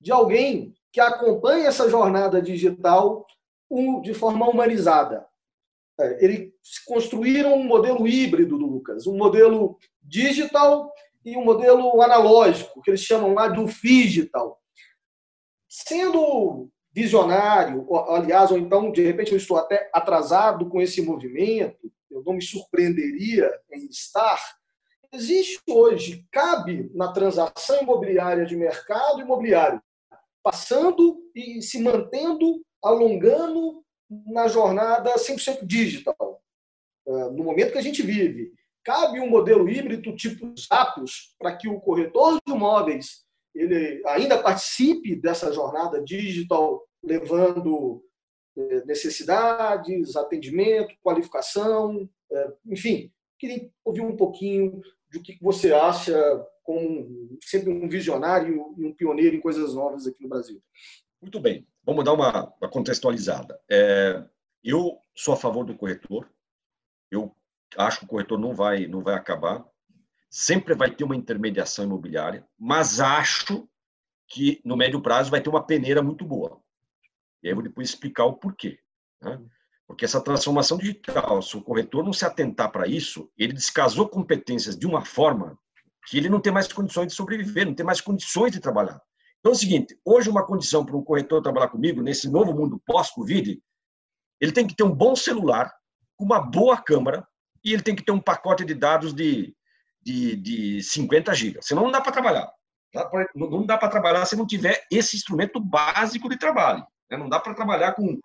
de 0.00 0.12
alguém 0.12 0.72
que 0.92 1.00
acompanha 1.00 1.66
essa 1.66 1.90
jornada 1.90 2.40
digital 2.40 3.26
de 4.02 4.14
forma 4.14 4.48
humanizada. 4.48 5.26
É, 5.98 6.24
eles 6.24 6.52
construíram 6.86 7.54
um 7.54 7.64
modelo 7.64 8.06
híbrido 8.06 8.56
do 8.56 8.66
Lucas, 8.66 9.06
um 9.06 9.16
modelo 9.16 9.76
digital 10.02 10.92
e 11.24 11.36
um 11.36 11.44
modelo 11.44 12.00
analógico, 12.00 12.80
que 12.80 12.90
eles 12.90 13.02
chamam 13.02 13.34
lá 13.34 13.48
do 13.48 13.66
digital. 13.66 14.60
Sendo 15.68 16.70
visionário, 16.92 17.86
aliás, 18.08 18.50
ou 18.50 18.58
então, 18.58 18.90
de 18.90 19.02
repente, 19.02 19.32
eu 19.32 19.38
estou 19.38 19.56
até 19.56 19.90
atrasado 19.92 20.68
com 20.68 20.80
esse 20.80 21.02
movimento, 21.02 21.92
eu 22.10 22.22
não 22.24 22.34
me 22.34 22.42
surpreenderia 22.42 23.50
em 23.72 23.86
estar. 23.86 24.40
Existe 25.12 25.60
hoje, 25.68 26.26
cabe 26.30 26.90
na 26.94 27.12
transação 27.12 27.82
imobiliária 27.82 28.44
de 28.44 28.56
mercado 28.56 29.20
imobiliário, 29.20 29.82
passando 30.42 31.20
e 31.34 31.60
se 31.62 31.80
mantendo, 31.80 32.62
alongando 32.82 33.84
na 34.26 34.48
jornada 34.48 35.14
100% 35.14 35.64
digital. 35.64 36.42
Ah, 37.06 37.30
no 37.30 37.44
momento 37.44 37.72
que 37.72 37.78
a 37.78 37.82
gente 37.82 38.02
vive, 38.02 38.52
cabe 38.84 39.20
um 39.20 39.28
modelo 39.28 39.68
híbrido 39.68 40.14
tipo 40.14 40.52
Zappos 40.58 41.34
para 41.38 41.56
que 41.56 41.68
o 41.68 41.80
corretor 41.80 42.40
de 42.46 42.52
imóveis 42.52 43.24
ele 43.54 44.02
ainda 44.06 44.40
participe 44.40 45.16
dessa 45.16 45.52
jornada 45.52 46.02
digital, 46.02 46.82
levando 47.02 48.02
necessidades, 48.84 50.16
atendimento, 50.16 50.94
qualificação, 51.02 52.08
eh, 52.30 52.52
enfim. 52.66 53.12
Queria 53.38 53.70
ouvir 53.84 54.02
um 54.02 54.16
pouquinho 54.16 54.80
do 55.12 55.22
que 55.22 55.38
você 55.40 55.72
acha 55.72 56.14
como 56.62 57.38
sempre 57.42 57.70
um 57.70 57.88
visionário 57.88 58.74
e 58.76 58.84
um 58.84 58.94
pioneiro 58.94 59.34
em 59.34 59.40
coisas 59.40 59.74
novas 59.74 60.06
aqui 60.06 60.22
no 60.22 60.28
Brasil. 60.28 60.62
Muito 61.20 61.40
bem, 61.40 61.66
vamos 61.84 62.04
dar 62.04 62.12
uma, 62.12 62.54
uma 62.60 62.70
contextualizada. 62.70 63.60
É, 63.70 64.22
eu 64.62 64.98
sou 65.14 65.34
a 65.34 65.36
favor 65.36 65.64
do 65.64 65.76
corretor. 65.76 66.30
Eu 67.10 67.34
acho 67.76 68.00
que 68.00 68.04
o 68.04 68.08
corretor 68.08 68.38
não 68.38 68.54
vai 68.54 68.86
não 68.86 69.02
vai 69.02 69.14
acabar 69.14 69.66
sempre 70.30 70.74
vai 70.74 70.90
ter 70.90 71.02
uma 71.02 71.16
intermediação 71.16 71.84
imobiliária, 71.84 72.46
mas 72.56 73.00
acho 73.00 73.68
que 74.28 74.60
no 74.64 74.76
médio 74.76 75.02
prazo 75.02 75.30
vai 75.30 75.40
ter 75.40 75.50
uma 75.50 75.66
peneira 75.66 76.00
muito 76.00 76.24
boa. 76.24 76.62
E 77.42 77.46
aí 77.46 77.52
eu 77.52 77.56
vou 77.56 77.64
depois 77.64 77.88
explicar 77.88 78.24
o 78.24 78.34
porquê. 78.34 78.78
Né? 79.20 79.40
Porque 79.86 80.04
essa 80.04 80.20
transformação 80.20 80.78
digital, 80.78 81.42
se 81.42 81.56
o 81.56 81.62
corretor 81.62 82.04
não 82.04 82.12
se 82.12 82.24
atentar 82.24 82.70
para 82.70 82.86
isso, 82.86 83.30
ele 83.36 83.52
descasou 83.52 84.08
competências 84.08 84.76
de 84.76 84.86
uma 84.86 85.04
forma 85.04 85.58
que 86.06 86.16
ele 86.16 86.28
não 86.28 86.40
tem 86.40 86.52
mais 86.52 86.72
condições 86.72 87.08
de 87.08 87.14
sobreviver, 87.14 87.66
não 87.66 87.74
tem 87.74 87.84
mais 87.84 88.00
condições 88.00 88.52
de 88.52 88.60
trabalhar. 88.60 89.00
Então 89.38 89.52
é 89.52 89.54
o 89.54 89.58
seguinte, 89.58 89.98
hoje 90.04 90.30
uma 90.30 90.46
condição 90.46 90.84
para 90.84 90.96
um 90.96 91.02
corretor 91.02 91.42
trabalhar 91.42 91.68
comigo 91.68 92.02
nesse 92.02 92.28
novo 92.28 92.54
mundo 92.54 92.80
pós-Covid, 92.86 93.60
ele 94.40 94.52
tem 94.52 94.66
que 94.66 94.74
ter 94.74 94.82
um 94.82 94.94
bom 94.94 95.16
celular, 95.16 95.72
uma 96.18 96.40
boa 96.40 96.80
câmera 96.80 97.26
e 97.64 97.72
ele 97.72 97.82
tem 97.82 97.94
que 97.94 98.04
ter 98.04 98.12
um 98.12 98.20
pacote 98.20 98.64
de 98.64 98.74
dados 98.74 99.12
de 99.12 99.54
de, 100.02 100.36
de 100.36 100.82
50 100.82 101.34
gigas. 101.34 101.66
Senão 101.66 101.84
não 101.84 101.90
dá 101.90 102.00
para 102.00 102.12
trabalhar. 102.12 102.50
Não 103.34 103.64
dá 103.64 103.78
para 103.78 103.88
trabalhar 103.88 104.24
se 104.26 104.36
não 104.36 104.46
tiver 104.46 104.84
esse 104.90 105.16
instrumento 105.16 105.60
básico 105.60 106.28
de 106.28 106.38
trabalho. 106.38 106.84
Né? 107.10 107.16
Não 107.16 107.28
dá 107.28 107.40
para 107.40 107.54
trabalhar 107.54 107.94
com 107.94 108.18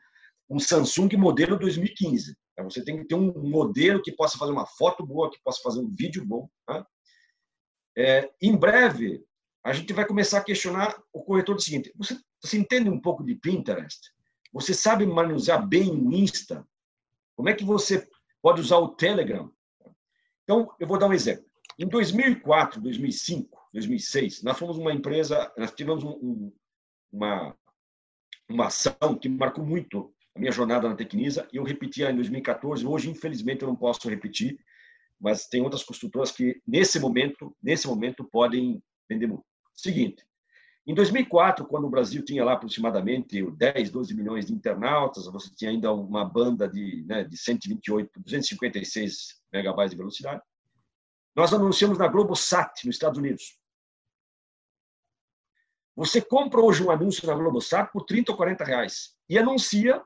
um 0.49 0.59
Samsung 0.59 1.15
modelo 1.17 1.57
2015. 1.57 2.35
Né? 2.57 2.63
Você 2.63 2.83
tem 2.83 2.97
que 2.97 3.07
ter 3.07 3.15
um 3.15 3.33
modelo 3.49 4.01
que 4.01 4.11
possa 4.11 4.37
fazer 4.37 4.51
uma 4.51 4.65
foto 4.65 5.05
boa, 5.05 5.31
que 5.31 5.41
possa 5.43 5.61
fazer 5.61 5.79
um 5.79 5.89
vídeo 5.89 6.25
bom. 6.25 6.47
Né? 6.69 6.85
É, 7.97 8.31
em 8.41 8.55
breve, 8.55 9.23
a 9.63 9.73
gente 9.73 9.91
vai 9.93 10.05
começar 10.05 10.39
a 10.39 10.43
questionar 10.43 10.95
o 11.11 11.23
corretor 11.23 11.55
do 11.55 11.61
seguinte: 11.61 11.91
você, 11.95 12.19
você 12.41 12.57
entende 12.57 12.89
um 12.89 13.01
pouco 13.01 13.23
de 13.23 13.35
Pinterest? 13.35 14.13
Você 14.53 14.73
sabe 14.73 15.05
manusear 15.05 15.67
bem 15.67 15.89
o 15.89 16.13
Insta? 16.13 16.65
Como 17.35 17.49
é 17.49 17.53
que 17.53 17.65
você 17.65 18.07
pode 18.41 18.61
usar 18.61 18.77
o 18.77 18.95
Telegram? 18.95 19.51
Então, 20.43 20.73
eu 20.79 20.87
vou 20.87 20.97
dar 20.97 21.07
um 21.07 21.13
exemplo. 21.13 21.45
Em 21.77 21.87
2004, 21.87 22.79
2005, 22.79 23.59
2006, 23.73 24.43
nós 24.43 24.57
fomos 24.57 24.77
uma 24.77 24.93
empresa, 24.93 25.51
nós 25.57 25.71
tivemos 25.71 26.03
um, 26.03 26.53
uma, 27.11 27.53
uma 28.49 28.67
ação 28.67 29.17
que 29.19 29.27
marcou 29.27 29.65
muito 29.65 30.13
a 30.35 30.39
minha 30.39 30.51
jornada 30.51 30.87
na 30.87 30.95
Tecnisa, 30.95 31.47
eu 31.51 31.63
repetia 31.63 32.11
em 32.11 32.15
2014. 32.15 32.85
Hoje, 32.85 33.09
infelizmente, 33.09 33.61
eu 33.61 33.67
não 33.67 33.75
posso 33.75 34.09
repetir, 34.09 34.59
mas 35.19 35.47
tem 35.47 35.61
outras 35.61 35.83
construtoras 35.83 36.31
que, 36.31 36.61
nesse 36.67 36.99
momento, 36.99 37.55
nesse 37.63 37.87
momento 37.87 38.23
podem 38.23 38.83
vender 39.09 39.27
muito. 39.27 39.45
Seguinte, 39.73 40.25
em 40.87 40.93
2004, 40.93 41.65
quando 41.65 41.85
o 41.85 41.89
Brasil 41.89 42.23
tinha 42.23 42.45
lá 42.45 42.53
aproximadamente 42.53 43.41
10, 43.41 43.89
12 43.89 44.13
milhões 44.13 44.45
de 44.45 44.53
internautas, 44.53 45.25
você 45.25 45.49
tinha 45.55 45.71
ainda 45.71 45.91
uma 45.91 46.23
banda 46.23 46.67
de, 46.69 47.03
né, 47.07 47.23
de 47.23 47.35
128, 47.35 48.19
256 48.19 49.41
megabytes 49.51 49.91
de 49.91 49.97
velocidade, 49.97 50.41
nós 51.35 51.51
anunciamos 51.53 51.97
na 51.97 52.07
Globosat, 52.07 52.85
nos 52.85 52.95
Estados 52.95 53.17
Unidos. 53.17 53.57
Você 55.95 56.21
compra 56.21 56.61
hoje 56.61 56.83
um 56.83 56.91
anúncio 56.91 57.25
na 57.25 57.33
Globosat 57.33 57.91
por 57.91 58.03
30 58.03 58.31
ou 58.31 58.37
40 58.37 58.63
reais 58.65 59.15
e 59.29 59.37
anuncia 59.37 60.03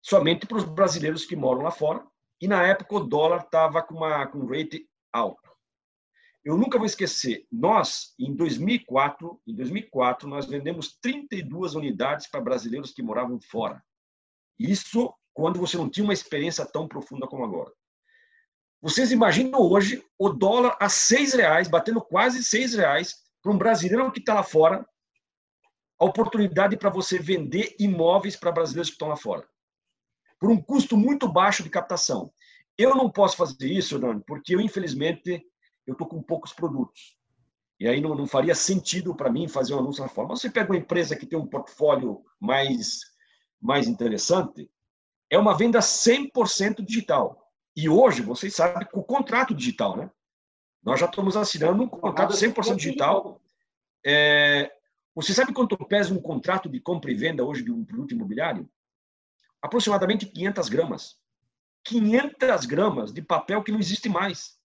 somente 0.00 0.46
para 0.46 0.58
os 0.58 0.64
brasileiros 0.64 1.24
que 1.24 1.34
moram 1.34 1.62
lá 1.62 1.70
fora. 1.70 2.06
E 2.40 2.46
na 2.46 2.64
época 2.66 2.96
o 2.96 3.00
dólar 3.00 3.42
estava 3.42 3.82
com, 3.82 3.96
com 3.96 4.38
um 4.38 4.46
rate 4.46 4.88
alto. 5.12 5.50
Eu 6.44 6.56
nunca 6.56 6.76
vou 6.76 6.86
esquecer, 6.86 7.46
nós, 7.52 8.14
em 8.18 8.34
2004, 8.34 9.40
em 9.46 9.54
2004, 9.54 10.28
nós 10.28 10.46
vendemos 10.46 10.98
32 11.00 11.76
unidades 11.76 12.28
para 12.28 12.40
brasileiros 12.40 12.92
que 12.92 13.00
moravam 13.00 13.40
fora. 13.40 13.80
Isso 14.58 15.14
quando 15.32 15.60
você 15.60 15.76
não 15.76 15.88
tinha 15.88 16.04
uma 16.04 16.12
experiência 16.12 16.66
tão 16.66 16.88
profunda 16.88 17.28
como 17.28 17.44
agora. 17.44 17.72
Vocês 18.80 19.12
imaginam 19.12 19.60
hoje 19.60 20.04
o 20.18 20.28
dólar 20.28 20.76
a 20.80 20.88
seis 20.88 21.32
reais, 21.32 21.68
batendo 21.68 22.00
quase 22.00 22.42
seis 22.42 22.74
reais, 22.74 23.22
para 23.40 23.52
um 23.52 23.58
brasileiro 23.58 24.10
que 24.10 24.18
está 24.18 24.34
lá 24.34 24.42
fora, 24.42 24.84
a 26.02 26.04
oportunidade 26.04 26.76
para 26.76 26.90
você 26.90 27.16
vender 27.16 27.76
imóveis 27.78 28.34
para 28.34 28.50
brasileiros 28.50 28.88
que 28.88 28.94
estão 28.94 29.06
lá 29.06 29.16
fora, 29.16 29.46
por 30.36 30.50
um 30.50 30.60
custo 30.60 30.96
muito 30.96 31.28
baixo 31.28 31.62
de 31.62 31.70
captação. 31.70 32.32
Eu 32.76 32.96
não 32.96 33.08
posso 33.08 33.36
fazer 33.36 33.70
isso, 33.70 33.94
Hernando, 33.94 34.24
porque 34.26 34.52
eu, 34.52 34.60
infelizmente, 34.60 35.46
eu 35.86 35.92
estou 35.92 36.08
com 36.08 36.20
poucos 36.20 36.52
produtos. 36.52 37.16
E 37.78 37.86
aí 37.86 38.00
não, 38.00 38.16
não 38.16 38.26
faria 38.26 38.52
sentido 38.52 39.14
para 39.14 39.30
mim 39.30 39.46
fazer 39.46 39.74
um 39.74 39.78
anúncio 39.78 40.02
na 40.02 40.08
forma. 40.08 40.34
Você 40.34 40.50
pega 40.50 40.72
uma 40.72 40.78
empresa 40.78 41.14
que 41.14 41.24
tem 41.24 41.38
um 41.38 41.46
portfólio 41.46 42.24
mais, 42.40 43.02
mais 43.60 43.86
interessante, 43.86 44.68
é 45.30 45.38
uma 45.38 45.56
venda 45.56 45.78
100% 45.78 46.84
digital. 46.84 47.48
E 47.76 47.88
hoje, 47.88 48.22
vocês 48.22 48.56
sabem, 48.56 48.88
com 48.88 48.98
o 48.98 49.04
contrato 49.04 49.54
digital, 49.54 49.96
né? 49.96 50.10
Nós 50.82 50.98
já 50.98 51.06
estamos 51.06 51.36
assinando 51.36 51.84
um 51.84 51.88
contrato 51.88 52.34
100% 52.34 52.74
digital. 52.74 53.40
É, 54.04 54.68
você 55.14 55.34
sabe 55.34 55.52
quanto 55.52 55.76
pesa 55.86 56.14
um 56.14 56.20
contrato 56.20 56.68
de 56.68 56.80
compra 56.80 57.10
e 57.10 57.14
venda 57.14 57.44
hoje 57.44 57.62
de 57.62 57.70
um 57.70 57.84
produto 57.84 58.14
imobiliário? 58.14 58.68
Aproximadamente 59.60 60.26
500 60.26 60.68
gramas. 60.68 61.16
500 61.84 62.66
gramas 62.66 63.12
de 63.12 63.20
papel 63.20 63.62
que 63.62 63.72
não 63.72 63.78
existe 63.78 64.08
mais 64.08 64.60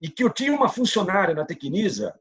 e 0.00 0.08
que 0.08 0.22
eu 0.22 0.30
tinha 0.30 0.52
uma 0.52 0.68
funcionária 0.68 1.34
na 1.34 1.44
Tecnisa 1.44 2.18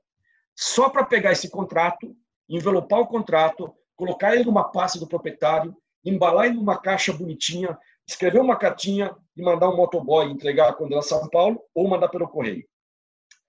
só 0.55 0.89
para 0.89 1.05
pegar 1.05 1.31
esse 1.31 1.49
contrato, 1.49 2.15
envelopar 2.49 2.99
o 2.99 3.07
contrato, 3.07 3.73
colocar 3.95 4.33
ele 4.33 4.45
numa 4.45 4.71
pasta 4.71 4.99
do 4.99 5.07
proprietário, 5.07 5.75
embalar 6.03 6.47
ele 6.47 6.55
numa 6.55 6.77
caixa 6.77 7.13
bonitinha, 7.13 7.77
escrever 8.07 8.39
uma 8.39 8.57
cartinha 8.57 9.15
e 9.35 9.41
mandar 9.43 9.69
um 9.69 9.75
motoboy 9.75 10.25
entregar 10.25 10.73
quando 10.73 10.93
era 10.93 11.01
São 11.01 11.29
Paulo 11.29 11.61
ou 11.73 11.87
mandar 11.87 12.09
pelo 12.09 12.27
correio. 12.27 12.67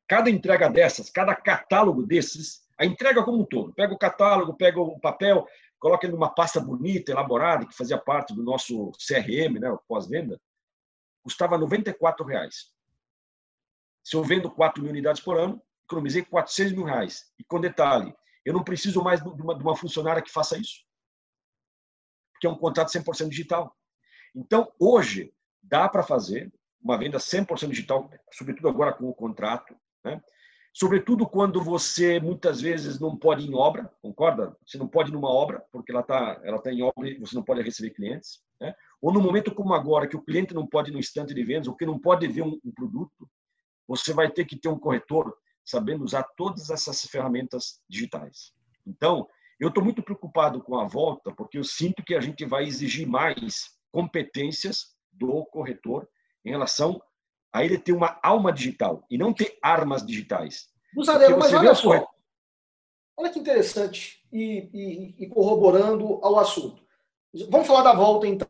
Cada 0.07 0.31
entrega 0.31 0.69
dessas, 0.69 1.11
cada 1.11 1.35
catálogo 1.35 2.03
desses, 2.03 2.63
a 2.79 2.85
entrega 2.85 3.25
como 3.25 3.41
um 3.41 3.45
todo, 3.45 3.73
pega 3.75 3.93
o 3.93 3.99
catálogo, 3.99 4.57
pega 4.57 4.81
o 4.81 5.01
papel, 5.01 5.47
coloca 5.79 6.07
ele 6.07 6.15
numa 6.15 6.33
pasta 6.33 6.61
bonita, 6.61 7.11
elaborada, 7.11 7.67
que 7.67 7.77
fazia 7.77 7.99
parte 7.99 8.35
do 8.35 8.43
nosso 8.43 8.93
CRM, 8.93 9.59
né, 9.59 9.71
o 9.71 9.79
pós-venda, 9.79 10.41
custava 11.23 11.59
94 11.59 12.25
reais. 12.25 12.73
Se 14.05 14.17
eu 14.17 14.23
vendo 14.23 14.51
4 14.51 14.83
mil 14.83 14.91
unidades 14.91 15.21
por 15.21 15.37
ano, 15.37 15.63
economizei 15.85 16.25
400 16.25 16.73
mil 16.73 16.85
reais. 16.85 17.33
E 17.39 17.45
com 17.45 17.61
detalhe, 17.61 18.15
eu 18.45 18.55
não 18.55 18.65
preciso 18.65 19.03
mais 19.03 19.23
de 19.23 19.29
uma, 19.29 19.55
de 19.55 19.63
uma 19.63 19.77
funcionária 19.77 20.23
que 20.23 20.31
faça 20.31 20.57
isso. 20.57 20.85
Porque 22.33 22.47
é 22.47 22.51
um 22.51 22.57
contrato 22.57 22.93
100% 22.93 23.29
digital. 23.29 23.77
Então, 24.35 24.73
hoje, 24.79 25.35
dá 25.63 25.89
para 25.89 26.03
fazer 26.03 26.53
uma 26.81 26.97
venda 26.97 27.19
100% 27.19 27.69
digital, 27.69 28.09
sobretudo 28.33 28.69
agora 28.69 28.93
com 28.93 29.09
o 29.09 29.15
contrato, 29.15 29.77
né? 30.05 30.23
Sobretudo 30.79 31.27
quando 31.27 31.61
você 31.61 32.21
muitas 32.21 32.61
vezes 32.61 33.01
não 33.01 33.17
pode 33.17 33.45
ir 33.45 33.51
em 33.51 33.55
obra, 33.55 33.93
concorda? 34.01 34.57
Você 34.65 34.79
não 34.79 34.87
pode 34.87 35.11
ir 35.11 35.13
numa 35.13 35.29
obra, 35.29 35.61
porque 35.73 35.91
ela 35.91 36.03
está 36.03 36.41
ela 36.45 36.63
tá 36.63 36.73
em 36.73 36.83
obra 36.83 37.09
e 37.09 37.19
você 37.19 37.35
não 37.35 37.43
pode 37.43 37.61
receber 37.63 37.91
clientes. 37.91 38.41
Né? 38.61 38.73
Ou 39.03 39.13
no 39.13 39.21
momento 39.21 39.53
como 39.53 39.75
agora, 39.75 40.07
que 40.07 40.17
o 40.17 40.23
cliente 40.23 40.55
não 40.55 40.69
pode 40.69 40.91
ir 40.91 40.93
no 40.93 41.01
instante 41.01 41.35
de 41.35 41.43
vendas, 41.43 41.67
ou 41.67 41.75
que 41.75 41.85
não 41.85 41.99
pode 41.99 42.29
ver 42.29 42.43
um, 42.43 42.57
um 42.65 42.71
produto, 42.71 43.29
você 43.89 44.13
vai 44.13 44.31
ter 44.31 44.45
que 44.45 44.57
ter 44.57 44.69
um 44.69 44.79
corretor 44.79 45.37
sabendo 45.65 46.05
usar 46.05 46.23
todas 46.37 46.71
essas 46.71 47.03
ferramentas 47.03 47.81
digitais. 47.89 48.53
Então, 48.87 49.29
eu 49.59 49.71
estou 49.71 49.83
muito 49.83 50.01
preocupado 50.01 50.63
com 50.63 50.79
a 50.79 50.87
volta, 50.87 51.35
porque 51.35 51.59
eu 51.59 51.65
sinto 51.65 52.05
que 52.05 52.15
a 52.15 52.21
gente 52.21 52.45
vai 52.45 52.65
exigir 52.65 53.05
mais 53.05 53.77
competências 53.91 54.95
do 55.13 55.45
corretor 55.47 56.09
em 56.45 56.51
relação 56.51 57.03
a 57.59 57.65
ele 57.65 57.79
ter 57.79 57.93
uma 57.93 58.19
alma 58.23 58.53
digital 58.53 59.05
e 59.11 59.19
não 59.19 59.33
ter 59.33 59.59
armas 59.63 60.05
digitais. 60.05 60.69
Busadeiro, 60.95 61.39
mas 61.39 61.53
olha 61.53 61.75
só, 61.75 61.89
corretor... 61.89 62.09
olha 63.17 63.31
que 63.31 63.39
interessante 63.39 64.25
e, 64.33 64.69
e, 64.73 65.25
e 65.25 65.29
corroborando 65.29 66.21
ao 66.23 66.39
assunto. 66.39 66.83
Vamos 67.51 67.67
falar 67.67 67.83
da 67.83 67.93
volta 67.93 68.27
então. 68.27 68.49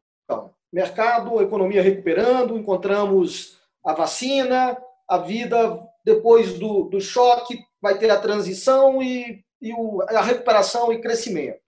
Mercado, 0.72 1.40
economia 1.40 1.82
recuperando, 1.82 2.56
encontramos 2.56 3.58
a 3.84 3.94
vacina, 3.94 4.76
a 5.08 5.18
vida 5.18 5.82
depois 6.04 6.58
do, 6.58 6.84
do 6.84 7.00
choque 7.00 7.58
vai 7.80 7.98
ter 7.98 8.10
a 8.10 8.20
transição 8.20 9.02
e, 9.02 9.44
e 9.60 9.72
o, 9.72 10.02
a 10.02 10.20
recuperação 10.20 10.92
e 10.92 11.00
crescimento. 11.00 11.60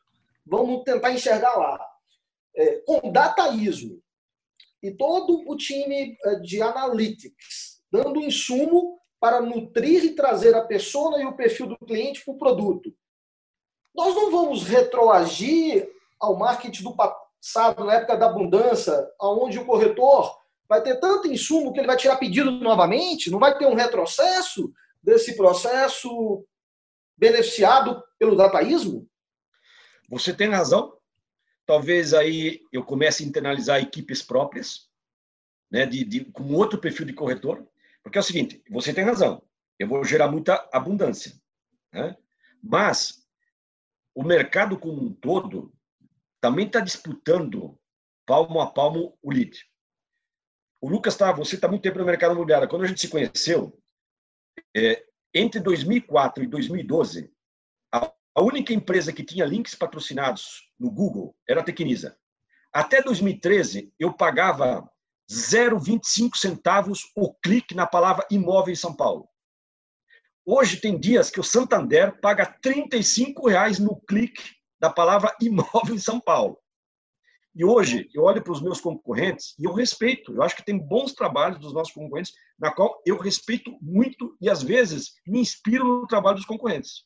Vamos 0.44 0.82
tentar 0.84 1.12
enxergar 1.12 1.56
lá. 1.56 1.86
É, 2.54 2.82
com 2.86 3.10
dataísmo 3.10 4.02
e 4.82 4.90
todo 4.90 5.42
o 5.46 5.56
time 5.56 6.16
é, 6.24 6.36
de 6.36 6.62
analytics 6.62 7.80
dando 7.90 8.20
insumo 8.20 8.98
para 9.18 9.40
nutrir 9.40 10.04
e 10.04 10.14
trazer 10.14 10.54
a 10.54 10.64
persona 10.64 11.18
e 11.18 11.26
o 11.26 11.36
perfil 11.36 11.66
do 11.66 11.78
cliente 11.78 12.24
para 12.24 12.34
o 12.34 12.38
produto. 12.38 12.94
Nós 13.94 14.14
não 14.14 14.30
vamos 14.30 14.62
retroagir 14.62 15.90
ao 16.18 16.38
marketing 16.38 16.84
do 16.84 16.96
passado, 16.96 17.84
na 17.84 17.94
época 17.94 18.16
da 18.16 18.26
abundância, 18.26 18.94
onde 19.20 19.58
o 19.58 19.66
corretor 19.66 20.38
vai 20.68 20.82
ter 20.82 21.00
tanto 21.00 21.30
insumo 21.30 21.72
que 21.72 21.80
ele 21.80 21.86
vai 21.86 21.96
tirar 21.96 22.16
pedido 22.16 22.50
novamente, 22.50 23.30
não 23.30 23.38
vai 23.38 23.58
ter 23.58 23.66
um 23.66 23.74
retrocesso 23.74 24.72
desse 25.02 25.36
processo 25.36 26.44
beneficiado 27.16 28.02
pelo 28.18 28.36
dataísmo? 28.36 29.06
Você 30.08 30.32
tem 30.32 30.48
razão. 30.48 30.96
Talvez 31.70 32.12
aí 32.12 32.66
eu 32.72 32.84
comece 32.84 33.22
a 33.22 33.26
internalizar 33.28 33.80
equipes 33.80 34.20
próprias, 34.20 34.88
né, 35.70 35.86
de, 35.86 36.02
de, 36.02 36.24
com 36.24 36.52
outro 36.52 36.80
perfil 36.80 37.06
de 37.06 37.12
corretor, 37.12 37.64
porque 38.02 38.18
é 38.18 38.20
o 38.20 38.24
seguinte, 38.24 38.60
você 38.68 38.92
tem 38.92 39.04
razão, 39.04 39.40
eu 39.78 39.86
vou 39.86 40.02
gerar 40.02 40.28
muita 40.28 40.68
abundância, 40.72 41.40
né? 41.92 42.16
mas 42.60 43.24
o 44.12 44.24
mercado 44.24 44.76
como 44.76 45.00
um 45.00 45.14
todo 45.14 45.72
também 46.40 46.66
está 46.66 46.80
disputando 46.80 47.78
palmo 48.26 48.60
a 48.60 48.68
palmo 48.68 49.16
o 49.22 49.30
lead. 49.30 49.64
O 50.80 50.88
Lucas 50.88 51.16
tá, 51.16 51.30
você 51.30 51.54
está 51.54 51.68
muito 51.68 51.82
tempo 51.82 52.00
no 52.00 52.04
mercado 52.04 52.34
imobiliário. 52.34 52.68
Quando 52.68 52.82
a 52.82 52.88
gente 52.88 53.00
se 53.00 53.08
conheceu, 53.08 53.80
é, 54.76 55.06
entre 55.32 55.60
2004 55.60 56.42
e 56.42 56.48
2012, 56.48 57.32
a, 58.34 58.42
única 58.42 58.72
empresa 58.72 59.12
que 59.12 59.24
tinha 59.24 59.44
links 59.44 59.74
patrocinados 59.74 60.62
no 60.78 60.90
Google 60.90 61.34
era 61.48 61.60
a 61.60 61.64
Tecnisa. 61.64 62.16
Até 62.72 63.02
2013, 63.02 63.92
eu 63.98 64.12
pagava 64.12 64.88
0,25 65.30 66.36
centavos 66.36 67.10
o 67.16 67.32
clique 67.34 67.74
na 67.74 67.86
palavra 67.86 68.26
imóvel 68.30 68.72
em 68.72 68.76
São 68.76 68.94
Paulo. 68.94 69.28
Hoje 70.44 70.80
tem 70.80 70.98
dias 70.98 71.30
que 71.30 71.40
o 71.40 71.44
Santander 71.44 72.20
paga 72.20 72.46
35 72.46 73.48
reais 73.48 73.78
no 73.78 74.00
clique 74.00 74.42
da 74.80 74.90
palavra 74.90 75.34
imóvel 75.40 75.94
em 75.94 75.98
São 75.98 76.20
Paulo. 76.20 76.58
E 77.54 77.64
hoje 77.64 78.08
eu 78.14 78.22
olho 78.22 78.42
para 78.42 78.52
os 78.52 78.62
meus 78.62 78.80
concorrentes 78.80 79.54
e 79.58 79.64
eu 79.64 79.72
respeito. 79.72 80.32
Eu 80.32 80.42
acho 80.42 80.56
que 80.56 80.64
tem 80.64 80.78
bons 80.78 81.12
trabalhos 81.12 81.58
dos 81.58 81.72
nossos 81.72 81.92
concorrentes, 81.92 82.32
na 82.58 82.72
qual 82.72 83.02
eu 83.04 83.18
respeito 83.18 83.76
muito 83.82 84.36
e 84.40 84.48
às 84.48 84.62
vezes 84.62 85.14
me 85.26 85.40
inspiro 85.40 85.84
no 85.84 86.06
trabalho 86.06 86.36
dos 86.36 86.46
concorrentes. 86.46 87.04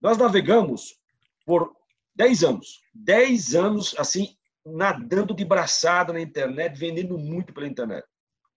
Nós 0.00 0.18
navegamos 0.18 0.98
por 1.44 1.74
10 2.14 2.44
anos, 2.44 2.80
10 2.94 3.54
anos 3.54 3.94
assim 3.98 4.36
nadando 4.64 5.34
de 5.34 5.44
braçada 5.44 6.12
na 6.12 6.20
internet, 6.20 6.76
vendendo 6.76 7.16
muito 7.16 7.52
pela 7.52 7.66
internet. 7.66 8.06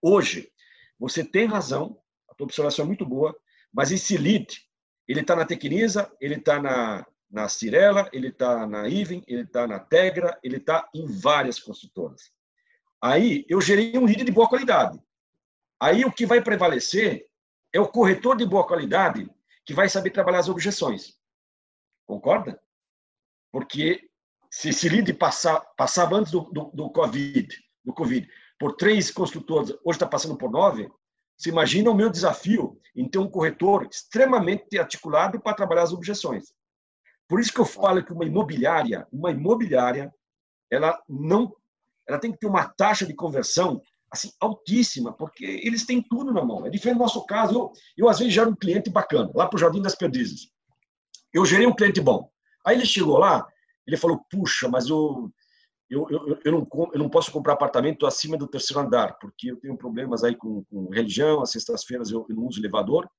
Hoje 0.02 0.50
você 0.98 1.24
tem 1.24 1.46
razão, 1.46 1.98
a 2.28 2.34
tua 2.34 2.44
observação 2.44 2.84
é 2.84 2.88
muito 2.88 3.06
boa, 3.06 3.34
mas 3.72 3.92
esse 3.92 4.16
lead, 4.16 4.46
ele 5.06 5.20
está 5.20 5.36
na 5.36 5.44
Tecnisa, 5.44 6.10
ele 6.20 6.34
está 6.34 6.60
na, 6.60 7.06
na 7.30 7.48
Cirela, 7.48 8.08
ele 8.12 8.28
está 8.28 8.66
na 8.66 8.88
Iven, 8.88 9.22
ele 9.26 9.42
está 9.42 9.66
na 9.66 9.78
Tegra, 9.78 10.38
ele 10.42 10.56
está 10.56 10.88
em 10.94 11.06
várias 11.06 11.60
construtoras. 11.60 12.32
Aí 13.00 13.46
eu 13.48 13.60
gerei 13.60 13.96
um 13.96 14.04
lead 14.04 14.24
de 14.24 14.32
boa 14.32 14.48
qualidade. 14.48 15.00
Aí 15.80 16.04
o 16.04 16.12
que 16.12 16.26
vai 16.26 16.42
prevalecer 16.42 17.26
é 17.72 17.80
o 17.80 17.88
corretor 17.88 18.36
de 18.36 18.44
boa 18.44 18.66
qualidade 18.66 19.30
que 19.64 19.72
vai 19.72 19.88
saber 19.88 20.10
trabalhar 20.10 20.40
as 20.40 20.48
objeções. 20.48 21.19
Concorda? 22.10 22.60
Porque 23.52 24.00
se 24.50 24.88
lead 24.88 25.14
passar, 25.14 25.60
passava 25.76 26.16
antes 26.16 26.32
do, 26.32 26.40
do, 26.50 26.72
do, 26.74 26.90
COVID, 26.90 27.56
do 27.84 27.94
COVID 27.94 28.28
por 28.58 28.74
três 28.74 29.12
construtores, 29.12 29.70
hoje 29.84 29.96
está 29.96 30.08
passando 30.08 30.36
por 30.36 30.50
nove, 30.50 30.90
você 31.38 31.50
imagina 31.50 31.88
o 31.88 31.94
meu 31.94 32.10
desafio 32.10 32.76
em 32.96 33.08
ter 33.08 33.18
um 33.18 33.30
corretor 33.30 33.86
extremamente 33.88 34.76
articulado 34.76 35.40
para 35.40 35.54
trabalhar 35.54 35.84
as 35.84 35.92
objeções. 35.92 36.52
Por 37.28 37.38
isso 37.38 37.52
que 37.52 37.60
eu 37.60 37.64
falo 37.64 38.04
que 38.04 38.12
uma 38.12 38.24
imobiliária, 38.24 39.06
uma 39.12 39.30
imobiliária, 39.30 40.12
ela 40.68 41.00
não, 41.08 41.54
ela 42.08 42.18
tem 42.18 42.32
que 42.32 42.38
ter 42.38 42.48
uma 42.48 42.68
taxa 42.68 43.06
de 43.06 43.14
conversão 43.14 43.80
assim 44.10 44.32
altíssima, 44.40 45.12
porque 45.12 45.44
eles 45.44 45.86
têm 45.86 46.02
tudo 46.02 46.32
na 46.32 46.44
mão. 46.44 46.66
É 46.66 46.70
diferente 46.70 46.96
do 46.96 47.02
nosso 47.04 47.24
caso. 47.24 47.54
Eu, 47.54 47.72
eu 47.96 48.08
às 48.08 48.18
vezes 48.18 48.34
gero 48.34 48.50
um 48.50 48.56
cliente 48.56 48.90
bacana 48.90 49.30
lá 49.32 49.46
para 49.46 49.56
o 49.56 49.60
Jardim 49.60 49.80
das 49.80 49.94
Perdizes. 49.94 50.50
Eu 51.32 51.44
gerei 51.44 51.66
um 51.66 51.74
cliente 51.74 52.00
bom. 52.00 52.30
Aí 52.64 52.76
ele 52.76 52.86
chegou 52.86 53.18
lá, 53.18 53.46
ele 53.86 53.96
falou: 53.96 54.24
puxa, 54.30 54.68
mas 54.68 54.88
eu 54.88 55.30
eu, 55.90 56.06
eu, 56.08 56.40
eu, 56.44 56.52
não, 56.52 56.68
eu 56.92 56.98
não 57.00 57.08
posso 57.08 57.32
comprar 57.32 57.54
apartamento 57.54 58.06
acima 58.06 58.36
do 58.36 58.46
terceiro 58.46 58.80
andar, 58.80 59.18
porque 59.18 59.50
eu 59.50 59.56
tenho 59.56 59.76
problemas 59.76 60.22
aí 60.22 60.36
com, 60.36 60.62
com 60.64 60.88
religião, 60.88 61.42
às 61.42 61.50
sextas-feiras 61.50 62.12
eu, 62.12 62.24
eu 62.28 62.36
não 62.36 62.46
uso 62.46 62.60
elevador. 62.60 63.10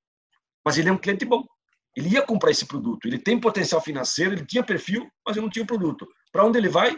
Mas 0.64 0.78
ele 0.78 0.88
é 0.88 0.92
um 0.92 0.98
cliente 0.98 1.26
bom. 1.26 1.46
Ele 1.94 2.08
ia 2.08 2.22
comprar 2.22 2.52
esse 2.52 2.66
produto, 2.66 3.06
ele 3.06 3.20
tem 3.20 3.38
potencial 3.38 3.82
financeiro, 3.82 4.34
ele 4.34 4.46
tinha 4.46 4.64
perfil, 4.64 5.06
mas 5.28 5.36
eu 5.36 5.44
não 5.44 5.50
tinha 5.50 5.64
o 5.64 5.68
produto. 5.68 6.08
Para 6.32 6.46
onde 6.46 6.58
ele 6.58 6.70
vai? 6.70 6.98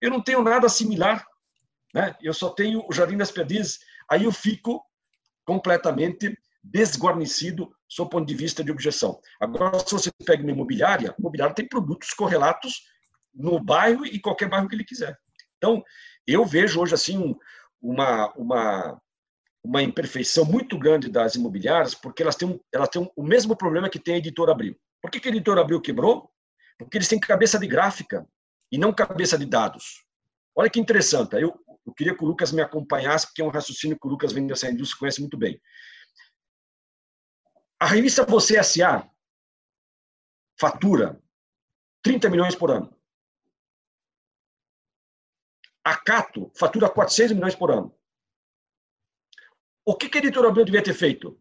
Eu 0.00 0.10
não 0.10 0.20
tenho 0.20 0.42
nada 0.42 0.68
similar. 0.68 1.24
Né? 1.94 2.16
Eu 2.20 2.34
só 2.34 2.50
tenho 2.50 2.84
o 2.88 2.92
Jardim 2.92 3.16
das 3.16 3.30
Perdizes. 3.30 3.78
Aí 4.10 4.24
eu 4.24 4.32
fico 4.32 4.84
completamente 5.44 6.36
desguarnecido 6.64 7.70
sob 7.86 8.10
ponto 8.10 8.26
de 8.26 8.34
vista 8.34 8.64
de 8.64 8.72
objeção. 8.72 9.20
Agora, 9.38 9.78
se 9.78 9.92
você 9.92 10.10
pega 10.24 10.42
uma 10.42 10.50
imobiliária, 10.50 11.14
imobiliária 11.18 11.54
tem 11.54 11.68
produtos 11.68 12.10
correlatos 12.14 12.82
no 13.34 13.62
bairro 13.62 14.06
e 14.06 14.18
qualquer 14.18 14.48
bairro 14.48 14.68
que 14.68 14.74
ele 14.74 14.84
quiser. 14.84 15.16
Então, 15.58 15.82
eu 16.26 16.44
vejo 16.46 16.80
hoje 16.80 16.94
assim 16.94 17.36
uma, 17.80 18.32
uma, 18.34 19.00
uma 19.62 19.82
imperfeição 19.82 20.44
muito 20.44 20.78
grande 20.78 21.10
das 21.10 21.34
imobiliárias, 21.34 21.94
porque 21.94 22.22
elas 22.22 22.36
têm, 22.36 22.58
elas 22.72 22.88
têm 22.88 23.10
o 23.14 23.22
mesmo 23.22 23.54
problema 23.54 23.90
que 23.90 23.98
tem 23.98 24.14
a 24.14 24.18
editora 24.18 24.52
Abril. 24.52 24.76
Por 25.02 25.10
que, 25.10 25.20
que 25.20 25.28
a 25.28 25.30
editora 25.30 25.60
Abril 25.60 25.80
quebrou? 25.80 26.30
Porque 26.78 26.96
eles 26.96 27.08
têm 27.08 27.20
cabeça 27.20 27.58
de 27.58 27.66
gráfica 27.66 28.26
e 28.72 28.78
não 28.78 28.92
cabeça 28.92 29.36
de 29.36 29.44
dados. 29.44 30.04
Olha 30.56 30.70
que 30.70 30.80
interessante. 30.80 31.34
Eu, 31.34 31.54
eu 31.86 31.92
queria 31.92 32.16
que 32.16 32.24
o 32.24 32.26
Lucas 32.26 32.52
me 32.52 32.62
acompanhasse, 32.62 33.26
porque 33.26 33.42
é 33.42 33.44
um 33.44 33.50
raciocínio 33.50 33.98
que 34.00 34.06
o 34.06 34.10
Lucas 34.10 34.32
vem 34.32 34.46
dessa 34.46 34.70
indústria 34.70 34.98
conhece 34.98 35.20
muito 35.20 35.36
bem. 35.36 35.60
A 37.84 37.86
revista 37.86 38.24
Você 38.24 38.56
S.A. 38.56 39.06
fatura 40.58 41.22
30 42.00 42.30
milhões 42.30 42.54
por 42.54 42.70
ano. 42.70 42.98
A 45.84 45.94
Cato 45.94 46.50
fatura 46.56 46.88
400 46.88 47.36
milhões 47.36 47.54
por 47.54 47.70
ano. 47.70 47.94
O 49.84 49.94
que, 49.94 50.08
que 50.08 50.16
a 50.16 50.20
editora 50.22 50.48
Abril 50.48 50.64
devia 50.64 50.82
ter 50.82 50.94
feito? 50.94 51.38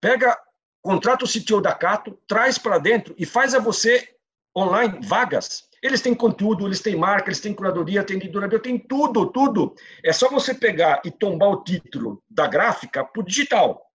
Pega, 0.00 0.36
contrata 0.82 1.24
o 1.24 1.28
CTO 1.28 1.60
da 1.60 1.72
Cato, 1.72 2.20
traz 2.26 2.58
para 2.58 2.78
dentro 2.78 3.14
e 3.16 3.24
faz 3.24 3.54
a 3.54 3.60
você 3.60 4.18
online 4.56 5.06
vagas. 5.06 5.68
Eles 5.80 6.02
têm 6.02 6.16
conteúdo, 6.16 6.66
eles 6.66 6.82
têm 6.82 6.96
marca, 6.96 7.28
eles 7.28 7.40
têm 7.40 7.54
curadoria, 7.54 8.04
têm 8.04 8.16
editora 8.16 8.46
Abril, 8.46 8.60
tem 8.60 8.76
tudo, 8.76 9.30
tudo. 9.30 9.76
É 10.02 10.12
só 10.12 10.28
você 10.28 10.52
pegar 10.52 11.00
e 11.04 11.12
tombar 11.12 11.50
o 11.50 11.62
título 11.62 12.24
da 12.28 12.48
gráfica 12.48 13.04
para 13.04 13.22
o 13.22 13.24
digital. 13.24 13.87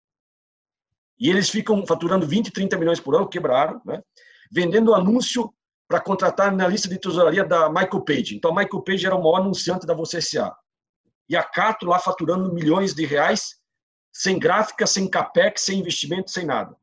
E 1.24 1.30
eles 1.30 1.50
ficam 1.50 1.86
faturando 1.88 2.28
20, 2.28 2.52
30 2.52 2.78
milhões 2.78 3.00
por 3.00 3.16
ano, 3.16 3.30
quebraram, 3.30 3.82
né? 3.86 4.02
vendendo 4.52 4.94
anúncio 4.94 5.54
para 5.88 6.02
contratar 6.02 6.52
na 6.52 6.68
lista 6.68 6.90
de 6.90 7.00
tesouraria 7.00 7.46
da 7.46 7.70
Michael 7.70 8.04
Page. 8.04 8.36
Então, 8.36 8.52
a 8.52 8.56
Michael 8.62 8.84
Page 8.84 9.06
era 9.06 9.16
o 9.16 9.24
maior 9.24 9.38
anunciante 9.38 9.88
da 9.88 9.94
Você 9.94 10.18
S.A. 10.18 10.54
E 11.30 11.38
a 11.38 11.42
Cato 11.42 11.86
lá 11.86 11.98
faturando 11.98 12.54
milhões 12.54 12.94
de 12.94 13.06
reais, 13.06 13.56
sem 14.12 14.38
gráfica, 14.38 14.86
sem 14.86 15.10
capex, 15.10 15.62
sem 15.62 15.80
investimento, 15.80 16.30
sem 16.30 16.46
nada. 16.46 16.76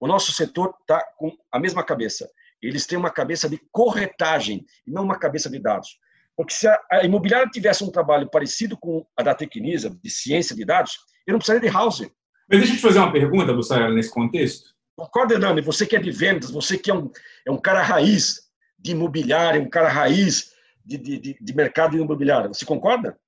O 0.00 0.06
nosso 0.06 0.32
setor 0.32 0.74
está 0.80 1.04
com 1.18 1.30
a 1.52 1.60
mesma 1.60 1.84
cabeça. 1.84 2.26
Eles 2.62 2.86
têm 2.86 2.96
uma 2.96 3.10
cabeça 3.10 3.50
de 3.50 3.60
corretagem 3.70 4.64
e 4.86 4.90
não 4.90 5.04
uma 5.04 5.18
cabeça 5.18 5.50
de 5.50 5.58
dados. 5.58 5.98
Porque 6.34 6.54
se 6.54 6.66
a, 6.66 7.04
imobiliária 7.04 7.50
tivesse 7.50 7.84
um 7.84 7.90
trabalho 7.90 8.30
parecido 8.30 8.78
com 8.78 9.06
a 9.14 9.22
da 9.22 9.34
Tecnisa, 9.34 9.90
de 10.02 10.10
ciência 10.10 10.56
de 10.56 10.64
dados, 10.64 10.96
eu 11.26 11.32
não 11.32 11.38
precisaria 11.38 11.68
de 11.68 11.74
house. 11.74 12.02
Mas 12.48 12.60
deixa 12.60 12.74
eu 12.74 12.76
te 12.76 12.82
fazer 12.82 12.98
uma 12.98 13.12
pergunta, 13.12 13.52
Bussarela, 13.52 13.94
nesse 13.94 14.10
contexto. 14.10 14.74
Concorda, 14.96 15.38
Nani? 15.38 15.60
Você 15.60 15.86
que 15.86 15.96
é 15.96 16.00
de 16.00 16.10
vendas, 16.10 16.50
você 16.50 16.78
que 16.78 16.90
é 16.90 16.94
um, 16.94 17.10
é 17.46 17.50
um 17.50 17.58
cara 17.58 17.82
raiz 17.82 18.48
de 18.78 18.92
imobiliário, 18.92 19.62
um 19.62 19.68
cara 19.68 19.88
raiz 19.88 20.54
de, 20.84 20.98
de, 20.98 21.36
de 21.40 21.54
mercado 21.54 21.96
imobiliário. 21.96 22.52
Você 22.52 22.64
concorda? 22.64 23.18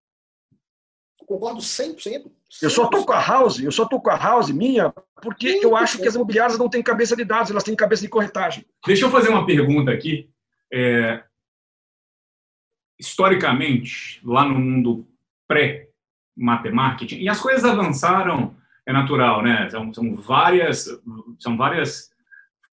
Eu 1.20 1.26
concordo 1.26 1.60
100%, 1.60 1.96
100%. 1.96 2.30
Eu 2.62 2.70
só 2.70 2.84
estou 2.84 3.04
com 3.04 3.12
a 3.12 3.20
house, 3.20 3.58
eu 3.58 3.72
só 3.72 3.82
estou 3.82 4.00
com 4.00 4.10
a 4.10 4.16
house 4.16 4.50
minha, 4.50 4.92
porque 5.20 5.58
100%. 5.58 5.62
eu 5.62 5.76
acho 5.76 5.98
que 5.98 6.06
as 6.06 6.14
imobiliárias 6.14 6.58
não 6.58 6.68
têm 6.68 6.82
cabeça 6.82 7.16
de 7.16 7.24
dados, 7.24 7.50
elas 7.50 7.64
têm 7.64 7.74
cabeça 7.74 8.02
de 8.02 8.08
corretagem. 8.08 8.64
Deixa 8.86 9.04
eu 9.04 9.10
fazer 9.10 9.30
uma 9.30 9.44
pergunta 9.44 9.90
aqui. 9.90 10.30
É... 10.72 11.24
Historicamente, 12.98 14.20
lá 14.24 14.44
no 14.44 14.58
mundo 14.58 15.06
pré-matemarketing, 15.48 17.18
e 17.18 17.28
as 17.28 17.40
coisas 17.40 17.64
avançaram 17.64 18.56
é 18.86 18.92
natural, 18.92 19.42
né? 19.42 19.68
São, 19.68 19.92
são 19.92 20.14
várias 20.14 20.88
são 21.38 21.56
várias 21.56 22.10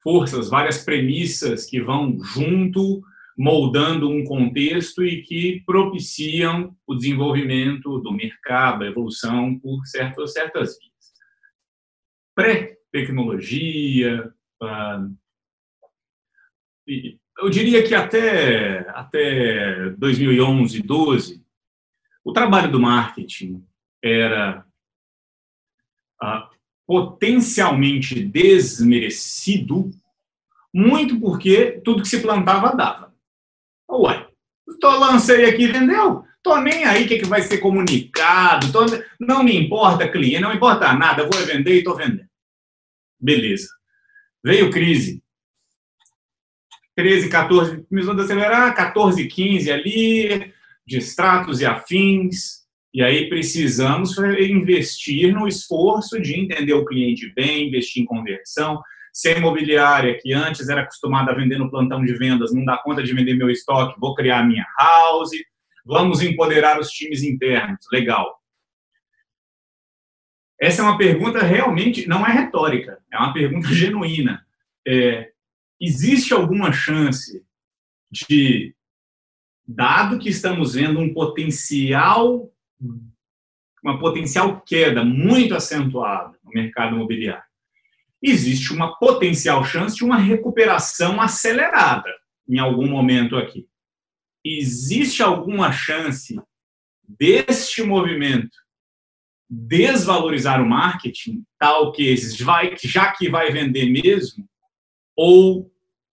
forças, 0.01 0.49
várias 0.49 0.83
premissas 0.83 1.65
que 1.65 1.81
vão 1.81 2.17
junto 2.21 3.01
moldando 3.35 4.09
um 4.09 4.23
contexto 4.23 5.03
e 5.03 5.23
que 5.23 5.63
propiciam 5.65 6.75
o 6.85 6.93
desenvolvimento 6.93 7.99
do 7.99 8.11
mercado, 8.11 8.83
a 8.83 8.87
evolução 8.87 9.57
por 9.57 9.85
certas 9.87 10.33
certas 10.33 10.77
vias. 10.77 10.93
Pré-tecnologia, 12.35 14.31
ah, 14.61 15.07
eu 16.85 17.49
diria 17.49 17.83
que 17.83 17.95
até 17.95 18.87
até 18.89 19.89
2011, 19.91 20.83
12, 20.83 21.43
o 22.23 22.31
trabalho 22.31 22.71
do 22.71 22.79
marketing 22.79 23.65
era 24.01 24.65
potencialmente 26.85 28.23
desmerecido, 28.23 29.89
muito 30.73 31.19
porque 31.19 31.81
tudo 31.83 32.01
que 32.01 32.07
se 32.07 32.21
plantava 32.21 32.75
dava. 32.75 33.13
Ué, 33.89 34.27
tô, 34.79 34.89
lancei 34.97 35.45
aqui, 35.45 35.67
vendeu? 35.67 36.23
Tô 36.41 36.57
nem 36.57 36.83
aí 36.83 37.05
o 37.05 37.07
que, 37.07 37.19
que 37.19 37.25
vai 37.25 37.41
ser 37.41 37.59
comunicado, 37.59 38.71
tô, 38.71 38.85
não 39.19 39.43
me 39.43 39.55
importa 39.55 40.09
cliente, 40.09 40.41
não 40.41 40.53
importa 40.53 40.91
nada, 40.93 41.27
vou 41.27 41.45
vender 41.45 41.79
e 41.79 41.83
tô 41.83 41.95
vendendo. 41.95 42.27
Beleza. 43.19 43.69
Veio 44.43 44.69
crise. 44.69 45.23
13, 46.95 47.29
14, 47.29 47.83
começou 47.83 48.13
a 48.13 48.21
acelerar, 48.21 48.75
14, 48.75 49.25
15 49.27 49.71
ali, 49.71 50.53
de 50.85 50.97
extratos 50.97 51.61
e 51.61 51.65
afins, 51.65 52.62
e 52.93 53.01
aí 53.01 53.27
precisamos 53.27 54.15
investir 54.17 55.33
no 55.33 55.47
esforço 55.47 56.21
de 56.21 56.39
entender 56.39 56.73
o 56.73 56.85
cliente 56.85 57.33
bem, 57.33 57.67
investir 57.67 58.03
em 58.03 58.05
conversão. 58.05 58.79
Se 59.11 59.29
a 59.29 59.37
imobiliária, 59.37 60.19
que 60.21 60.31
antes 60.31 60.69
era 60.69 60.81
acostumada 60.81 61.31
a 61.31 61.35
vender 61.35 61.57
no 61.57 61.71
plantão 61.71 62.05
de 62.05 62.13
vendas, 62.13 62.53
não 62.53 62.63
dá 62.63 62.77
conta 62.77 63.01
de 63.01 63.13
vender 63.13 63.33
meu 63.33 63.49
estoque, 63.49 63.99
vou 63.99 64.13
criar 64.13 64.39
a 64.39 64.43
minha 64.43 64.65
house. 64.77 65.31
Vamos 65.83 66.21
empoderar 66.21 66.79
os 66.79 66.89
times 66.89 67.23
internos. 67.23 67.79
Legal. 67.91 68.39
Essa 70.61 70.81
é 70.81 70.85
uma 70.85 70.97
pergunta 70.97 71.41
realmente, 71.41 72.07
não 72.07 72.25
é 72.25 72.31
retórica, 72.31 72.99
é 73.11 73.17
uma 73.17 73.33
pergunta 73.33 73.67
genuína. 73.73 74.45
É, 74.87 75.31
existe 75.81 76.31
alguma 76.31 76.71
chance 76.71 77.43
de, 78.11 78.75
dado 79.67 80.19
que 80.19 80.29
estamos 80.29 80.75
vendo 80.75 80.99
um 80.99 81.11
potencial 81.11 82.52
uma 83.83 83.99
potencial 83.99 84.61
queda 84.61 85.03
muito 85.03 85.55
acentuada 85.55 86.37
no 86.43 86.51
mercado 86.51 86.95
imobiliário. 86.95 87.43
Existe 88.21 88.71
uma 88.71 88.97
potencial 88.97 89.63
chance 89.65 89.95
de 89.95 90.05
uma 90.05 90.17
recuperação 90.17 91.19
acelerada 91.21 92.09
em 92.47 92.57
algum 92.59 92.87
momento 92.87 93.35
aqui. 93.35 93.67
Existe 94.43 95.21
alguma 95.21 95.71
chance 95.71 96.39
deste 97.05 97.83
movimento 97.83 98.55
desvalorizar 99.49 100.61
o 100.61 100.65
marketing, 100.67 101.43
tal 101.59 101.91
que 101.91 102.15
vai, 102.43 102.75
já 102.81 103.11
que 103.11 103.29
vai 103.29 103.51
vender 103.51 103.89
mesmo, 103.89 104.47
ou 105.15 105.72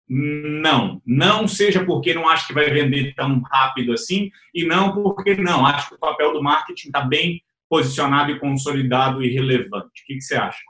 não, 0.09 1.01
não 1.05 1.47
seja 1.47 1.83
porque 1.83 2.13
não 2.13 2.29
acho 2.29 2.47
que 2.47 2.53
vai 2.53 2.69
vender 2.69 3.13
tão 3.13 3.41
rápido 3.41 3.91
assim, 3.91 4.31
e 4.53 4.65
não 4.65 4.93
porque 4.93 5.35
não, 5.35 5.65
acho 5.65 5.89
que 5.89 5.95
o 5.95 5.99
papel 5.99 6.31
do 6.33 6.41
marketing 6.41 6.87
está 6.87 7.01
bem 7.01 7.43
posicionado 7.69 8.31
e 8.31 8.39
consolidado 8.39 9.23
e 9.23 9.33
relevante. 9.33 10.01
O 10.03 10.05
que, 10.05 10.15
que 10.15 10.21
você 10.21 10.35
acha? 10.35 10.61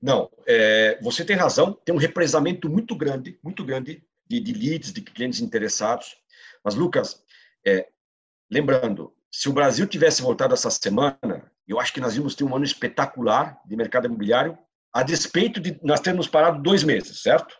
Não, 0.00 0.30
é, 0.46 0.98
você 1.02 1.24
tem 1.24 1.34
razão, 1.34 1.72
tem 1.72 1.94
um 1.94 1.98
represamento 1.98 2.68
muito 2.68 2.94
grande, 2.94 3.38
muito 3.42 3.64
grande 3.64 4.04
de, 4.28 4.40
de 4.40 4.52
leads, 4.52 4.92
de 4.92 5.00
clientes 5.00 5.40
interessados. 5.40 6.16
Mas, 6.64 6.74
Lucas, 6.74 7.22
é, 7.66 7.88
lembrando, 8.50 9.12
se 9.30 9.48
o 9.48 9.52
Brasil 9.52 9.86
tivesse 9.86 10.22
voltado 10.22 10.54
essa 10.54 10.70
semana, 10.70 11.50
eu 11.66 11.80
acho 11.80 11.92
que 11.92 12.00
nós 12.00 12.16
íamos 12.16 12.34
ter 12.34 12.44
um 12.44 12.54
ano 12.54 12.64
espetacular 12.64 13.60
de 13.66 13.74
mercado 13.74 14.06
imobiliário, 14.06 14.56
a 14.92 15.02
despeito 15.02 15.60
de 15.60 15.78
nós 15.82 16.00
termos 16.00 16.28
parado 16.28 16.62
dois 16.62 16.84
meses, 16.84 17.22
certo? 17.22 17.56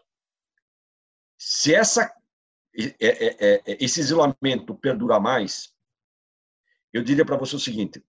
Se 1.39 1.74
essa, 1.74 2.12
é, 2.74 2.95
é, 3.01 3.37
é, 3.41 3.84
esse 3.84 4.01
isolamento 4.01 4.74
perdurar 4.74 5.20
mais, 5.20 5.74
eu 6.93 7.03
diria 7.03 7.24
para 7.24 7.37
você 7.37 7.57
o 7.57 7.61
seguinte: 7.61 8.03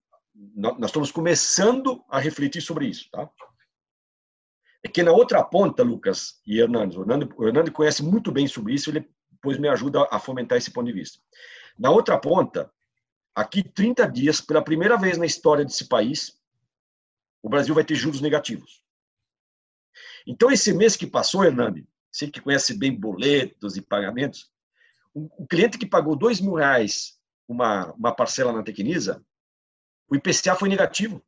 nós 0.55 0.77
estamos 0.85 1.11
começando 1.11 2.03
a 2.09 2.19
refletir 2.19 2.61
sobre 2.61 2.87
isso, 2.87 3.09
tá? 3.11 3.29
É 4.83 4.87
que 4.87 5.03
na 5.03 5.11
outra 5.11 5.43
ponta, 5.43 5.83
Lucas 5.83 6.39
e 6.45 6.59
Hernando, 6.59 7.05
o 7.37 7.47
Hernando 7.47 7.71
conhece 7.71 8.03
muito 8.03 8.31
bem 8.31 8.47
sobre 8.47 8.73
isso, 8.73 8.89
ele 8.89 9.09
depois 9.31 9.57
me 9.57 9.67
ajuda 9.67 10.07
a 10.11 10.19
fomentar 10.19 10.57
esse 10.57 10.71
ponto 10.71 10.87
de 10.87 10.93
vista. 10.93 11.19
Na 11.77 11.89
outra 11.89 12.17
ponta, 12.17 12.71
aqui 13.35 13.63
30 13.63 14.07
dias, 14.07 14.41
pela 14.41 14.63
primeira 14.63 14.97
vez 14.97 15.17
na 15.17 15.25
história 15.25 15.65
desse 15.65 15.87
país, 15.87 16.39
o 17.41 17.49
Brasil 17.49 17.73
vai 17.73 17.83
ter 17.83 17.95
juros 17.95 18.21
negativos. 18.21 18.83
Então, 20.25 20.51
esse 20.51 20.73
mês 20.73 20.95
que 20.95 21.07
passou, 21.07 21.43
Hernando, 21.43 21.87
você 22.17 22.27
que 22.27 22.41
conhece 22.41 22.73
bem 22.73 22.91
boletos 22.91 23.77
e 23.77 23.81
pagamentos, 23.81 24.51
um, 25.15 25.45
cliente 25.47 25.77
que 25.77 25.85
pagou 25.85 26.15
dois 26.15 26.41
mil 26.41 26.55
reais 26.55 27.19
uma, 27.47 27.93
uma 27.93 28.13
parcela 28.13 28.51
na 28.51 28.63
Tecnisa, 28.63 29.23
o 30.09 30.15
IPCA 30.15 30.55
foi 30.55 30.67
negativo. 30.69 31.23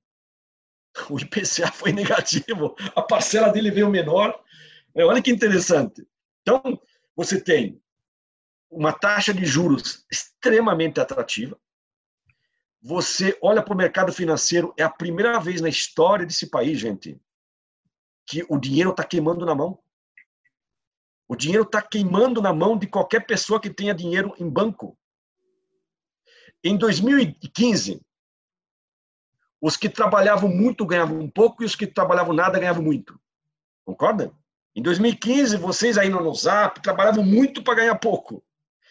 O 1.08 1.20
IPCA 1.20 1.72
foi 1.72 1.94
negativo, 1.94 2.76
a 2.96 3.02
parcela 3.04 3.50
dele 3.50 3.70
veio 3.70 3.92
menor. 3.92 4.44
É, 4.96 5.06
olha 5.06 5.22
que 5.22 5.30
interessante. 5.30 6.06
Então, 6.42 6.82
você 7.16 7.40
tem 7.40 7.80
uma 8.72 8.92
taxa 8.92 9.32
de 9.32 9.46
juros 9.46 10.04
extremamente 10.12 11.00
atrativa. 11.00 11.58
Você 12.82 13.38
olha 13.40 13.62
para 13.62 13.74
o 13.74 13.78
mercado 13.78 14.12
financeiro, 14.12 14.74
é 14.76 14.84
a 14.84 14.90
primeira 14.90 15.40
vez 15.40 15.62
na 15.62 15.70
história 15.70 16.26
desse 16.26 16.48
país, 16.48 16.80
gente, 16.80 17.22
que 18.26 18.44
o 18.50 18.58
dinheiro 18.58 18.90
está 18.90 19.04
queimando 19.04 19.46
na 19.46 19.54
mão. 19.54 19.80
O 21.30 21.36
dinheiro 21.36 21.62
está 21.64 21.80
queimando 21.80 22.42
na 22.42 22.52
mão 22.52 22.76
de 22.76 22.88
qualquer 22.88 23.24
pessoa 23.28 23.62
que 23.62 23.70
tenha 23.70 23.94
dinheiro 23.94 24.34
em 24.40 24.50
banco. 24.50 24.98
Em 26.64 26.76
2015, 26.76 28.02
os 29.62 29.78
que 29.78 29.88
trabalhavam 29.88 30.50
muito 30.50 30.88
ganhavam 30.88 31.20
um 31.20 31.30
pouco 31.30 31.62
e 31.62 31.66
os 31.68 31.76
que 31.76 31.86
trabalhavam 31.86 32.34
nada 32.34 32.58
ganhavam 32.58 32.82
muito. 32.82 33.22
Concorda? 33.86 34.34
Em 34.76 34.82
2015, 34.82 35.58
vocês 35.58 36.00
aí 36.00 36.10
no 36.10 36.34
Zap 36.34 36.82
trabalhavam 36.82 37.24
muito 37.24 37.64
para 37.64 37.76
ganhar 37.76 37.96
pouco. 38.00 38.44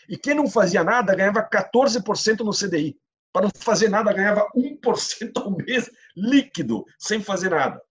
E 0.08 0.16
quem 0.16 0.34
não 0.34 0.48
fazia 0.48 0.84
nada 0.84 1.16
ganhava 1.16 1.42
14% 1.42 2.40
no 2.40 2.52
CDI. 2.52 2.96
Para 3.32 3.46
não 3.46 3.50
fazer 3.58 3.88
nada, 3.88 4.12
ganhava 4.12 4.48
1% 4.54 5.32
ao 5.36 5.50
mês 5.50 5.90
líquido, 6.16 6.84
sem 6.98 7.20
fazer 7.20 7.50
nada. 7.50 7.82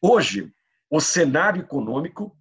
Hoje, 0.00 0.50
o 0.90 0.98
cenário 0.98 1.60
econômico 1.60 2.36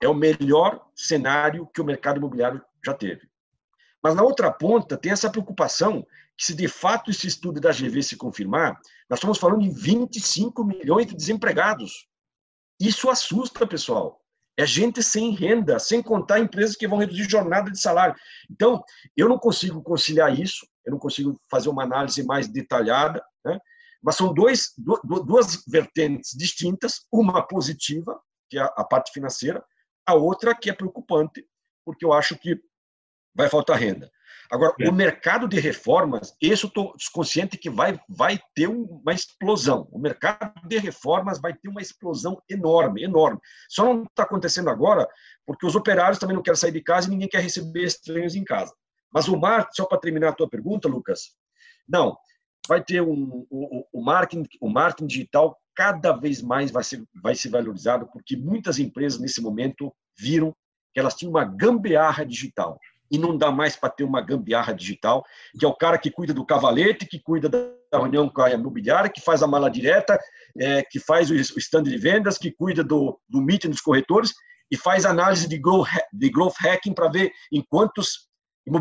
é 0.00 0.08
o 0.08 0.14
melhor 0.14 0.86
cenário 0.94 1.66
que 1.72 1.80
o 1.80 1.84
mercado 1.84 2.18
imobiliário 2.18 2.62
já 2.84 2.94
teve. 2.94 3.28
Mas 4.02 4.14
na 4.14 4.22
outra 4.22 4.50
ponta 4.52 4.96
tem 4.96 5.12
essa 5.12 5.30
preocupação 5.30 6.06
que 6.36 6.44
se 6.44 6.54
de 6.54 6.68
fato 6.68 7.10
esse 7.10 7.26
estudo 7.26 7.60
da 7.60 7.72
GV 7.72 8.02
se 8.02 8.16
confirmar, 8.16 8.78
nós 9.10 9.18
estamos 9.18 9.38
falando 9.38 9.62
em 9.62 9.72
25 9.72 10.64
milhões 10.64 11.06
de 11.06 11.16
desempregados. 11.16 12.06
Isso 12.80 13.10
assusta, 13.10 13.66
pessoal. 13.66 14.20
É 14.56 14.64
gente 14.64 15.02
sem 15.02 15.34
renda, 15.34 15.78
sem 15.78 16.02
contar 16.02 16.38
empresas 16.38 16.76
que 16.76 16.86
vão 16.86 16.98
reduzir 16.98 17.28
jornada 17.28 17.70
de 17.70 17.80
salário. 17.80 18.14
Então, 18.50 18.82
eu 19.16 19.28
não 19.28 19.38
consigo 19.38 19.82
conciliar 19.82 20.36
isso, 20.38 20.66
eu 20.84 20.92
não 20.92 20.98
consigo 20.98 21.40
fazer 21.50 21.68
uma 21.68 21.82
análise 21.82 22.22
mais 22.24 22.48
detalhada, 22.48 23.22
né? 23.44 23.58
mas 24.02 24.16
são 24.16 24.32
dois, 24.32 24.72
duas 25.24 25.64
vertentes 25.66 26.32
distintas, 26.36 27.06
uma 27.12 27.42
positiva, 27.46 28.20
que 28.48 28.58
é 28.58 28.62
a 28.62 28.84
parte 28.84 29.12
financeira, 29.12 29.64
a 30.08 30.14
outra 30.14 30.54
que 30.54 30.70
é 30.70 30.72
preocupante, 30.72 31.46
porque 31.84 32.02
eu 32.02 32.14
acho 32.14 32.36
que 32.38 32.58
vai 33.34 33.48
faltar 33.48 33.78
renda. 33.78 34.10
Agora, 34.50 34.74
é. 34.80 34.88
o 34.88 34.92
mercado 34.92 35.46
de 35.46 35.60
reformas, 35.60 36.34
isso 36.40 36.66
eu 36.66 36.68
estou 36.68 36.94
consciente 37.12 37.58
que 37.58 37.68
vai, 37.68 38.00
vai 38.08 38.40
ter 38.54 38.68
uma 38.68 39.12
explosão. 39.12 39.86
O 39.92 39.98
mercado 39.98 40.66
de 40.66 40.78
reformas 40.78 41.38
vai 41.38 41.52
ter 41.52 41.68
uma 41.68 41.82
explosão 41.82 42.42
enorme, 42.48 43.04
enorme. 43.04 43.38
Só 43.68 43.84
não 43.84 44.04
está 44.04 44.22
acontecendo 44.22 44.70
agora 44.70 45.06
porque 45.44 45.66
os 45.66 45.76
operários 45.76 46.18
também 46.18 46.34
não 46.34 46.42
querem 46.42 46.58
sair 46.58 46.72
de 46.72 46.80
casa 46.80 47.06
e 47.06 47.10
ninguém 47.10 47.28
quer 47.28 47.42
receber 47.42 47.84
estranhos 47.84 48.34
em 48.34 48.44
casa. 48.44 48.72
Mas 49.12 49.28
o 49.28 49.38
marketing, 49.38 49.76
só 49.76 49.84
para 49.84 49.98
terminar 49.98 50.30
a 50.30 50.34
tua 50.34 50.48
pergunta, 50.48 50.88
Lucas, 50.88 51.34
não, 51.86 52.16
vai 52.66 52.82
ter 52.82 53.02
um, 53.02 53.46
o, 53.50 53.86
o, 53.92 54.02
marketing, 54.02 54.46
o 54.60 54.70
marketing 54.70 55.06
digital 55.06 55.58
cada 55.78 56.10
vez 56.10 56.42
mais 56.42 56.72
vai 56.72 56.82
ser, 56.82 57.04
vai 57.22 57.36
ser 57.36 57.50
valorizado, 57.50 58.08
porque 58.12 58.36
muitas 58.36 58.80
empresas, 58.80 59.20
nesse 59.20 59.40
momento, 59.40 59.94
viram 60.18 60.52
que 60.92 60.98
elas 60.98 61.14
tinham 61.14 61.30
uma 61.30 61.44
gambiarra 61.44 62.26
digital. 62.26 62.80
E 63.08 63.16
não 63.16 63.38
dá 63.38 63.52
mais 63.52 63.76
para 63.76 63.88
ter 63.88 64.02
uma 64.02 64.20
gambiarra 64.20 64.72
digital, 64.74 65.24
que 65.56 65.64
é 65.64 65.68
o 65.68 65.76
cara 65.76 65.96
que 65.96 66.10
cuida 66.10 66.34
do 66.34 66.44
cavalete, 66.44 67.06
que 67.06 67.20
cuida 67.20 67.48
da 67.48 67.70
reunião 67.92 68.28
com 68.28 68.42
a 68.42 68.50
imobiliária, 68.50 69.08
que 69.08 69.20
faz 69.20 69.40
a 69.40 69.46
mala 69.46 69.70
direta, 69.70 70.18
é, 70.58 70.82
que 70.82 70.98
faz 70.98 71.30
o 71.30 71.34
stand 71.36 71.84
de 71.84 71.96
vendas, 71.96 72.36
que 72.38 72.50
cuida 72.50 72.82
do, 72.82 73.16
do 73.28 73.40
meeting 73.40 73.70
dos 73.70 73.80
corretores 73.80 74.34
e 74.72 74.76
faz 74.76 75.06
análise 75.06 75.48
de 75.48 75.58
growth, 75.58 75.86
de 76.12 76.28
growth 76.28 76.56
hacking 76.58 76.92
para 76.92 77.08
ver 77.08 77.30
em 77.52 77.62
quantos 77.62 78.26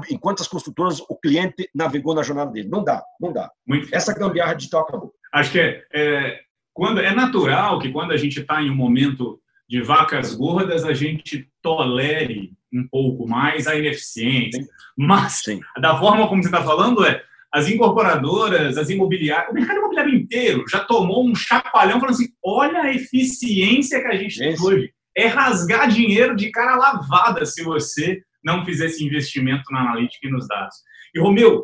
em 0.09 0.17
quantas 0.17 0.49
construtoras 0.49 0.99
o 0.99 1.15
cliente 1.15 1.69
navegou 1.73 2.13
na 2.13 2.21
jornada 2.21 2.51
dele. 2.51 2.67
Não 2.67 2.83
dá, 2.83 3.01
não 3.21 3.31
dá. 3.31 3.49
Muito 3.65 3.87
Essa 3.95 4.13
gambiarra 4.13 4.53
digital 4.53 4.81
acabou. 4.81 5.13
Acho 5.33 5.51
que 5.53 5.59
é, 5.61 5.85
é 5.93 6.46
quando 6.77 7.01
é 7.01 7.11
natural 7.11 7.79
que 7.79 7.89
quando 7.89 8.11
a 8.11 8.17
gente 8.17 8.39
está 8.39 8.61
em 8.61 8.69
um 8.69 8.75
momento 8.75 9.41
de 9.67 9.81
vacas 9.81 10.35
gordas, 10.35 10.85
a 10.85 10.93
gente 10.93 11.49
tolere 11.59 12.51
um 12.71 12.87
pouco 12.87 13.27
mais 13.27 13.65
a 13.65 13.75
ineficiência. 13.75 14.63
Mas, 14.95 15.41
Sim. 15.43 15.59
da 15.81 15.97
forma 15.97 16.27
como 16.27 16.43
você 16.43 16.49
está 16.49 16.63
falando, 16.63 17.03
é 17.03 17.23
as 17.51 17.67
incorporadoras, 17.67 18.77
as 18.77 18.91
imobiliárias, 18.91 19.49
o 19.49 19.55
mercado 19.55 19.77
imobiliário 19.77 20.13
inteiro 20.13 20.65
já 20.69 20.81
tomou 20.81 21.27
um 21.27 21.33
chapalhão 21.33 21.99
falando 21.99 22.13
assim: 22.13 22.29
olha 22.45 22.81
a 22.83 22.93
eficiência 22.93 23.99
que 23.99 24.07
a 24.07 24.15
gente 24.15 24.37
tem 24.37 24.55
hoje. 24.61 24.93
É 25.17 25.25
rasgar 25.25 25.89
dinheiro 25.89 26.35
de 26.35 26.51
cara 26.51 26.75
lavada 26.75 27.43
se 27.43 27.63
você 27.63 28.21
não 28.43 28.63
fizer 28.63 28.85
esse 28.85 29.03
investimento 29.03 29.63
na 29.71 29.81
analítica 29.81 30.27
e 30.27 30.31
nos 30.31 30.47
dados. 30.47 30.75
E, 31.15 31.19
Romeu, 31.19 31.63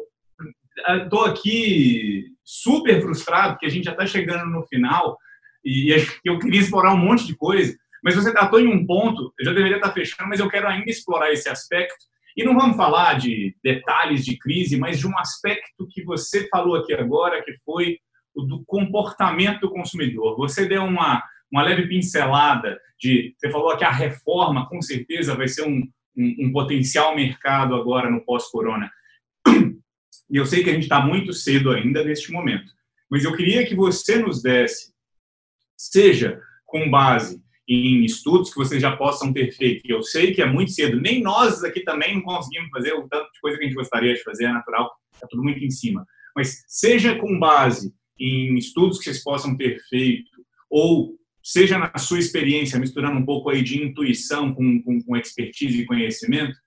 estou 1.03 1.25
aqui 1.25 2.25
super 2.43 3.01
frustrado, 3.01 3.53
porque 3.53 3.65
a 3.65 3.69
gente 3.69 3.85
já 3.85 3.91
está 3.91 4.05
chegando 4.05 4.45
no 4.45 4.65
final 4.67 5.17
e 5.63 5.95
eu 6.25 6.39
queria 6.39 6.59
explorar 6.59 6.93
um 6.93 6.97
monte 6.97 7.25
de 7.25 7.35
coisa, 7.35 7.75
mas 8.03 8.15
você 8.15 8.31
tratou 8.31 8.59
em 8.59 8.67
um 8.67 8.85
ponto, 8.85 9.33
eu 9.39 9.45
já 9.45 9.53
deveria 9.53 9.77
estar 9.77 9.93
fechando, 9.93 10.29
mas 10.29 10.39
eu 10.39 10.49
quero 10.49 10.67
ainda 10.67 10.89
explorar 10.89 11.31
esse 11.31 11.47
aspecto. 11.47 12.05
E 12.35 12.43
não 12.43 12.55
vamos 12.55 12.75
falar 12.75 13.17
de 13.17 13.55
detalhes 13.63 14.25
de 14.25 14.37
crise, 14.37 14.77
mas 14.77 14.99
de 14.99 15.07
um 15.07 15.17
aspecto 15.17 15.87
que 15.89 16.03
você 16.03 16.47
falou 16.49 16.75
aqui 16.75 16.93
agora, 16.93 17.43
que 17.43 17.55
foi 17.63 17.99
o 18.35 18.41
do 18.41 18.63
comportamento 18.65 19.61
do 19.61 19.71
consumidor. 19.71 20.35
Você 20.37 20.65
deu 20.65 20.83
uma, 20.83 21.23
uma 21.51 21.63
leve 21.63 21.87
pincelada 21.87 22.77
de. 22.99 23.33
Você 23.37 23.51
falou 23.51 23.77
que 23.77 23.85
a 23.85 23.91
reforma, 23.91 24.67
com 24.67 24.81
certeza, 24.81 25.35
vai 25.35 25.47
ser 25.47 25.61
um, 25.61 25.87
um, 26.17 26.47
um 26.47 26.51
potencial 26.51 27.15
mercado 27.15 27.75
agora 27.75 28.09
no 28.09 28.25
pós-corona. 28.25 28.91
E 30.33 30.37
eu 30.37 30.47
sei 30.47 30.63
que 30.63 30.69
a 30.71 30.73
gente 30.73 30.83
está 30.83 30.99
muito 30.99 31.31
cedo 31.31 31.69
ainda 31.69 32.03
neste 32.03 32.31
momento, 32.31 32.73
mas 33.07 33.23
eu 33.23 33.35
queria 33.35 33.63
que 33.67 33.75
você 33.75 34.17
nos 34.17 34.41
desse, 34.41 34.91
seja 35.77 36.41
com 36.65 36.89
base 36.89 37.39
em 37.69 38.03
estudos 38.03 38.49
que 38.49 38.57
vocês 38.57 38.81
já 38.81 38.97
possam 38.97 39.31
ter 39.31 39.51
feito, 39.51 39.85
eu 39.85 40.01
sei 40.01 40.33
que 40.33 40.41
é 40.41 40.45
muito 40.47 40.71
cedo, 40.71 40.99
nem 40.99 41.21
nós 41.21 41.63
aqui 41.63 41.81
também 41.81 42.15
não 42.15 42.23
conseguimos 42.23 42.71
fazer 42.71 42.93
o 42.93 43.07
tanto 43.07 43.31
de 43.31 43.39
coisa 43.39 43.57
que 43.59 43.63
a 43.63 43.67
gente 43.67 43.75
gostaria 43.75 44.15
de 44.15 44.23
fazer, 44.23 44.45
é 44.45 44.51
natural, 44.51 44.91
está 45.13 45.27
tudo 45.27 45.43
muito 45.43 45.63
em 45.63 45.69
cima. 45.69 46.03
Mas 46.35 46.63
seja 46.67 47.15
com 47.15 47.37
base 47.37 47.93
em 48.19 48.55
estudos 48.57 48.97
que 48.97 49.03
vocês 49.03 49.23
possam 49.23 49.55
ter 49.55 49.79
feito, 49.87 50.31
ou 50.67 51.15
seja 51.43 51.77
na 51.77 51.95
sua 51.99 52.17
experiência, 52.17 52.79
misturando 52.79 53.19
um 53.19 53.25
pouco 53.25 53.51
aí 53.51 53.61
de 53.61 53.83
intuição 53.83 54.51
com, 54.51 54.81
com, 54.81 54.99
com 55.03 55.15
expertise 55.15 55.79
e 55.79 55.85
conhecimento, 55.85 56.57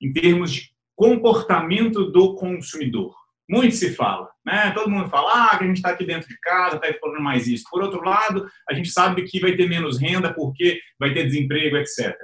em 0.00 0.12
termos 0.12 0.52
de 0.52 0.71
comportamento 1.02 2.12
do 2.12 2.36
consumidor. 2.36 3.12
muito 3.48 3.74
se 3.74 3.92
fala. 3.92 4.30
Né? 4.46 4.70
Todo 4.70 4.88
mundo 4.88 5.10
fala 5.10 5.46
ah, 5.46 5.58
que 5.58 5.64
a 5.64 5.66
gente 5.66 5.78
está 5.78 5.90
aqui 5.90 6.06
dentro 6.06 6.28
de 6.28 6.38
casa, 6.38 6.76
está 6.76 6.88
explorando 6.88 7.22
mais 7.22 7.48
isso. 7.48 7.64
Por 7.68 7.82
outro 7.82 8.00
lado, 8.04 8.48
a 8.68 8.72
gente 8.72 8.88
sabe 8.88 9.24
que 9.24 9.40
vai 9.40 9.56
ter 9.56 9.68
menos 9.68 10.00
renda 10.00 10.32
porque 10.32 10.80
vai 10.98 11.12
ter 11.12 11.24
desemprego, 11.24 11.76
etc. 11.76 12.16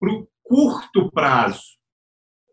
Para 0.00 0.12
o 0.12 0.28
curto 0.42 1.08
prazo, 1.12 1.78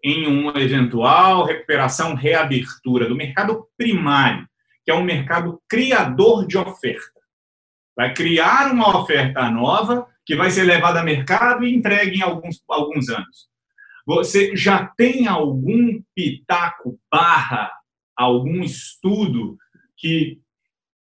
em 0.04 0.28
uma 0.28 0.62
eventual 0.62 1.44
recuperação, 1.44 2.14
reabertura 2.14 3.10
do 3.10 3.16
mercado 3.16 3.68
primário, 3.76 4.48
que 4.84 4.92
é 4.92 4.94
um 4.94 5.04
mercado 5.04 5.60
criador 5.68 6.46
de 6.46 6.56
oferta. 6.60 7.20
Vai 7.98 8.14
criar 8.14 8.72
uma 8.72 9.02
oferta 9.02 9.50
nova 9.50 10.08
que 10.24 10.36
vai 10.36 10.52
ser 10.52 10.66
levada 10.66 11.00
a 11.00 11.04
mercado 11.04 11.66
e 11.66 11.74
entregue 11.74 12.20
em 12.20 12.22
alguns, 12.22 12.64
alguns 12.70 13.10
anos. 13.10 13.55
Você 14.06 14.56
já 14.56 14.88
tem 14.98 15.28
algum 15.28 16.02
pitaco 16.14 17.00
barra, 17.12 17.72
algum 18.16 18.62
estudo 18.62 19.58
que, 19.98 20.40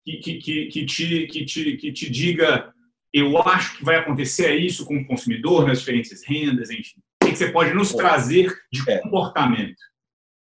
que, 0.04 0.18
que, 0.18 0.66
que, 0.66 0.86
te, 0.86 1.26
que, 1.26 1.44
te, 1.44 1.76
que 1.76 1.92
te 1.92 2.10
diga 2.10 2.72
eu 3.12 3.36
acho 3.42 3.76
que 3.76 3.84
vai 3.84 3.96
acontecer 3.96 4.54
isso 4.56 4.86
com 4.86 4.96
o 4.96 5.06
consumidor, 5.06 5.66
nas 5.66 5.80
diferentes 5.80 6.26
rendas, 6.26 6.70
enfim. 6.70 6.98
O 7.22 7.26
que 7.26 7.36
você 7.36 7.52
pode 7.52 7.74
nos 7.74 7.92
trazer 7.92 8.50
de 8.72 8.90
é. 8.90 8.98
comportamento? 9.00 9.78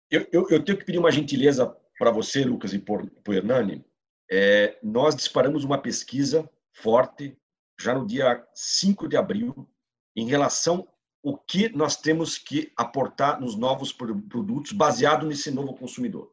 Eu, 0.10 0.26
eu, 0.32 0.48
eu, 0.50 0.64
tenho 0.64 0.78
que 0.78 0.86
pedir 0.86 0.98
uma 0.98 1.12
gentileza 1.12 1.76
para 2.00 2.10
você, 2.10 2.46
Lucas, 2.46 2.74
e 2.74 2.80
para 2.80 3.04
o 3.28 3.34
Hernani. 3.34 3.84
É, 4.32 4.80
nós 4.82 5.16
disparamos 5.16 5.64
uma 5.64 5.78
pesquisa 5.78 6.50
forte 6.72 7.36
já 7.80 7.94
no 7.94 8.08
dia 8.08 8.42
5 8.56 9.10
de 9.10 9.18
abril 9.18 9.70
em 10.16 10.28
relação 10.28 10.88
o 11.24 11.38
que 11.38 11.70
nós 11.70 11.96
temos 11.96 12.38
que 12.38 12.72
aportar 12.76 13.40
nos 13.40 13.56
novos 13.56 13.94
produtos 13.94 14.74
baseado 14.74 15.26
nesse 15.26 15.50
novo 15.50 15.74
consumidor. 15.74 16.30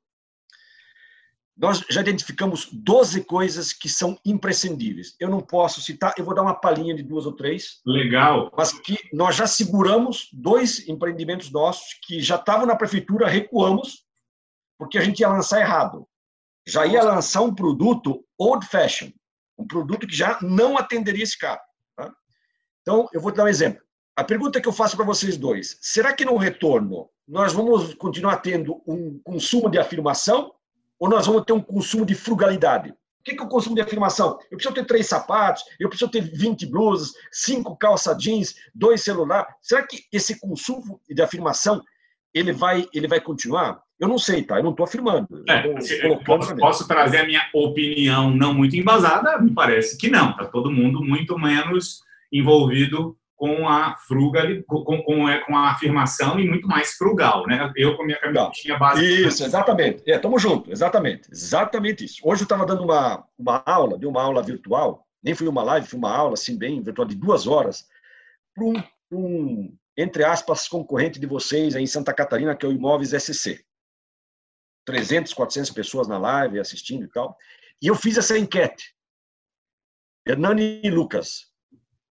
Nós 1.57 1.84
já 1.91 2.01
identificamos 2.01 2.68
12 2.72 3.24
coisas 3.24 3.72
que 3.72 3.88
são 3.88 4.18
imprescindíveis. 4.24 5.14
Eu 5.20 5.28
não 5.28 5.41
posso 5.41 5.80
citar, 5.80 6.14
eu 6.16 6.24
vou 6.24 6.34
dar 6.34 6.43
uma 6.43 6.59
palhinha 6.59 6.95
de 6.95 7.03
duas 7.03 7.26
ou 7.26 7.32
três. 7.32 7.80
Legal. 7.86 8.51
Mas 8.57 8.72
que 8.72 8.99
nós 9.12 9.36
já 9.36 9.47
seguramos 9.47 10.28
dois 10.32 10.88
empreendimentos 10.88 11.53
nossos 11.53 11.95
que 12.03 12.20
já 12.20 12.36
estavam 12.36 12.66
na 12.66 12.74
prefeitura, 12.74 13.28
recuamos, 13.28 14.05
porque 14.78 14.99
a 14.99 15.03
gente 15.03 15.20
ia 15.20 15.28
lançar 15.28 15.61
errado. 15.61 16.09
Já 16.66 16.86
ia 16.86 17.03
lançar 17.03 17.43
um 17.43 17.55
produto 17.55 18.24
old 18.38 18.66
fashion, 18.66 19.11
um 19.59 19.66
produto 19.66 20.07
que 20.07 20.16
já 20.16 20.38
não 20.41 20.78
atenderia 20.78 21.22
esse 21.22 21.38
cara. 21.38 21.61
Tá? 21.95 22.11
Então, 22.80 23.07
eu 23.12 23.20
vou 23.20 23.30
te 23.30 23.36
dar 23.36 23.45
um 23.45 23.49
exemplo. 23.49 23.82
A 24.21 24.25
pergunta 24.25 24.61
que 24.61 24.68
eu 24.68 24.73
faço 24.73 24.97
para 24.97 25.07
vocês 25.07 25.39
dois: 25.39 25.79
será 25.81 26.12
que 26.12 26.27
no 26.27 26.37
retorno 26.37 27.09
nós 27.27 27.55
vamos 27.55 27.95
continuar 27.95 28.37
tendo 28.37 28.83
um 28.87 29.18
consumo 29.25 29.71
de 29.71 29.79
afirmação 29.79 30.53
ou 30.99 31.09
nós 31.09 31.27
vamos 31.27 31.43
ter 31.47 31.55
um 31.55 31.61
consumo 31.62 32.05
de 32.05 32.14
frugalidade? 32.14 32.91
O 32.91 32.95
que 33.25 33.31
é 33.31 33.43
o 33.43 33.49
consumo 33.49 33.77
de 33.77 33.81
afirmação? 33.81 34.39
Eu 34.51 34.59
preciso 34.59 34.75
ter 34.75 34.85
três 34.85 35.07
sapatos, 35.07 35.64
eu 35.79 35.89
preciso 35.89 36.11
ter 36.11 36.21
20 36.21 36.66
blusas, 36.66 37.14
cinco 37.33 37.75
calça 37.75 38.14
jeans, 38.14 38.57
dois 38.75 39.01
celulares. 39.01 39.55
Será 39.62 39.87
que 39.87 40.05
esse 40.12 40.39
consumo 40.39 41.01
de 41.09 41.23
afirmação 41.23 41.83
ele 42.35 42.53
vai, 42.53 42.87
ele 42.93 43.09
vai 43.09 43.23
continuar? 43.23 43.81
Eu 43.99 44.07
não 44.07 44.18
sei, 44.18 44.43
tá? 44.43 44.59
Eu 44.59 44.64
não 44.64 44.73
estou 44.73 44.85
afirmando. 44.85 45.29
É, 45.49 45.62
posso, 46.27 46.55
posso, 46.57 46.87
trazer 46.87 47.21
a 47.21 47.27
minha 47.27 47.43
opinião 47.55 48.31
não 48.31 48.53
muito 48.53 48.77
embasada? 48.77 49.39
Me 49.39 49.51
parece 49.51 49.97
que 49.97 50.11
não. 50.11 50.33
Está 50.33 50.45
todo 50.45 50.71
mundo 50.71 51.03
muito 51.03 51.39
menos 51.39 52.03
envolvido 52.31 53.16
com 53.41 53.66
a 53.66 53.97
frugal, 53.97 54.45
com, 54.66 55.03
com, 55.03 55.26
é, 55.26 55.43
com 55.47 55.57
a 55.57 55.70
afirmação 55.70 56.38
e 56.38 56.47
muito 56.47 56.68
mais 56.68 56.93
frugal, 56.93 57.47
né? 57.47 57.72
Eu 57.74 57.97
com 57.97 58.03
a 58.03 58.05
minha 58.05 58.20
camisetinha 58.20 58.76
básica. 58.76 59.07
Isso, 59.07 59.43
exatamente. 59.43 60.03
É, 60.07 60.18
tamo 60.18 60.38
junto, 60.38 60.70
exatamente. 60.70 61.26
Exatamente 61.32 62.05
isso. 62.05 62.20
Hoje 62.22 62.43
eu 62.43 62.45
estava 62.45 62.66
dando 62.66 62.84
uma, 62.84 63.26
uma 63.38 63.62
aula, 63.64 63.99
de 63.99 64.05
uma 64.05 64.22
aula 64.22 64.43
virtual, 64.43 65.07
nem 65.22 65.34
foi 65.34 65.49
uma 65.49 65.62
live, 65.62 65.86
foi 65.86 65.99
uma 65.99 66.14
aula, 66.14 66.34
assim, 66.34 66.59
bem 66.59 66.82
virtual, 66.82 67.09
de 67.09 67.14
duas 67.14 67.47
horas, 67.47 67.86
para 68.55 68.62
um, 68.62 68.82
um, 69.11 69.74
entre 69.97 70.22
aspas, 70.22 70.68
concorrente 70.68 71.18
de 71.18 71.26
vocês 71.26 71.74
aí 71.74 71.82
em 71.82 71.86
Santa 71.86 72.12
Catarina, 72.12 72.55
que 72.55 72.66
é 72.66 72.68
o 72.68 72.72
Imóveis 72.72 73.12
SC. 73.12 73.64
300, 74.84 75.32
400 75.32 75.70
pessoas 75.70 76.07
na 76.07 76.18
live 76.18 76.61
assistindo 76.61 77.07
e 77.07 77.09
tal. 77.09 77.34
E 77.80 77.86
eu 77.86 77.95
fiz 77.95 78.18
essa 78.18 78.36
enquete. 78.36 78.95
Hernani 80.26 80.82
e 80.84 80.91
Lucas, 80.91 81.49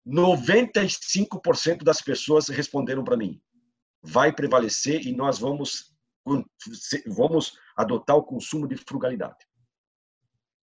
95% 0.08 1.82
das 1.82 2.00
pessoas 2.00 2.48
responderam 2.48 3.04
para 3.04 3.16
mim. 3.16 3.40
Vai 4.02 4.32
prevalecer 4.32 5.06
e 5.06 5.14
nós 5.14 5.38
vamos 5.38 5.96
vamos 7.06 7.58
adotar 7.76 8.16
o 8.16 8.22
consumo 8.22 8.68
de 8.68 8.76
frugalidade. 8.76 9.46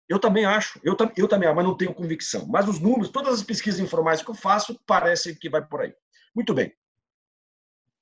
Eu 0.09 0.19
também 0.19 0.45
acho, 0.45 0.79
eu, 0.83 0.97
eu 1.15 1.27
também 1.27 1.47
acho, 1.47 1.55
mas 1.55 1.65
não 1.65 1.77
tenho 1.77 1.93
convicção. 1.93 2.45
Mas 2.47 2.67
os 2.67 2.79
números, 2.79 3.09
todas 3.09 3.35
as 3.35 3.43
pesquisas 3.43 3.79
informais 3.79 4.21
que 4.21 4.29
eu 4.29 4.35
faço, 4.35 4.77
parecem 4.85 5.35
que 5.35 5.49
vai 5.49 5.65
por 5.65 5.81
aí. 5.81 5.95
Muito 6.35 6.53
bem. 6.53 6.75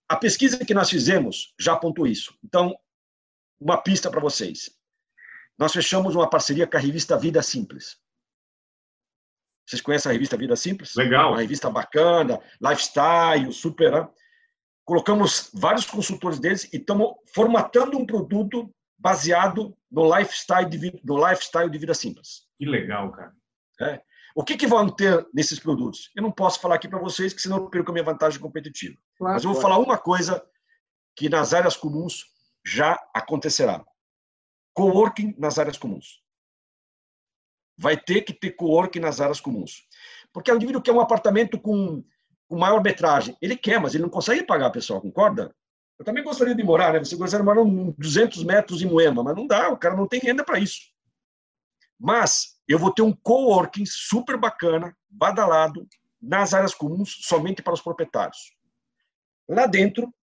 A 0.10 0.16
pesquisa 0.16 0.66
que 0.66 0.74
nós 0.74 0.90
fizemos 0.90 1.54
já 1.60 1.74
apontou 1.74 2.08
isso. 2.08 2.38
Então, 2.44 2.76
uma 3.60 3.78
pista 3.78 4.10
para 4.10 4.20
vocês. 4.20 4.70
Nós 5.58 5.72
fechamos 5.72 6.16
uma 6.16 6.30
parceria 6.30 6.66
com 6.66 6.76
a 6.76 6.80
revista 6.80 7.18
Vida 7.18 7.42
Simples. 7.42 7.98
Vocês 9.72 9.82
conhecem 9.82 10.10
a 10.10 10.14
revista 10.14 10.36
Vida 10.36 10.56
Simples? 10.58 10.96
Legal. 10.96 11.32
Uma 11.32 11.40
revista 11.40 11.70
bacana, 11.70 12.42
lifestyle, 12.62 13.54
super. 13.54 13.90
Né? 13.90 14.10
Colocamos 14.84 15.50
vários 15.54 15.86
consultores 15.86 16.40
deles 16.40 16.66
e 16.74 16.78
estamos 16.78 17.14
formatando 17.34 17.98
um 17.98 18.06
produto 18.06 18.70
baseado 19.00 19.74
no 19.90 20.14
lifestyle 20.14 20.70
de, 20.70 21.02
no 21.06 21.26
lifestyle 21.26 21.70
de 21.70 21.78
vida 21.78 21.94
simples. 21.94 22.42
Que 22.58 22.66
legal, 22.66 23.14
cara. 23.14 23.32
É. 23.80 24.02
O 24.36 24.44
que, 24.44 24.58
que 24.58 24.68
vão 24.68 24.90
ter 24.90 25.26
nesses 25.34 25.58
produtos? 25.58 26.12
Eu 26.18 26.22
não 26.22 26.32
posso 26.32 26.60
falar 26.60 26.76
aqui 26.76 26.90
para 26.90 27.00
vocês, 27.00 27.34
que 27.34 27.42
senão 27.42 27.58
eu 27.58 27.70
perco 27.70 27.92
a 27.92 27.94
minha 27.94 28.04
vantagem 28.04 28.42
competitiva. 28.42 28.98
Claro, 29.18 29.36
Mas 29.36 29.44
eu 29.46 29.54
vou 29.54 29.62
falar 29.62 29.78
uma 29.78 29.98
coisa 29.98 30.44
que 31.16 31.30
nas 31.30 31.54
áreas 31.54 31.78
comuns 31.78 32.26
já 32.66 33.00
acontecerá. 33.14 33.86
Coworking 34.74 35.34
nas 35.38 35.58
áreas 35.58 35.78
comuns 35.78 36.22
vai 37.82 37.98
ter 37.98 38.22
que 38.22 38.32
ter 38.32 38.52
co-work 38.52 39.00
nas 39.00 39.20
áreas 39.20 39.42
comuns. 39.42 39.88
Porque 40.32 40.52
o 40.52 40.56
indivíduo 40.56 40.84
quer 40.84 40.92
um 40.92 41.00
apartamento 41.02 41.60
com, 41.60 42.04
com 42.48 42.56
maior 42.56 42.82
metragem. 42.84 43.36
Ele 43.42 43.58
quer, 43.58 43.80
mas 43.80 43.96
ele 43.96 44.04
não 44.04 44.10
consegue 44.10 44.44
pagar, 44.44 44.70
pessoal, 44.70 45.02
concorda? 45.02 45.54
Eu 45.98 46.06
também 46.06 46.24
gostaria 46.24 46.54
de 46.54 46.64
morar, 46.64 46.94
né? 46.94 47.00
Você 47.00 47.16
gostaria 47.16 47.44
de 47.44 47.46
morar 47.46 47.68
em 47.68 47.92
200 47.98 48.44
metros 48.44 48.84
em 48.84 48.86
Moema, 48.86 49.24
mas 49.24 49.36
não 49.36 49.48
dá, 49.48 49.70
o 49.70 49.78
cara 49.78 49.96
não 49.96 50.08
tem 50.08 50.20
renda 50.20 50.44
para 50.44 50.60
isso. 50.60 50.80
Mas 52.00 52.60
eu 52.68 52.78
vou 52.78 52.94
ter 52.94 53.02
um 53.02 53.14
coworking 53.14 53.86
super 53.88 54.38
bacana, 54.38 54.96
badalado, 55.10 55.88
nas 56.22 56.54
áreas 56.54 56.76
comuns, 56.76 57.18
somente 57.24 57.64
para 57.64 57.74
os 57.74 57.82
proprietários. 57.82 58.38
Lá 59.50 59.66
dentro, 59.66 60.14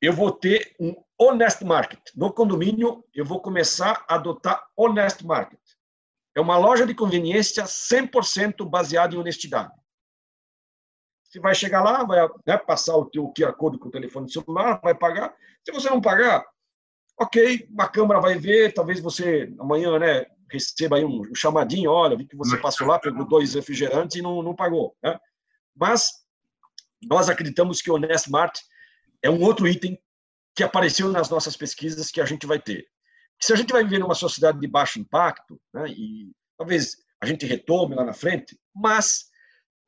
eu 0.00 0.12
vou 0.12 0.30
ter 0.30 0.76
um 0.78 0.94
honest 1.18 1.64
market. 1.64 2.00
No 2.14 2.32
condomínio, 2.32 3.04
eu 3.12 3.24
vou 3.24 3.40
começar 3.40 4.04
a 4.08 4.14
adotar 4.14 4.64
honest 4.76 5.24
market. 5.24 5.58
É 6.36 6.40
uma 6.40 6.58
loja 6.58 6.84
de 6.86 6.94
conveniência 6.94 7.64
100% 7.64 8.68
baseada 8.68 9.14
em 9.14 9.18
honestidade. 9.18 9.72
Você 11.24 11.40
vai 11.40 11.54
chegar 11.54 11.82
lá, 11.82 12.04
vai 12.04 12.28
né, 12.46 12.58
passar 12.58 12.94
o 12.94 13.06
teu 13.06 13.32
QR 13.32 13.54
Code 13.54 13.78
com 13.78 13.88
o 13.88 13.90
telefone 13.90 14.30
celular, 14.30 14.78
vai 14.82 14.94
pagar. 14.94 15.34
Se 15.64 15.72
você 15.72 15.88
não 15.88 15.98
pagar, 15.98 16.44
ok, 17.18 17.66
uma 17.70 17.88
câmera 17.88 18.20
vai 18.20 18.36
ver, 18.38 18.74
talvez 18.74 19.00
você 19.00 19.50
amanhã 19.58 19.98
né, 19.98 20.26
receba 20.52 20.96
aí 20.96 21.04
um, 21.06 21.34
chamadinho, 21.34 21.90
olha, 21.90 22.18
vi 22.18 22.26
que 22.26 22.36
você 22.36 22.58
passou 22.58 22.86
lá, 22.86 22.98
pegou 22.98 23.26
dois 23.26 23.54
refrigerantes 23.54 24.18
e 24.18 24.22
não, 24.22 24.42
não 24.42 24.54
pagou. 24.54 24.94
Né? 25.02 25.18
Mas 25.74 26.12
nós 27.02 27.30
acreditamos 27.30 27.80
que 27.80 27.90
o 27.90 27.94
Honest 27.94 28.30
Mart 28.30 28.58
é 29.22 29.30
um 29.30 29.42
outro 29.42 29.66
item 29.66 29.98
que 30.54 30.62
apareceu 30.62 31.08
nas 31.08 31.30
nossas 31.30 31.56
pesquisas 31.56 32.10
que 32.10 32.20
a 32.20 32.26
gente 32.26 32.46
vai 32.46 32.60
ter 32.60 32.86
se 33.40 33.52
a 33.52 33.56
gente 33.56 33.72
vai 33.72 33.84
viver 33.84 33.98
numa 33.98 34.14
sociedade 34.14 34.58
de 34.58 34.66
baixo 34.66 34.98
impacto, 34.98 35.60
né, 35.72 35.88
e 35.88 36.32
talvez 36.56 36.96
a 37.20 37.26
gente 37.26 37.46
retome 37.46 37.94
lá 37.94 38.04
na 38.04 38.12
frente, 38.12 38.58
mas 38.74 39.30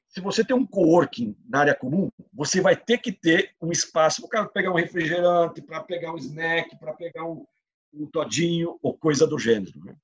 se 0.09 0.21
você 0.21 0.43
tem 0.43 0.57
um 0.57 0.67
coworking 0.67 1.37
na 1.49 1.61
área 1.61 1.75
comum, 1.75 2.11
você 2.33 2.61
vai 2.61 2.77
ter 2.77 2.99
que 2.99 3.13
ter 3.13 3.55
um 3.61 3.71
espaço 3.71 4.23
para 4.23 4.27
o 4.27 4.31
cara 4.31 4.49
pegar 4.49 4.71
um 4.73 4.77
refrigerante, 4.77 5.63
para 5.63 5.83
pegar 5.83 6.13
um 6.13 6.17
snack, 6.17 6.79
para 6.79 6.95
pegar 6.95 7.25
um, 7.25 7.47
um, 7.93 8.07
todinho 8.07 8.79
ou 8.83 8.97
coisa 8.97 9.27
do 9.27 9.39
gênero. 9.39 9.79
Né? 9.85 9.95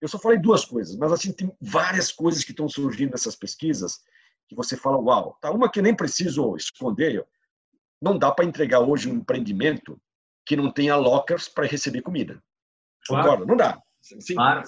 Eu 0.00 0.08
só 0.08 0.18
falei 0.18 0.38
duas 0.38 0.64
coisas, 0.64 0.96
mas 0.96 1.12
assim 1.12 1.32
tem 1.32 1.52
várias 1.60 2.12
coisas 2.12 2.44
que 2.44 2.52
estão 2.52 2.68
surgindo 2.68 3.10
nessas 3.10 3.34
pesquisas 3.34 4.00
que 4.48 4.54
você 4.54 4.76
fala, 4.76 4.98
uau, 4.98 5.36
tá 5.40 5.50
uma 5.50 5.70
que 5.70 5.82
nem 5.82 5.94
preciso 5.94 6.56
esconder, 6.56 7.26
não 8.00 8.18
dá 8.18 8.32
para 8.32 8.44
entregar 8.44 8.80
hoje 8.80 9.10
um 9.10 9.16
empreendimento 9.16 10.00
que 10.50 10.56
não 10.56 10.68
tenha 10.68 10.96
lockers 10.96 11.48
para 11.48 11.64
receber 11.64 12.02
comida. 12.02 12.42
Claro. 13.06 13.22
Concorda? 13.22 13.46
Não 13.46 13.56
dá. 13.56 13.80
Assim, 14.00 14.34
claro. 14.34 14.64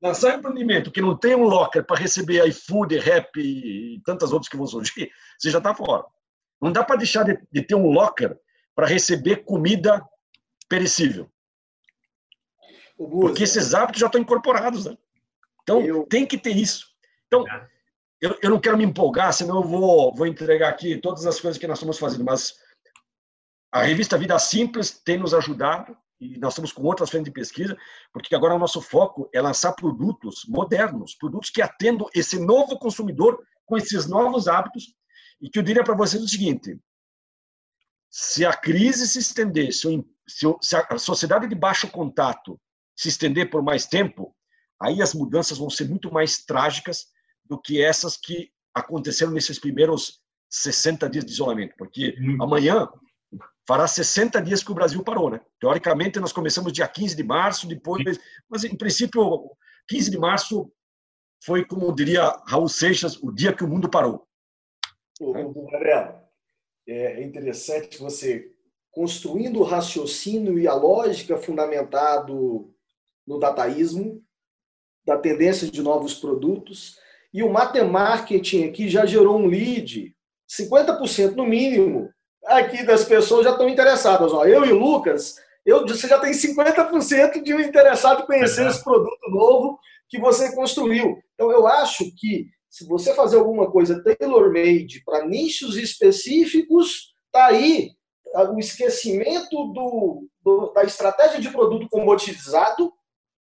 lançar 0.00 0.34
um 0.34 0.38
empreendimento 0.38 0.90
que 0.90 1.02
não 1.02 1.14
tem 1.14 1.34
um 1.34 1.42
locker 1.42 1.84
para 1.84 2.00
receber 2.00 2.42
iFood, 2.48 2.98
Rap 2.98 3.36
e 3.36 4.00
tantas 4.02 4.32
outras 4.32 4.48
que 4.48 4.56
vão 4.56 4.66
surgir, 4.66 5.12
você 5.38 5.50
já 5.50 5.58
está 5.58 5.74
fora. 5.74 6.06
Não 6.58 6.72
dá 6.72 6.82
para 6.82 6.96
deixar 6.96 7.24
de, 7.24 7.38
de, 7.52 7.60
ter 7.60 7.74
um 7.74 7.90
locker 7.90 8.34
para 8.74 8.86
receber 8.86 9.44
comida 9.44 10.02
perecível. 10.70 11.30
Porque 12.96 13.42
esses 13.42 13.74
hábitos 13.74 14.00
já 14.00 14.06
estão 14.06 14.22
incorporados, 14.22 14.86
né? 14.86 14.96
Então, 15.62 15.82
eu... 15.82 16.06
tem 16.06 16.24
que 16.24 16.38
ter 16.38 16.56
isso. 16.56 16.86
Então, 17.26 17.46
é. 17.46 17.68
eu, 18.22 18.38
eu 18.42 18.48
não 18.48 18.58
quero 18.58 18.78
me 18.78 18.84
empolgar, 18.84 19.34
senão 19.34 19.56
eu 19.56 19.64
vou, 19.68 20.14
vou 20.14 20.26
entregar 20.26 20.70
aqui 20.70 20.96
todas 20.96 21.26
as 21.26 21.38
coisas 21.38 21.60
que 21.60 21.66
nós 21.66 21.76
estamos 21.76 21.98
fazendo, 21.98 22.24
mas 22.24 22.54
a 23.72 23.82
revista 23.82 24.18
Vida 24.18 24.38
Simples 24.38 24.90
tem 24.90 25.18
nos 25.18 25.32
ajudado 25.32 25.96
e 26.20 26.38
nós 26.38 26.52
estamos 26.52 26.72
com 26.72 26.82
outras 26.82 27.08
frentes 27.08 27.26
de 27.26 27.32
pesquisa, 27.32 27.76
porque 28.12 28.34
agora 28.34 28.54
o 28.54 28.58
nosso 28.58 28.80
foco 28.82 29.30
é 29.32 29.40
lançar 29.40 29.72
produtos 29.72 30.44
modernos, 30.46 31.14
produtos 31.14 31.48
que 31.48 31.62
atendam 31.62 32.08
esse 32.14 32.38
novo 32.38 32.78
consumidor 32.78 33.42
com 33.64 33.76
esses 33.76 34.06
novos 34.06 34.46
hábitos. 34.46 34.94
E 35.40 35.48
que 35.48 35.58
eu 35.58 35.62
diria 35.62 35.82
para 35.82 35.94
vocês 35.94 36.22
o 36.22 36.28
seguinte, 36.28 36.78
se 38.10 38.44
a 38.44 38.52
crise 38.52 39.08
se 39.08 39.18
estender, 39.18 39.72
se, 39.72 40.04
a 40.90 40.98
sociedade 40.98 41.48
de 41.48 41.54
baixo 41.54 41.88
contato 41.88 42.60
se 42.94 43.08
estender 43.08 43.48
por 43.48 43.62
mais 43.62 43.86
tempo, 43.86 44.36
aí 44.78 45.00
as 45.00 45.14
mudanças 45.14 45.56
vão 45.56 45.70
ser 45.70 45.88
muito 45.88 46.12
mais 46.12 46.44
trágicas 46.44 47.06
do 47.44 47.58
que 47.58 47.82
essas 47.82 48.18
que 48.18 48.50
aconteceram 48.74 49.32
nesses 49.32 49.58
primeiros 49.58 50.20
60 50.50 51.08
dias 51.08 51.24
de 51.24 51.32
isolamento, 51.32 51.74
porque 51.78 52.14
amanhã 52.40 52.86
fará 53.70 53.86
60 53.86 54.42
dias 54.42 54.64
que 54.64 54.72
o 54.72 54.74
Brasil 54.74 55.00
parou, 55.04 55.30
né? 55.30 55.40
Teoricamente, 55.60 56.18
nós 56.18 56.32
começamos 56.32 56.72
dia 56.72 56.88
15 56.88 57.14
de 57.14 57.22
março, 57.22 57.68
depois, 57.68 58.18
mas 58.48 58.64
em 58.64 58.76
princípio, 58.76 59.48
15 59.88 60.10
de 60.10 60.18
março 60.18 60.72
foi, 61.44 61.64
como 61.64 61.94
diria 61.94 62.34
Raul 62.48 62.68
Seixas, 62.68 63.16
o 63.22 63.30
dia 63.30 63.52
que 63.52 63.62
o 63.62 63.68
mundo 63.68 63.88
parou. 63.88 64.26
Ô, 65.20 65.32
Gabriel, 65.70 66.20
é 66.84 67.22
interessante 67.22 67.96
você 67.98 68.50
construindo 68.90 69.60
o 69.60 69.64
raciocínio 69.64 70.58
e 70.58 70.66
a 70.66 70.74
lógica 70.74 71.38
fundamentado 71.38 72.74
no 73.24 73.38
dataísmo, 73.38 74.20
da 75.06 75.16
tendência 75.16 75.70
de 75.70 75.80
novos 75.80 76.14
produtos, 76.14 76.98
e 77.32 77.40
o 77.40 77.52
matemarketing 77.52 78.64
aqui 78.64 78.88
já 78.88 79.06
gerou 79.06 79.38
um 79.38 79.46
lead, 79.46 80.12
50% 80.58 81.36
no 81.36 81.46
mínimo, 81.46 82.12
aqui 82.50 82.84
das 82.84 83.04
pessoas 83.04 83.44
já 83.44 83.52
estão 83.52 83.68
interessadas. 83.68 84.32
Ó, 84.32 84.44
eu 84.44 84.64
e 84.64 84.72
o 84.72 84.78
Lucas, 84.78 85.36
eu, 85.64 85.86
você 85.86 86.08
já 86.08 86.18
tem 86.18 86.32
50% 86.32 87.42
de 87.42 87.54
um 87.54 87.60
interessado 87.60 88.22
em 88.22 88.26
conhecer 88.26 88.66
esse 88.66 88.82
produto 88.82 89.30
novo 89.30 89.78
que 90.08 90.18
você 90.18 90.54
construiu. 90.54 91.18
Então, 91.34 91.50
eu 91.50 91.66
acho 91.66 92.04
que 92.16 92.46
se 92.68 92.86
você 92.86 93.14
fazer 93.14 93.36
alguma 93.36 93.70
coisa 93.70 94.02
tailor-made 94.02 95.02
para 95.04 95.26
nichos 95.26 95.76
específicos, 95.76 97.12
tá 97.32 97.46
aí 97.46 97.90
o 98.52 98.58
esquecimento 98.58 99.72
do, 99.72 100.28
do, 100.42 100.72
da 100.72 100.84
estratégia 100.84 101.40
de 101.40 101.50
produto 101.50 101.88
comoditizado, 101.88 102.92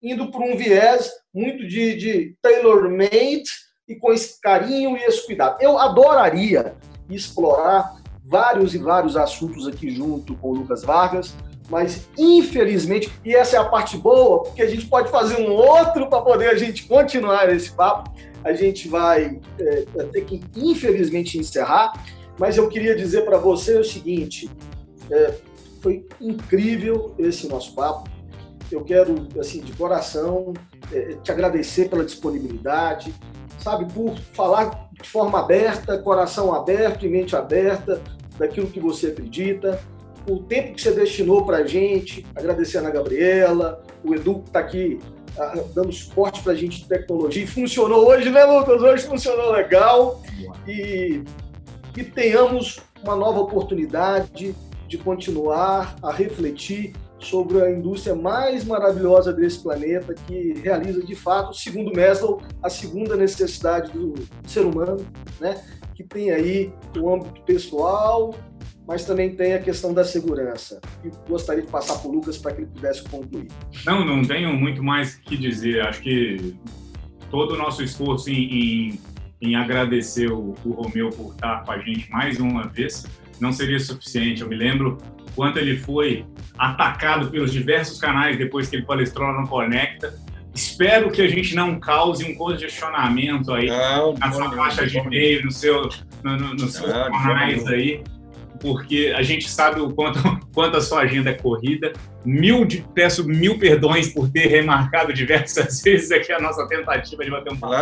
indo 0.03 0.31
para 0.31 0.41
um 0.41 0.57
viés 0.57 1.11
muito 1.35 1.67
de, 1.67 1.97
de 1.97 2.37
tailor-made 2.41 3.51
e 3.87 3.97
com 3.97 4.13
esse 4.13 4.41
carinho 4.41 4.97
e 4.97 5.03
esse 5.03 5.27
cuidado. 5.27 5.61
Eu 5.61 5.79
adoraria 5.79 6.75
explorar 7.11 7.98
vários 8.29 8.75
e 8.75 8.79
vários 8.79 9.17
assuntos 9.17 9.67
aqui 9.67 9.91
junto 9.91 10.35
com 10.35 10.51
o 10.51 10.55
Lucas 10.55 10.83
Vargas, 10.83 11.35
mas 11.69 12.09
infelizmente, 12.17 13.11
e 13.25 13.35
essa 13.35 13.57
é 13.57 13.59
a 13.59 13.65
parte 13.65 13.97
boa, 13.97 14.45
porque 14.45 14.63
a 14.63 14.69
gente 14.69 14.87
pode 14.87 15.11
fazer 15.11 15.41
um 15.41 15.53
outro 15.53 16.09
para 16.09 16.21
poder 16.21 16.51
a 16.51 16.55
gente 16.55 16.87
continuar 16.87 17.49
esse 17.49 17.73
papo, 17.73 18.11
a 18.45 18.53
gente 18.53 18.89
vai 18.89 19.41
é, 19.59 19.85
ter 20.13 20.25
que 20.25 20.41
infelizmente 20.57 21.39
encerrar, 21.39 21.93
mas 22.39 22.57
eu 22.57 22.69
queria 22.69 22.95
dizer 22.95 23.25
para 23.25 23.39
você 23.39 23.79
o 23.79 23.85
seguinte, 23.85 24.51
é, 25.11 25.35
foi 25.81 26.07
incrível 26.21 27.15
esse 27.19 27.49
nosso 27.49 27.75
papo, 27.75 28.09
eu 28.71 28.85
quero, 28.85 29.27
assim, 29.41 29.61
de 29.61 29.73
coração, 29.73 30.53
é, 30.93 31.17
te 31.23 31.33
agradecer 31.33 31.89
pela 31.89 32.05
disponibilidade, 32.05 33.15
sabe, 33.59 33.91
por 33.93 34.15
falar 34.33 34.89
de 34.93 35.09
forma 35.09 35.39
aberta, 35.39 35.99
coração 35.99 36.55
aberto 36.55 37.07
e 37.07 37.09
mente 37.09 37.35
aberta, 37.35 38.01
daquilo 38.39 38.69
que 38.69 38.81
você 38.81 39.09
acredita, 39.09 39.81
o 40.29 40.39
tempo 40.41 40.75
que 40.75 40.83
você 40.83 40.93
destinou 40.93 41.45
para 41.45 41.59
a 41.59 41.67
gente, 41.67 42.25
agradecer 42.35 42.79
a 42.79 42.81
Ana 42.81 42.91
Gabriela, 42.91 43.83
o 44.05 44.15
Edu 44.15 44.41
que 44.41 44.49
está 44.49 44.61
aqui 44.61 44.99
uh, 45.37 45.65
dando 45.75 45.93
suporte 45.93 46.43
para 46.43 46.53
a 46.53 46.55
gente 46.55 46.83
de 46.83 46.89
tecnologia, 46.89 47.43
e 47.43 47.47
funcionou 47.47 48.09
hoje, 48.09 48.31
né, 48.31 48.45
Lucas? 48.45 48.81
Hoje 48.83 49.05
funcionou 49.05 49.53
legal, 49.53 50.23
e 50.67 51.23
que 51.95 52.05
tenhamos 52.05 52.81
uma 53.03 53.17
nova 53.17 53.41
oportunidade 53.41 54.55
de 54.87 54.99
continuar 54.99 55.97
a 56.03 56.13
refletir 56.13 56.95
sobre 57.19 57.61
a 57.61 57.71
indústria 57.71 58.15
mais 58.15 58.65
maravilhosa 58.65 59.33
desse 59.33 59.61
planeta, 59.61 60.15
que 60.15 60.55
realiza 60.63 61.03
de 61.03 61.15
fato, 61.15 61.55
segundo 61.55 61.93
Maslow, 61.95 62.41
a 62.63 62.71
segunda 62.71 63.17
necessidade 63.17 63.91
do 63.91 64.15
ser 64.47 64.61
humano, 64.61 65.05
né? 65.41 65.61
Que 65.99 66.05
tem 66.05 66.31
aí 66.31 66.73
o 66.97 67.13
âmbito 67.13 67.43
pessoal, 67.43 68.33
mas 68.87 69.05
também 69.05 69.35
tem 69.35 69.55
a 69.55 69.59
questão 69.59 69.93
da 69.93 70.05
segurança. 70.05 70.81
E 71.05 71.11
gostaria 71.29 71.65
de 71.65 71.69
passar 71.69 71.99
para 71.99 72.09
o 72.09 72.13
Lucas 72.13 72.39
para 72.39 72.55
que 72.55 72.61
ele 72.61 72.71
pudesse 72.71 73.03
concluir. 73.03 73.49
Não, 73.85 74.05
não 74.05 74.23
tenho 74.23 74.53
muito 74.53 74.81
mais 74.81 75.17
que 75.17 75.37
dizer. 75.37 75.81
Acho 75.81 76.01
que 76.01 76.55
todo 77.33 77.55
o 77.55 77.59
nosso 77.59 77.83
esforço 77.83 78.31
em, 78.31 78.93
em, 78.93 79.01
em 79.43 79.57
agradecer 79.57 80.31
o, 80.31 80.55
o 80.65 80.71
Romeu 80.71 81.11
por 81.11 81.33
estar 81.33 81.65
com 81.65 81.73
a 81.73 81.79
gente 81.79 82.09
mais 82.13 82.39
uma 82.39 82.69
vez 82.69 83.05
não 83.41 83.53
seria 83.53 83.81
suficiente. 83.81 84.43
Eu 84.43 84.49
me 84.49 84.55
lembro 84.55 84.99
quanto 85.35 85.59
ele 85.59 85.79
foi 85.79 86.25
atacado 86.57 87.29
pelos 87.29 87.51
diversos 87.51 87.99
canais 87.99 88.39
depois 88.39 88.69
que 88.69 88.77
ele 88.77 88.87
palestrou 88.87 89.33
no 89.33 89.49
Conecta 89.49 90.17
Espero 90.59 91.13
que 91.13 91.23
a 91.23 91.29
gente 91.29 91.55
não 91.55 91.79
cause 91.79 92.25
um 92.25 92.35
congestionamento 92.35 93.53
aí 93.53 93.69
não, 93.69 94.15
na 94.15 94.33
sua 94.33 94.51
faixa 94.51 94.85
de 94.89 94.99
e-mail, 94.99 95.45
no 95.45 95.53
seu, 95.53 95.89
no, 96.25 96.37
no, 96.37 96.55
nos 96.55 96.73
seus 96.73 96.93
canais 96.93 97.65
aí, 97.69 98.03
porque 98.61 99.15
a 99.17 99.23
gente 99.23 99.49
sabe 99.49 99.81
o 99.81 99.93
quanto, 99.93 100.19
quanto 100.53 100.77
a 100.77 100.81
sua 100.81 101.03
agenda 101.03 101.31
é 101.31 101.35
corrida. 101.35 101.93
Mil 102.25 102.65
de, 102.65 102.85
peço 102.93 103.25
mil 103.25 103.57
perdões 103.57 104.13
por 104.13 104.29
ter 104.29 104.49
remarcado 104.49 105.13
diversas 105.13 105.79
vezes 105.81 106.11
aqui 106.11 106.33
a 106.33 106.41
nossa 106.41 106.67
tentativa 106.67 107.25
de 107.25 107.31
bater 107.31 107.53
um 107.53 107.57
papo. 107.57 107.75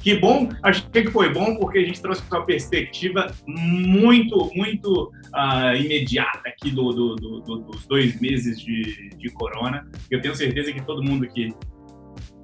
Que 0.00 0.16
bom, 0.16 0.48
achei 0.62 0.90
que 0.90 1.10
foi 1.10 1.28
bom 1.28 1.56
porque 1.56 1.78
a 1.78 1.84
gente 1.84 2.00
trouxe 2.00 2.22
uma 2.28 2.44
perspectiva 2.44 3.32
muito, 3.46 4.50
muito 4.54 5.12
uh, 5.32 5.76
imediata 5.76 6.48
aqui 6.48 6.70
do, 6.70 6.90
do, 6.90 7.16
do, 7.16 7.58
dos 7.58 7.86
dois 7.86 8.18
meses 8.18 8.58
de, 8.58 9.10
de 9.10 9.30
corona. 9.30 9.86
Eu 10.10 10.22
tenho 10.22 10.34
certeza 10.34 10.72
que 10.72 10.82
todo 10.82 11.04
mundo 11.04 11.28
que 11.28 11.54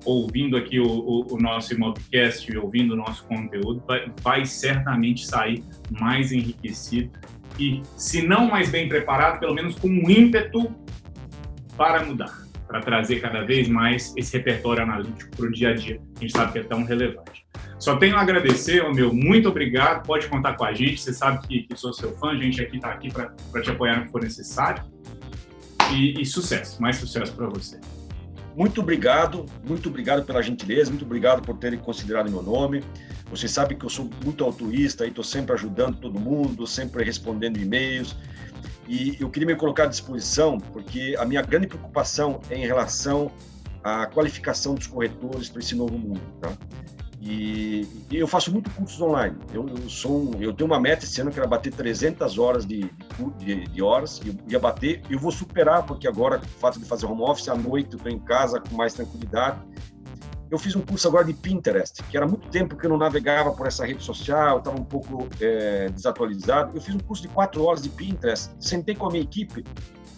ouvindo 0.05 0.57
aqui 0.57 0.79
o, 0.81 0.87
o, 0.87 1.35
o 1.35 1.41
nosso 1.41 1.75
Imobcast, 1.75 2.57
ouvindo 2.57 2.95
o 2.95 2.97
nosso 2.97 3.25
conteúdo, 3.25 3.83
vai, 3.87 4.11
vai 4.23 4.45
certamente 4.47 5.27
sair 5.27 5.63
mais 5.91 6.33
enriquecido 6.33 7.11
e, 7.59 7.83
se 7.97 8.27
não 8.27 8.49
mais 8.49 8.71
bem 8.71 8.89
preparado, 8.89 9.41
pelo 9.41 9.55
menos 9.55 9.75
com 9.75 9.89
um 9.89 10.09
ímpeto 10.09 10.73
para 11.77 12.05
mudar, 12.05 12.47
para 12.67 12.81
trazer 12.81 13.21
cada 13.21 13.43
vez 13.43 13.69
mais 13.69 14.15
esse 14.17 14.37
repertório 14.37 14.83
analítico 14.83 15.37
para 15.37 15.47
o 15.47 15.53
dia 15.53 15.71
a 15.71 15.75
dia. 15.75 16.01
A 16.17 16.21
gente 16.21 16.33
sabe 16.33 16.53
que 16.53 16.59
é 16.59 16.63
tão 16.63 16.85
relevante. 16.85 17.47
Só 17.79 17.97
tenho 17.97 18.17
a 18.17 18.21
agradecer, 18.21 18.85
oh, 18.85 18.93
meu, 18.93 19.13
muito 19.13 19.49
obrigado. 19.49 20.05
Pode 20.05 20.27
contar 20.29 20.55
com 20.55 20.65
a 20.65 20.73
gente. 20.73 21.01
Você 21.01 21.13
sabe 21.13 21.47
que, 21.47 21.63
que 21.63 21.77
sou 21.77 21.93
seu 21.93 22.17
fã, 22.19 22.31
a 22.31 22.37
gente 22.37 22.61
aqui 22.61 22.77
está 22.77 22.91
aqui 22.91 23.09
para 23.13 23.63
te 23.63 23.71
apoiar 23.71 23.99
no 23.99 24.07
que 24.07 24.13
for 24.13 24.23
necessário. 24.23 24.85
E, 25.93 26.21
e 26.21 26.27
sucesso, 26.27 26.83
mais 26.83 26.97
sucesso 26.97 27.33
para 27.35 27.47
você. 27.47 27.81
Muito 28.59 28.81
obrigado, 28.81 29.47
muito 29.65 29.89
obrigado 29.89 30.25
pela 30.25 30.43
gentileza, 30.43 30.91
muito 30.91 31.05
obrigado 31.05 31.41
por 31.43 31.57
terem 31.59 31.79
considerado 31.79 32.29
meu 32.29 32.43
nome. 32.43 32.83
Você 33.31 33.47
sabe 33.47 33.77
que 33.77 33.85
eu 33.85 33.89
sou 33.89 34.11
muito 34.25 34.43
altruísta 34.43 35.05
e 35.05 35.11
estou 35.11 35.23
sempre 35.23 35.53
ajudando 35.55 35.95
todo 35.99 36.19
mundo, 36.19 36.67
sempre 36.67 37.05
respondendo 37.05 37.57
e-mails. 37.57 38.17
E 38.89 39.17
eu 39.21 39.31
queria 39.31 39.47
me 39.47 39.55
colocar 39.55 39.85
à 39.85 39.87
disposição, 39.87 40.59
porque 40.59 41.15
a 41.21 41.25
minha 41.25 41.41
grande 41.41 41.69
preocupação 41.69 42.41
é 42.51 42.57
em 42.57 42.67
relação 42.67 43.31
à 43.85 44.07
qualificação 44.07 44.75
dos 44.75 44.89
corretores 44.89 45.49
para 45.49 45.61
esse 45.61 45.77
novo 45.77 45.97
mundo. 45.97 46.21
Tá? 46.41 46.51
E, 47.21 47.89
e, 48.11 48.17
eu 48.17 48.29
faço 48.29 48.53
muito 48.53 48.71
cursos 48.71 49.01
online. 49.01 49.37
Eu, 49.53 49.69
eu, 49.69 49.89
sou 49.89 50.33
eu 50.41 50.53
tenho 50.53 50.71
uma 50.71 50.79
meta 50.79 51.05
esse 51.05 51.21
ano 51.21 51.31
que 51.31 51.39
era 51.39 51.49
bater 51.49 51.73
300 51.73 52.39
horas 52.39 52.65
de, 52.65 52.91
de, 53.39 53.67
de 53.67 53.83
horas. 53.83 54.21
Eu 54.25 54.35
ia 54.49 54.59
bater, 54.59 55.03
eu 55.11 55.19
vou 55.19 55.33
superar, 55.33 55.85
porque 55.85 56.07
agora, 56.07 56.39
o 56.39 56.61
fato 56.61 56.79
de 56.79 56.85
fazer 56.85 57.07
home 57.07 57.23
office 57.23 57.49
à 57.49 57.57
noite, 57.57 57.93
eu 57.93 57.97
estou 57.97 58.13
em 58.13 58.21
casa 58.21 58.61
com 58.61 58.77
mais 58.77 58.95
tranquilidade. 58.95 59.59
Eu 60.51 60.59
fiz 60.59 60.75
um 60.75 60.81
curso 60.81 61.07
agora 61.09 61.25
de 61.25 61.35
Pinterest, 61.35 62.03
que 62.05 62.17
era 62.17 62.27
muito 62.27 62.49
tempo 62.49 62.75
que 62.75 62.87
eu 62.87 62.91
não 62.91 62.97
navegava 62.97 63.53
por 63.53 63.67
essa 63.67 63.85
rede 63.85 64.03
social, 64.03 64.59
estava 64.59 64.81
um 64.81 64.85
pouco 64.85 65.29
é, 65.41 65.91
desatualizado. 65.91 66.75
Eu 66.75 66.81
fiz 66.81 66.95
um 66.95 67.01
curso 67.01 67.23
de 67.23 67.29
quatro 67.29 67.63
horas 67.65 67.83
de 67.83 67.91
Pinterest, 67.91 68.51
sentei 68.59 68.95
com 68.95 69.07
a 69.07 69.11
minha 69.11 69.23
equipe, 69.23 69.63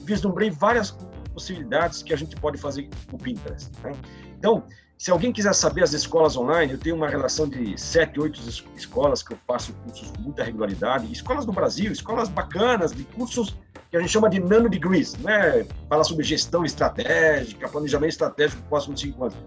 vislumbrei 0.03 0.51
várias 0.51 0.97
possibilidades 1.33 2.03
que 2.03 2.13
a 2.13 2.17
gente 2.17 2.37
pode 2.37 2.59
fazer 2.59 2.89
com 3.11 3.17
o 3.17 3.19
Pinterest. 3.19 3.71
Né? 3.83 3.93
Então, 4.39 4.65
se 5.01 5.11
alguém 5.11 5.33
quiser 5.33 5.55
saber 5.55 5.83
as 5.83 5.95
escolas 5.95 6.37
online, 6.37 6.75
eu 6.75 6.79
tenho 6.79 6.95
uma 6.95 7.09
relação 7.09 7.49
de 7.49 7.75
sete, 7.81 8.21
oito 8.21 8.39
escolas 8.77 9.23
que 9.23 9.33
eu 9.33 9.39
faço 9.47 9.73
cursos 9.83 10.11
com 10.11 10.21
muita 10.21 10.45
regularidade. 10.45 11.11
Escolas 11.11 11.47
no 11.47 11.55
Brasil, 11.55 11.91
escolas 11.91 12.29
bacanas, 12.29 12.93
de 12.93 13.05
cursos 13.05 13.57
que 13.91 13.97
a 13.97 14.01
gente 14.01 14.11
chama 14.11 14.29
de 14.29 14.39
nano 14.39 14.69
degrees, 14.69 15.15
não 15.15 15.31
é 15.31 15.65
falar 15.89 16.05
sobre 16.05 16.23
gestão 16.23 16.67
estratégica, 16.67 17.67
planejamento 17.67 18.11
estratégico 18.11 18.61
para 18.61 18.65
os 18.65 18.69
próximos 18.69 19.01
cinco 19.01 19.25
anos. 19.25 19.39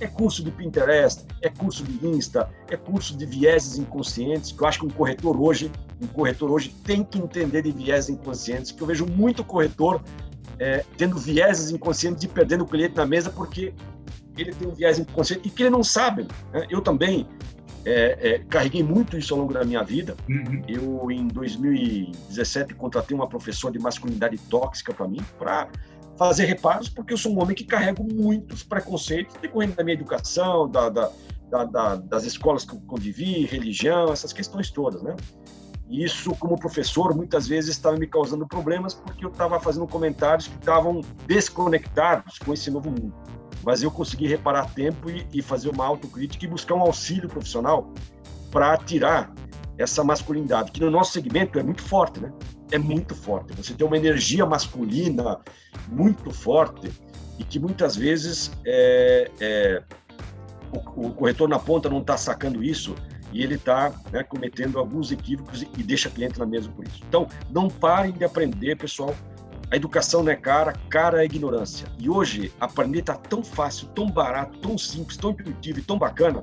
É 0.00 0.06
curso 0.06 0.42
de 0.42 0.50
Pinterest, 0.50 1.26
é 1.42 1.50
curso 1.50 1.84
de 1.84 2.06
Insta, 2.06 2.48
é 2.70 2.76
curso 2.78 3.14
de 3.14 3.26
vieses 3.26 3.76
inconscientes, 3.76 4.52
que 4.52 4.62
eu 4.62 4.66
acho 4.66 4.80
que 4.80 4.86
um 4.86 4.90
corretor 4.90 5.38
hoje, 5.38 5.70
um 6.00 6.06
corretor 6.06 6.50
hoje 6.50 6.74
tem 6.82 7.04
que 7.04 7.18
entender 7.18 7.60
de 7.60 7.72
vieses 7.72 8.08
inconscientes, 8.08 8.72
que 8.72 8.82
eu 8.82 8.86
vejo 8.86 9.04
muito 9.04 9.44
corretor 9.44 10.02
é, 10.58 10.82
tendo 10.96 11.18
vieses 11.18 11.70
inconscientes 11.70 12.24
e 12.24 12.28
perdendo 12.28 12.64
o 12.64 12.66
cliente 12.66 12.96
na 12.96 13.04
mesa 13.04 13.28
porque 13.28 13.74
ele 14.36 14.52
tem 14.52 14.68
um 14.68 14.74
viés 14.74 14.98
inconsciente 14.98 15.46
e 15.46 15.50
que 15.50 15.62
ele 15.62 15.70
não 15.70 15.84
sabe. 15.84 16.26
Né? 16.52 16.66
Eu 16.68 16.80
também 16.80 17.28
é, 17.84 18.18
é, 18.20 18.38
carreguei 18.48 18.82
muito 18.82 19.16
isso 19.16 19.34
ao 19.34 19.40
longo 19.40 19.52
da 19.52 19.64
minha 19.64 19.82
vida. 19.82 20.16
Uhum. 20.28 20.62
Eu, 20.66 21.10
em 21.10 21.28
2017, 21.28 22.74
contratei 22.74 23.14
uma 23.14 23.28
professora 23.28 23.72
de 23.72 23.78
masculinidade 23.78 24.38
tóxica 24.48 24.92
para 24.92 25.06
mim, 25.06 25.20
para 25.38 25.68
fazer 26.16 26.44
reparos, 26.44 26.88
porque 26.88 27.12
eu 27.12 27.18
sou 27.18 27.32
um 27.32 27.42
homem 27.42 27.54
que 27.54 27.64
carrego 27.64 28.06
muitos 28.10 28.62
preconceitos 28.62 29.34
decorrendo 29.40 29.74
da 29.74 29.84
minha 29.84 29.94
educação, 29.94 30.68
da, 30.68 30.88
da, 30.88 31.10
da, 31.64 31.96
das 31.96 32.24
escolas 32.24 32.64
que 32.64 32.74
eu 32.74 32.80
convivi, 32.86 33.44
religião, 33.44 34.12
essas 34.12 34.32
questões 34.32 34.70
todas, 34.70 35.02
né? 35.02 35.14
E 35.88 36.02
isso, 36.02 36.34
como 36.36 36.58
professor, 36.58 37.14
muitas 37.14 37.46
vezes 37.46 37.72
estava 37.72 37.96
me 37.96 38.06
causando 38.06 38.46
problemas 38.46 38.94
porque 38.94 39.24
eu 39.24 39.28
estava 39.28 39.60
fazendo 39.60 39.86
comentários 39.86 40.48
que 40.48 40.56
estavam 40.56 41.02
desconectados 41.26 42.38
com 42.38 42.54
esse 42.54 42.70
novo 42.70 42.90
mundo 42.90 43.12
mas 43.64 43.82
eu 43.82 43.90
consegui 43.90 44.26
reparar 44.26 44.72
tempo 44.74 45.10
e, 45.10 45.26
e 45.32 45.42
fazer 45.42 45.70
uma 45.70 45.84
autocrítica 45.84 46.44
e 46.44 46.48
buscar 46.48 46.74
um 46.74 46.80
auxílio 46.80 47.28
profissional 47.28 47.92
para 48.50 48.76
tirar 48.76 49.32
essa 49.76 50.04
masculinidade, 50.04 50.70
que 50.70 50.80
no 50.80 50.90
nosso 50.90 51.12
segmento 51.12 51.58
é 51.58 51.62
muito 51.62 51.82
forte, 51.82 52.20
né? 52.20 52.32
É 52.70 52.78
muito 52.78 53.14
forte. 53.14 53.52
Você 53.54 53.74
tem 53.74 53.86
uma 53.86 53.96
energia 53.96 54.46
masculina 54.46 55.40
muito 55.88 56.30
forte 56.30 56.92
e 57.38 57.44
que 57.44 57.58
muitas 57.58 57.96
vezes 57.96 58.52
é, 58.64 59.30
é, 59.40 59.82
o, 60.72 61.08
o, 61.08 61.12
corretor 61.12 61.48
na 61.48 61.58
ponta 61.58 61.88
não 61.88 61.98
está 61.98 62.16
sacando 62.16 62.62
isso 62.62 62.94
e 63.32 63.42
ele 63.42 63.56
está 63.56 63.92
né, 64.12 64.22
cometendo 64.22 64.78
alguns 64.78 65.10
equívocos 65.10 65.62
e, 65.62 65.68
e 65.76 65.82
deixa 65.82 66.08
cliente 66.08 66.38
na 66.38 66.46
mesa 66.46 66.70
por 66.70 66.86
isso. 66.86 67.02
Então, 67.08 67.26
não 67.50 67.68
parem 67.68 68.12
de 68.12 68.24
aprender, 68.24 68.76
pessoal. 68.76 69.14
A 69.70 69.76
educação 69.76 70.22
não 70.22 70.30
é 70.30 70.36
cara, 70.36 70.72
cara 70.88 71.22
é 71.22 71.24
ignorância. 71.24 71.86
E 71.98 72.08
hoje, 72.08 72.52
aprender 72.60 73.00
está 73.00 73.14
tão 73.14 73.42
fácil, 73.42 73.88
tão 73.88 74.08
barato, 74.08 74.58
tão 74.58 74.76
simples, 74.78 75.16
tão 75.16 75.30
intuitivo 75.30 75.78
e 75.78 75.82
tão 75.82 75.98
bacana, 75.98 76.42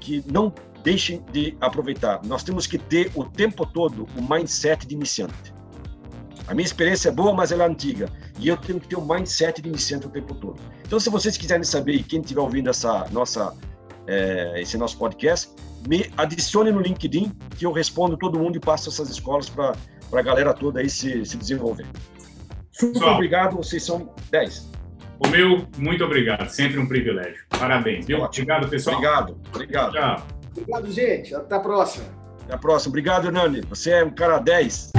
que 0.00 0.24
não 0.30 0.52
deixem 0.82 1.24
de 1.32 1.56
aproveitar. 1.60 2.20
Nós 2.24 2.42
temos 2.42 2.66
que 2.66 2.78
ter 2.78 3.10
o 3.14 3.24
tempo 3.24 3.64
todo 3.64 4.06
o 4.16 4.22
mindset 4.22 4.86
de 4.86 4.94
iniciante. 4.94 5.54
A 6.46 6.54
minha 6.54 6.66
experiência 6.66 7.08
é 7.08 7.12
boa, 7.12 7.32
mas 7.32 7.52
ela 7.52 7.64
é 7.64 7.68
antiga. 7.68 8.08
E 8.38 8.48
eu 8.48 8.56
tenho 8.56 8.80
que 8.80 8.88
ter 8.88 8.96
o 8.96 9.04
mindset 9.04 9.62
de 9.62 9.68
iniciante 9.68 10.06
o 10.06 10.10
tempo 10.10 10.34
todo. 10.34 10.60
Então, 10.84 10.98
se 10.98 11.08
vocês 11.08 11.36
quiserem 11.36 11.64
saber, 11.64 11.94
e 11.94 12.02
quem 12.02 12.20
estiver 12.20 12.40
ouvindo 12.40 12.68
essa 12.68 13.06
nossa, 13.10 13.54
é, 14.06 14.60
esse 14.60 14.76
nosso 14.76 14.98
podcast, 14.98 15.50
me 15.86 16.10
adicione 16.16 16.70
no 16.70 16.80
LinkedIn, 16.80 17.32
que 17.56 17.64
eu 17.64 17.72
respondo 17.72 18.16
todo 18.16 18.38
mundo 18.38 18.56
e 18.56 18.60
passo 18.60 18.88
essas 18.88 19.08
escolas 19.08 19.48
para 19.48 19.74
a 20.12 20.22
galera 20.22 20.52
toda 20.52 20.80
aí 20.80 20.90
se, 20.90 21.24
se 21.24 21.36
desenvolver. 21.36 21.86
Super 22.82 22.98
Só. 22.98 23.14
obrigado, 23.14 23.56
vocês 23.56 23.84
são 23.84 24.12
10. 24.32 24.72
O 25.24 25.28
meu, 25.28 25.68
muito 25.78 26.04
obrigado. 26.04 26.48
Sempre 26.48 26.80
um 26.80 26.86
privilégio. 26.86 27.44
Parabéns, 27.48 28.06
viu? 28.06 28.20
Obrigado, 28.20 28.68
pessoal. 28.68 28.96
Obrigado, 28.96 29.40
obrigado. 29.54 29.92
Tchau. 29.92 30.26
Obrigado, 30.50 30.90
gente. 30.90 31.32
Até 31.32 31.54
a 31.54 31.60
próxima. 31.60 32.04
Até 32.42 32.54
a 32.54 32.58
próxima. 32.58 32.90
Obrigado, 32.90 33.26
Hernani. 33.26 33.60
Você 33.68 33.92
é 33.92 34.04
um 34.04 34.10
cara 34.10 34.40
10. 34.40 34.90